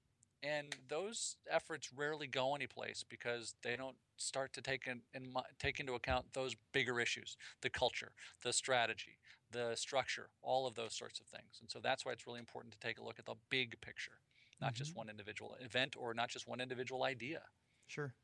and 0.44 0.76
those 0.88 1.36
efforts 1.50 1.90
rarely 1.96 2.26
go 2.26 2.54
anyplace 2.54 3.04
because 3.08 3.54
they 3.62 3.76
don't 3.76 3.96
start 4.16 4.52
to 4.52 4.60
take 4.60 4.86
in, 4.86 5.00
in, 5.14 5.32
take 5.58 5.80
into 5.80 5.94
account 5.94 6.26
those 6.34 6.54
bigger 6.72 7.00
issues 7.00 7.36
the 7.62 7.70
culture 7.70 8.12
the 8.42 8.52
strategy 8.52 9.18
the 9.52 9.74
structure 9.74 10.28
all 10.42 10.66
of 10.66 10.74
those 10.74 10.94
sorts 10.94 11.20
of 11.20 11.26
things. 11.26 11.58
And 11.60 11.70
so 11.70 11.78
that's 11.82 12.04
why 12.04 12.12
it's 12.12 12.26
really 12.26 12.40
important 12.40 12.72
to 12.74 12.78
take 12.80 12.98
a 12.98 13.04
look 13.04 13.18
at 13.18 13.26
the 13.26 13.34
big 13.50 13.80
picture 13.80 14.20
not 14.60 14.68
mm-hmm. 14.68 14.78
just 14.78 14.96
one 14.96 15.08
individual 15.08 15.56
event 15.60 15.96
or 15.98 16.14
not 16.14 16.28
just 16.28 16.46
one 16.46 16.60
individual 16.60 17.02
idea. 17.02 17.40
Sure. 17.88 18.14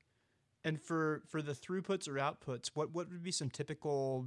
And 0.62 0.80
for 0.80 1.22
for 1.28 1.42
the 1.42 1.52
throughputs 1.52 2.08
or 2.08 2.14
outputs 2.14 2.70
what 2.74 2.92
what 2.92 3.08
would 3.10 3.22
be 3.22 3.32
some 3.32 3.50
typical 3.50 4.26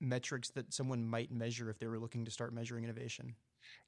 metrics 0.00 0.50
that 0.50 0.72
someone 0.72 1.04
might 1.04 1.30
measure 1.30 1.68
if 1.68 1.78
they 1.78 1.86
were 1.86 1.98
looking 1.98 2.24
to 2.24 2.30
start 2.30 2.52
measuring 2.52 2.84
innovation 2.84 3.34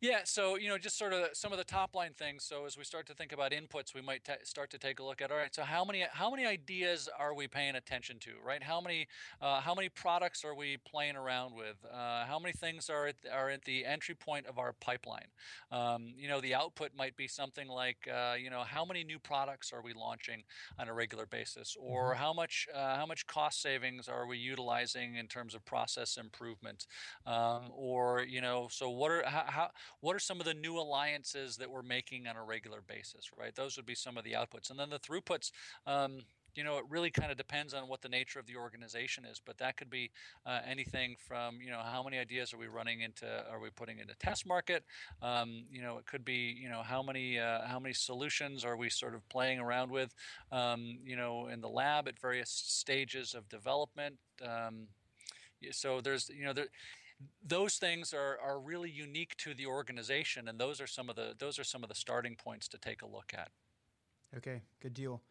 yeah, 0.00 0.20
so 0.24 0.56
you 0.56 0.68
know, 0.68 0.78
just 0.78 0.96
sort 0.98 1.12
of 1.12 1.28
some 1.34 1.52
of 1.52 1.58
the 1.58 1.64
top 1.64 1.94
line 1.94 2.12
things. 2.16 2.44
So 2.44 2.64
as 2.64 2.78
we 2.78 2.84
start 2.84 3.06
to 3.08 3.14
think 3.14 3.32
about 3.32 3.52
inputs, 3.52 3.94
we 3.94 4.00
might 4.00 4.24
t- 4.24 4.32
start 4.44 4.70
to 4.70 4.78
take 4.78 4.98
a 4.98 5.04
look 5.04 5.20
at. 5.20 5.30
All 5.30 5.36
right, 5.36 5.54
so 5.54 5.62
how 5.62 5.84
many 5.84 6.04
how 6.12 6.30
many 6.30 6.46
ideas 6.46 7.08
are 7.18 7.34
we 7.34 7.46
paying 7.46 7.74
attention 7.74 8.18
to? 8.20 8.30
Right, 8.44 8.62
how 8.62 8.80
many 8.80 9.08
uh, 9.42 9.60
how 9.60 9.74
many 9.74 9.90
products 9.90 10.44
are 10.44 10.54
we 10.54 10.78
playing 10.78 11.16
around 11.16 11.54
with? 11.54 11.76
Uh, 11.92 12.24
how 12.24 12.38
many 12.38 12.52
things 12.52 12.88
are 12.88 13.08
at, 13.08 13.16
are 13.32 13.50
at 13.50 13.64
the 13.64 13.84
entry 13.84 14.14
point 14.14 14.46
of 14.46 14.58
our 14.58 14.72
pipeline? 14.72 15.28
Um, 15.70 16.14
you 16.16 16.28
know, 16.28 16.40
the 16.40 16.54
output 16.54 16.92
might 16.96 17.16
be 17.16 17.28
something 17.28 17.68
like 17.68 18.08
uh, 18.10 18.34
you 18.42 18.48
know 18.48 18.62
how 18.66 18.84
many 18.84 19.04
new 19.04 19.18
products 19.18 19.72
are 19.72 19.82
we 19.82 19.92
launching 19.92 20.42
on 20.78 20.88
a 20.88 20.94
regular 20.94 21.26
basis, 21.26 21.76
or 21.78 22.12
mm-hmm. 22.12 22.22
how 22.22 22.32
much 22.32 22.68
uh, 22.74 22.96
how 22.96 23.06
much 23.06 23.26
cost 23.26 23.60
savings 23.60 24.08
are 24.08 24.26
we 24.26 24.38
utilizing 24.38 25.16
in 25.16 25.26
terms 25.26 25.54
of 25.54 25.62
process 25.66 26.16
improvement, 26.16 26.86
um, 27.26 27.70
or 27.74 28.22
you 28.22 28.40
know, 28.40 28.68
so 28.70 28.88
what 28.88 29.10
are 29.10 29.22
how, 29.26 29.69
what 30.00 30.16
are 30.16 30.20
some 30.20 30.40
of 30.40 30.46
the 30.46 30.54
new 30.54 30.78
alliances 30.78 31.56
that 31.56 31.70
we're 31.70 31.82
making 31.82 32.26
on 32.26 32.36
a 32.36 32.44
regular 32.44 32.82
basis, 32.86 33.30
right? 33.38 33.54
Those 33.54 33.76
would 33.76 33.86
be 33.86 33.94
some 33.94 34.16
of 34.16 34.24
the 34.24 34.32
outputs. 34.32 34.70
And 34.70 34.78
then 34.78 34.90
the 34.90 34.98
throughputs, 34.98 35.50
um, 35.86 36.20
you 36.54 36.64
know, 36.64 36.78
it 36.78 36.84
really 36.88 37.10
kind 37.10 37.30
of 37.30 37.38
depends 37.38 37.74
on 37.74 37.88
what 37.88 38.02
the 38.02 38.08
nature 38.08 38.38
of 38.38 38.46
the 38.46 38.56
organization 38.56 39.24
is, 39.24 39.40
but 39.44 39.58
that 39.58 39.76
could 39.76 39.90
be 39.90 40.10
uh, 40.46 40.60
anything 40.68 41.16
from, 41.18 41.60
you 41.60 41.70
know, 41.70 41.78
how 41.78 42.02
many 42.02 42.18
ideas 42.18 42.52
are 42.52 42.58
we 42.58 42.66
running 42.66 43.02
into, 43.02 43.26
are 43.50 43.60
we 43.60 43.70
putting 43.70 43.98
into 43.98 44.14
test 44.18 44.46
market? 44.46 44.84
Um, 45.22 45.64
you 45.70 45.80
know, 45.82 45.98
it 45.98 46.06
could 46.06 46.24
be, 46.24 46.56
you 46.60 46.68
know, 46.68 46.82
how 46.82 47.02
many, 47.02 47.38
uh, 47.38 47.66
how 47.66 47.78
many 47.78 47.94
solutions 47.94 48.64
are 48.64 48.76
we 48.76 48.90
sort 48.90 49.14
of 49.14 49.28
playing 49.28 49.60
around 49.60 49.90
with, 49.90 50.12
um, 50.50 50.98
you 51.04 51.16
know, 51.16 51.46
in 51.46 51.60
the 51.60 51.68
lab 51.68 52.08
at 52.08 52.18
various 52.18 52.50
stages 52.50 53.34
of 53.34 53.48
development. 53.48 54.16
Um, 54.44 54.88
so 55.70 56.00
there's, 56.00 56.30
you 56.30 56.44
know, 56.44 56.52
there, 56.52 56.66
those 57.44 57.76
things 57.76 58.12
are, 58.14 58.38
are 58.42 58.58
really 58.58 58.90
unique 58.90 59.36
to 59.38 59.54
the 59.54 59.66
organization 59.66 60.48
and 60.48 60.58
those 60.58 60.80
are 60.80 60.86
some 60.86 61.10
of 61.10 61.16
the 61.16 61.34
those 61.38 61.58
are 61.58 61.64
some 61.64 61.82
of 61.82 61.88
the 61.88 61.94
starting 61.94 62.36
points 62.36 62.68
to 62.68 62.78
take 62.78 63.02
a 63.02 63.06
look 63.06 63.32
at. 63.34 63.50
Okay 64.36 64.62
good 64.80 64.94
deal. 64.94 65.22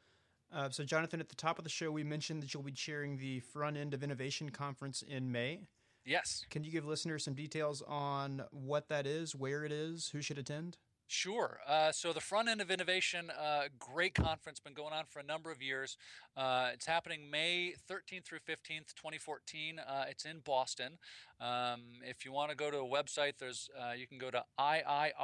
Uh, 0.51 0.69
so 0.69 0.83
jonathan 0.83 1.19
at 1.19 1.29
the 1.29 1.35
top 1.35 1.57
of 1.57 1.63
the 1.63 1.69
show 1.69 1.91
we 1.91 2.03
mentioned 2.03 2.41
that 2.41 2.53
you'll 2.53 2.63
be 2.63 2.71
chairing 2.71 3.17
the 3.17 3.39
front 3.39 3.77
end 3.77 3.93
of 3.93 4.03
innovation 4.03 4.49
conference 4.49 5.01
in 5.01 5.31
may. 5.31 5.61
Yes. 6.05 6.45
Can 6.49 6.63
you 6.63 6.71
give 6.71 6.85
listeners 6.85 7.23
some 7.23 7.35
details 7.35 7.83
on 7.87 8.43
what 8.51 8.89
that 8.89 9.05
is 9.05 9.35
where 9.35 9.63
it 9.63 9.71
is 9.71 10.09
who 10.09 10.21
should 10.21 10.37
attend 10.37 10.77
Sure. 11.11 11.59
Uh, 11.67 11.91
so 11.91 12.13
the 12.13 12.21
front 12.21 12.49
end 12.49 12.61
of 12.61 12.69
innovation, 12.69 13.31
uh, 13.31 13.63
great 13.79 14.13
conference, 14.13 14.59
been 14.59 14.75
going 14.75 14.93
on 14.93 15.05
for 15.09 15.17
a 15.17 15.23
number 15.23 15.49
of 15.49 15.59
years. 15.59 15.97
Uh, 16.37 16.69
it's 16.71 16.85
happening 16.85 17.31
May 17.31 17.73
13th 17.89 18.25
through 18.25 18.37
15th, 18.47 18.93
2014. 18.93 19.79
Uh, 19.79 20.05
it's 20.07 20.25
in 20.25 20.41
Boston. 20.45 20.99
Um, 21.41 21.81
if 22.07 22.25
you 22.25 22.31
want 22.31 22.51
to 22.51 22.55
go 22.55 22.69
to 22.69 22.77
a 22.77 22.87
website, 22.87 23.39
there's 23.39 23.71
uh, 23.75 23.93
you 23.93 24.05
can 24.05 24.19
go 24.19 24.29
to 24.29 24.43
iirusa.com. 24.59 25.15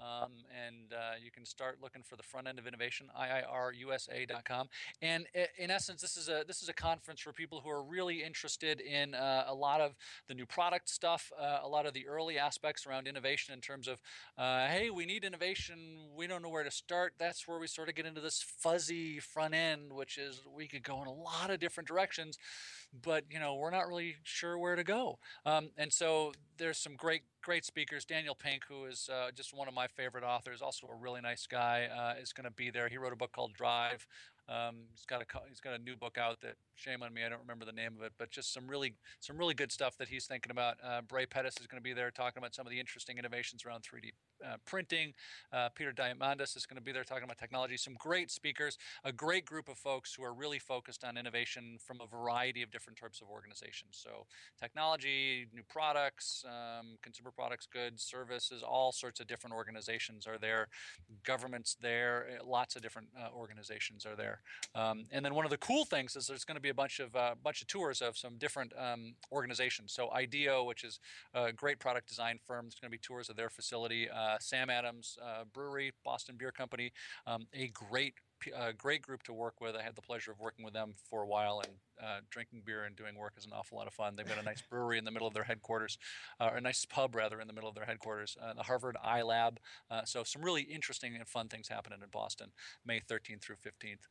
Um, 0.00 0.32
and 0.66 0.92
uh, 0.92 1.14
you 1.22 1.30
can 1.30 1.44
start 1.44 1.78
looking 1.80 2.02
for 2.02 2.16
the 2.16 2.22
front 2.22 2.48
end 2.48 2.58
of 2.58 2.66
innovation, 2.66 3.08
iirusa.com. 3.18 4.68
And 5.00 5.26
in 5.58 5.70
essence, 5.70 6.00
this 6.00 6.16
is 6.16 6.28
a 6.28 6.44
this 6.46 6.62
is 6.62 6.68
a 6.68 6.72
conference 6.72 7.20
for 7.20 7.32
people 7.32 7.60
who 7.60 7.70
are 7.70 7.82
really 7.82 8.22
interested 8.22 8.80
in 8.80 9.14
uh, 9.14 9.44
a 9.46 9.54
lot 9.54 9.80
of 9.80 9.94
the 10.28 10.34
new 10.34 10.46
product 10.46 10.88
stuff, 10.88 11.30
uh, 11.40 11.60
a 11.62 11.68
lot 11.68 11.86
of 11.86 11.94
the 11.94 12.06
early 12.06 12.38
aspects 12.38 12.86
around 12.86 13.06
innovation 13.06 13.54
in 13.54 13.60
terms 13.60 13.88
of, 13.88 14.00
uh, 14.38 14.66
hey, 14.66 14.90
we 14.90 15.06
need 15.06 15.24
innovation, 15.24 16.08
we 16.16 16.26
don't 16.26 16.42
know 16.42 16.48
where 16.48 16.64
to 16.64 16.70
start. 16.70 17.14
That's 17.18 17.46
where 17.46 17.58
we 17.58 17.66
sort 17.66 17.88
of 17.88 17.94
get 17.94 18.06
into 18.06 18.20
this 18.20 18.42
fuzzy 18.42 19.20
front 19.20 19.54
end, 19.54 19.92
which 19.92 20.18
is 20.18 20.42
we 20.52 20.66
could 20.66 20.82
go 20.82 21.00
in 21.02 21.08
a 21.08 21.12
lot 21.12 21.50
of 21.50 21.60
different 21.60 21.88
directions 21.88 22.38
but 23.00 23.24
you 23.30 23.38
know 23.38 23.54
we're 23.54 23.70
not 23.70 23.88
really 23.88 24.16
sure 24.22 24.58
where 24.58 24.76
to 24.76 24.84
go. 24.84 25.18
Um, 25.46 25.70
and 25.76 25.92
so 25.92 26.32
there's 26.58 26.78
some 26.78 26.94
great 26.94 27.22
great 27.42 27.64
speakers. 27.64 28.04
Daniel 28.04 28.34
Pink, 28.34 28.62
who 28.68 28.84
is 28.84 29.10
uh, 29.12 29.30
just 29.34 29.52
one 29.54 29.68
of 29.68 29.74
my 29.74 29.86
favorite 29.86 30.24
authors, 30.24 30.62
also 30.62 30.86
a 30.86 30.94
really 30.94 31.20
nice 31.20 31.46
guy, 31.46 31.86
uh, 31.86 32.20
is 32.20 32.32
going 32.32 32.44
to 32.44 32.52
be 32.52 32.70
there. 32.70 32.88
He 32.88 32.96
wrote 32.96 33.12
a 33.12 33.16
book 33.16 33.32
called 33.32 33.52
Drive. 33.52 34.06
Um, 34.48 34.76
he's 34.92 35.06
got 35.06 35.22
a 35.22 35.26
he's 35.48 35.60
got 35.60 35.74
a 35.74 35.78
new 35.78 35.96
book 35.96 36.18
out 36.18 36.40
that 36.40 36.56
shame 36.74 37.02
on 37.02 37.12
me 37.12 37.24
I 37.24 37.28
don't 37.28 37.40
remember 37.40 37.64
the 37.64 37.72
name 37.72 37.94
of 37.98 38.04
it, 38.04 38.12
but 38.18 38.30
just 38.30 38.52
some 38.52 38.66
really 38.66 38.94
some 39.20 39.36
really 39.36 39.54
good 39.54 39.72
stuff 39.72 39.96
that 39.98 40.08
he's 40.08 40.26
thinking 40.26 40.50
about. 40.50 40.76
Uh, 40.82 41.00
Bre 41.02 41.22
Pettis 41.28 41.54
is 41.60 41.66
going 41.66 41.80
to 41.80 41.82
be 41.82 41.92
there 41.92 42.10
talking 42.10 42.38
about 42.38 42.54
some 42.54 42.66
of 42.66 42.70
the 42.70 42.80
interesting 42.80 43.18
innovations 43.18 43.64
around 43.64 43.82
3D 43.82 44.10
uh, 44.44 44.56
printing. 44.66 45.12
Uh, 45.52 45.68
Peter 45.74 45.92
Diamandis 45.92 46.56
is 46.56 46.66
going 46.66 46.76
to 46.76 46.82
be 46.82 46.92
there 46.92 47.04
talking 47.04 47.24
about 47.24 47.38
technology. 47.38 47.76
Some 47.76 47.94
great 47.98 48.30
speakers, 48.30 48.78
a 49.04 49.12
great 49.12 49.44
group 49.44 49.68
of 49.68 49.78
folks 49.78 50.14
who 50.14 50.24
are 50.24 50.34
really 50.34 50.58
focused 50.58 51.04
on 51.04 51.16
innovation 51.16 51.78
from 51.84 52.00
a 52.00 52.06
variety 52.06 52.62
of 52.62 52.70
different 52.70 52.98
types 52.98 53.20
of 53.20 53.28
organizations. 53.28 54.00
So 54.02 54.26
technology, 54.60 55.46
new 55.54 55.62
products, 55.68 56.44
um, 56.46 56.96
consumer 57.02 57.30
products, 57.30 57.66
goods, 57.66 58.02
services, 58.02 58.62
all 58.62 58.92
sorts 58.92 59.20
of 59.20 59.26
different 59.26 59.54
organizations 59.54 60.26
are 60.26 60.38
there. 60.38 60.68
Governments 61.24 61.76
there, 61.80 62.26
eh, 62.30 62.38
lots 62.44 62.76
of 62.76 62.82
different 62.82 63.08
uh, 63.18 63.28
organizations 63.34 64.04
are 64.06 64.16
there. 64.16 64.40
Um, 64.74 65.04
and 65.10 65.24
then 65.24 65.34
one 65.34 65.44
of 65.44 65.50
the 65.50 65.58
cool 65.58 65.84
things 65.84 66.16
is 66.16 66.26
there's 66.26 66.44
going 66.44 66.56
to 66.56 66.60
be 66.60 66.71
a 66.72 66.74
bunch 66.74 66.98
of 66.98 67.14
uh, 67.14 67.34
bunch 67.42 67.62
of 67.62 67.68
tours 67.68 68.02
of 68.02 68.16
some 68.16 68.36
different 68.38 68.72
um, 68.76 69.14
organizations. 69.30 69.92
So 69.92 70.10
IDEO, 70.10 70.64
which 70.64 70.82
is 70.82 70.98
a 71.34 71.52
great 71.52 71.78
product 71.78 72.08
design 72.08 72.38
firm, 72.44 72.64
there's 72.64 72.80
going 72.80 72.90
to 72.90 72.96
be 72.96 72.98
tours 72.98 73.28
of 73.28 73.36
their 73.36 73.50
facility. 73.50 74.08
Uh, 74.10 74.36
Sam 74.40 74.70
Adams 74.70 75.18
uh, 75.22 75.44
Brewery, 75.52 75.92
Boston 76.04 76.36
Beer 76.38 76.50
Company, 76.50 76.92
um, 77.26 77.46
a 77.54 77.68
great 77.68 78.14
a 78.56 78.72
great 78.72 79.02
group 79.02 79.22
to 79.24 79.32
work 79.32 79.60
with. 79.60 79.76
I 79.76 79.82
had 79.82 79.94
the 79.94 80.02
pleasure 80.02 80.32
of 80.32 80.40
working 80.40 80.64
with 80.64 80.74
them 80.74 80.94
for 81.08 81.22
a 81.22 81.26
while 81.26 81.62
and 81.64 81.74
uh, 82.02 82.20
drinking 82.30 82.62
beer 82.64 82.84
and 82.84 82.96
doing 82.96 83.16
work 83.16 83.34
is 83.38 83.46
an 83.46 83.52
awful 83.54 83.78
lot 83.78 83.86
of 83.86 83.92
fun. 83.92 84.16
They've 84.16 84.26
got 84.26 84.38
a 84.38 84.42
nice 84.42 84.62
brewery 84.62 84.98
in 84.98 85.04
the 85.04 85.12
middle 85.12 85.28
of 85.28 85.34
their 85.34 85.44
headquarters, 85.44 85.98
uh, 86.40 86.50
or 86.52 86.56
a 86.56 86.60
nice 86.60 86.84
pub 86.84 87.14
rather 87.14 87.40
in 87.40 87.46
the 87.46 87.52
middle 87.52 87.68
of 87.68 87.74
their 87.76 87.84
headquarters. 87.84 88.36
Uh, 88.42 88.54
the 88.54 88.64
Harvard 88.64 88.96
iLab. 89.06 89.58
Uh, 89.90 90.04
so 90.04 90.24
some 90.24 90.42
really 90.42 90.62
interesting 90.62 91.14
and 91.14 91.28
fun 91.28 91.48
things 91.48 91.68
happening 91.68 92.00
in 92.02 92.08
Boston, 92.10 92.48
May 92.84 93.00
13th 93.00 93.42
through 93.42 93.56
15th. 93.56 94.08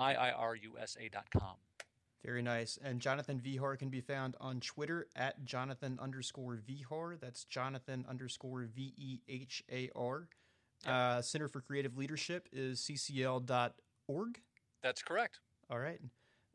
IIRUSA.com. 0.00 1.56
Very 2.24 2.42
nice. 2.42 2.78
And 2.82 3.00
Jonathan 3.00 3.40
Vehar 3.40 3.76
can 3.78 3.88
be 3.88 4.00
found 4.00 4.36
on 4.40 4.60
Twitter 4.60 5.08
at 5.16 5.44
Jonathan 5.44 5.98
underscore 6.00 6.56
Vehar. 6.56 7.18
That's 7.20 7.44
Jonathan 7.44 8.04
underscore 8.08 8.68
V 8.74 8.94
E 8.96 9.20
H 9.28 9.64
A 9.70 9.90
R. 9.96 10.28
Uh, 10.86 11.20
Center 11.22 11.48
for 11.48 11.60
Creative 11.60 11.96
Leadership 11.96 12.48
is 12.52 12.80
ccl.org. 12.80 14.40
That's 14.82 15.02
correct. 15.02 15.40
All 15.70 15.78
right. 15.78 16.00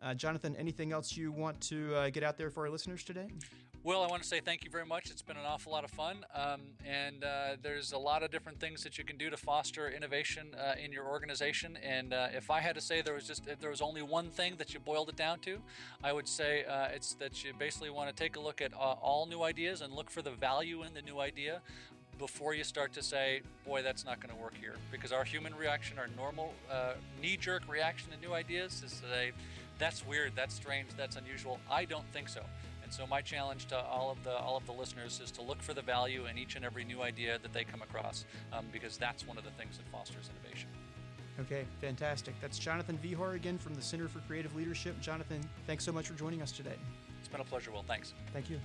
Uh, 0.01 0.13
Jonathan, 0.13 0.55
anything 0.55 0.91
else 0.91 1.15
you 1.17 1.31
want 1.31 1.59
to 1.61 1.95
uh, 1.95 2.09
get 2.09 2.23
out 2.23 2.37
there 2.37 2.49
for 2.49 2.65
our 2.65 2.69
listeners 2.69 3.03
today? 3.03 3.27
Well, 3.87 4.03
I 4.03 4.07
want 4.07 4.21
to 4.21 4.27
say 4.27 4.41
thank 4.41 4.65
you 4.65 4.69
very 4.69 4.85
much. 4.85 5.09
It's 5.09 5.21
been 5.21 5.37
an 5.37 5.45
awful 5.45 5.71
lot 5.71 5.85
of 5.85 5.91
fun. 5.91 6.25
Um, 6.35 6.59
and 6.85 7.23
uh, 7.23 7.55
there's 7.63 7.93
a 7.93 7.97
lot 7.97 8.21
of 8.21 8.29
different 8.31 8.59
things 8.59 8.83
that 8.83 8.97
you 8.97 9.05
can 9.05 9.15
do 9.15 9.29
to 9.29 9.37
foster 9.37 9.89
innovation 9.89 10.47
uh, 10.59 10.73
in 10.77 10.91
your 10.91 11.05
organization. 11.07 11.77
And 11.81 12.13
uh, 12.13 12.27
if 12.33 12.51
I 12.51 12.59
had 12.59 12.75
to 12.75 12.81
say 12.81 13.01
there 13.01 13.13
was 13.13 13.25
just 13.25 13.47
if 13.47 13.61
there 13.61 13.69
was 13.69 13.79
only 13.79 14.01
one 14.01 14.29
thing 14.29 14.55
that 14.57 14.73
you 14.73 14.81
boiled 14.81 15.07
it 15.07 15.15
down 15.15 15.39
to, 15.39 15.59
I 16.03 16.11
would 16.11 16.27
say 16.27 16.65
uh, 16.65 16.87
it's 16.93 17.13
that 17.13 17.45
you 17.45 17.53
basically 17.57 17.89
want 17.89 18.09
to 18.09 18.13
take 18.13 18.35
a 18.35 18.41
look 18.41 18.61
at 18.61 18.73
uh, 18.73 18.77
all 18.77 19.25
new 19.25 19.43
ideas 19.43 19.79
and 19.79 19.93
look 19.93 20.09
for 20.09 20.21
the 20.21 20.31
value 20.31 20.83
in 20.83 20.93
the 20.93 21.01
new 21.01 21.21
idea 21.21 21.61
before 22.19 22.53
you 22.53 22.65
start 22.65 22.91
to 22.91 23.01
say, 23.01 23.39
boy, 23.65 23.83
that's 23.83 24.03
not 24.03 24.19
going 24.19 24.35
to 24.35 24.41
work 24.41 24.55
here. 24.59 24.75
Because 24.91 25.13
our 25.13 25.23
human 25.23 25.55
reaction, 25.55 25.97
our 25.97 26.09
normal 26.17 26.53
uh, 26.69 26.95
knee 27.21 27.37
jerk 27.37 27.63
reaction 27.69 28.09
to 28.11 28.19
new 28.19 28.33
ideas 28.33 28.83
is 28.85 28.99
to 28.99 29.07
say, 29.07 29.31
that's 29.79 30.05
weird, 30.05 30.33
that's 30.35 30.55
strange, 30.55 30.89
that's 30.97 31.15
unusual. 31.15 31.57
I 31.71 31.85
don't 31.85 32.05
think 32.11 32.27
so. 32.27 32.41
And 32.87 32.93
so 32.93 33.05
my 33.05 33.19
challenge 33.19 33.65
to 33.65 33.77
all 33.77 34.09
of 34.09 34.23
the 34.23 34.33
all 34.37 34.55
of 34.55 34.65
the 34.65 34.71
listeners 34.71 35.19
is 35.21 35.29
to 35.31 35.41
look 35.41 35.61
for 35.61 35.73
the 35.73 35.81
value 35.81 36.25
in 36.27 36.37
each 36.37 36.55
and 36.55 36.63
every 36.63 36.85
new 36.85 37.01
idea 37.01 37.37
that 37.43 37.51
they 37.51 37.65
come 37.65 37.81
across, 37.81 38.23
um, 38.53 38.65
because 38.71 38.95
that's 38.95 39.27
one 39.27 39.37
of 39.37 39.43
the 39.43 39.51
things 39.51 39.75
that 39.75 39.85
fosters 39.89 40.29
innovation. 40.29 40.69
Okay, 41.37 41.65
fantastic. 41.81 42.33
That's 42.39 42.57
Jonathan 42.57 42.97
Vehar 43.03 43.35
again 43.35 43.57
from 43.57 43.75
the 43.75 43.81
Center 43.81 44.07
for 44.07 44.19
Creative 44.19 44.55
Leadership. 44.55 45.01
Jonathan, 45.01 45.41
thanks 45.65 45.83
so 45.83 45.91
much 45.91 46.07
for 46.07 46.13
joining 46.13 46.41
us 46.41 46.53
today. 46.53 46.77
It's 47.19 47.27
been 47.27 47.41
a 47.41 47.43
pleasure, 47.43 47.71
Will. 47.71 47.83
Thanks. 47.85 48.13
Thank 48.31 48.49
you. 48.49 48.57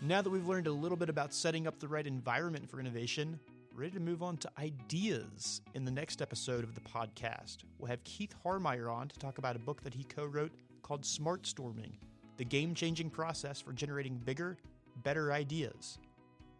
Now 0.00 0.22
that 0.22 0.30
we've 0.30 0.46
learned 0.46 0.68
a 0.68 0.72
little 0.72 0.96
bit 0.96 1.08
about 1.08 1.34
setting 1.34 1.66
up 1.66 1.80
the 1.80 1.88
right 1.88 2.06
environment 2.06 2.70
for 2.70 2.78
innovation, 2.78 3.40
ready 3.74 3.90
to 3.90 4.00
move 4.00 4.22
on 4.22 4.36
to 4.36 4.50
ideas 4.60 5.60
in 5.74 5.84
the 5.84 5.90
next 5.90 6.22
episode 6.22 6.62
of 6.62 6.76
the 6.76 6.80
podcast. 6.82 7.64
We'll 7.78 7.90
have 7.90 8.04
Keith 8.04 8.36
Harmeyer 8.46 8.94
on 8.94 9.08
to 9.08 9.18
talk 9.18 9.38
about 9.38 9.56
a 9.56 9.58
book 9.58 9.82
that 9.82 9.92
he 9.92 10.04
co 10.04 10.24
wrote 10.24 10.52
called 10.82 11.04
Smart 11.04 11.48
Storming 11.48 11.96
the 12.36 12.44
game 12.44 12.74
changing 12.74 13.10
process 13.10 13.60
for 13.60 13.72
generating 13.72 14.16
bigger, 14.16 14.56
better 15.02 15.32
ideas. 15.32 15.98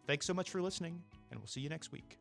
Thanks 0.07 0.25
so 0.25 0.33
much 0.33 0.49
for 0.49 0.61
listening, 0.61 1.01
and 1.31 1.39
we'll 1.39 1.47
see 1.47 1.61
you 1.61 1.69
next 1.69 1.91
week. 1.91 2.17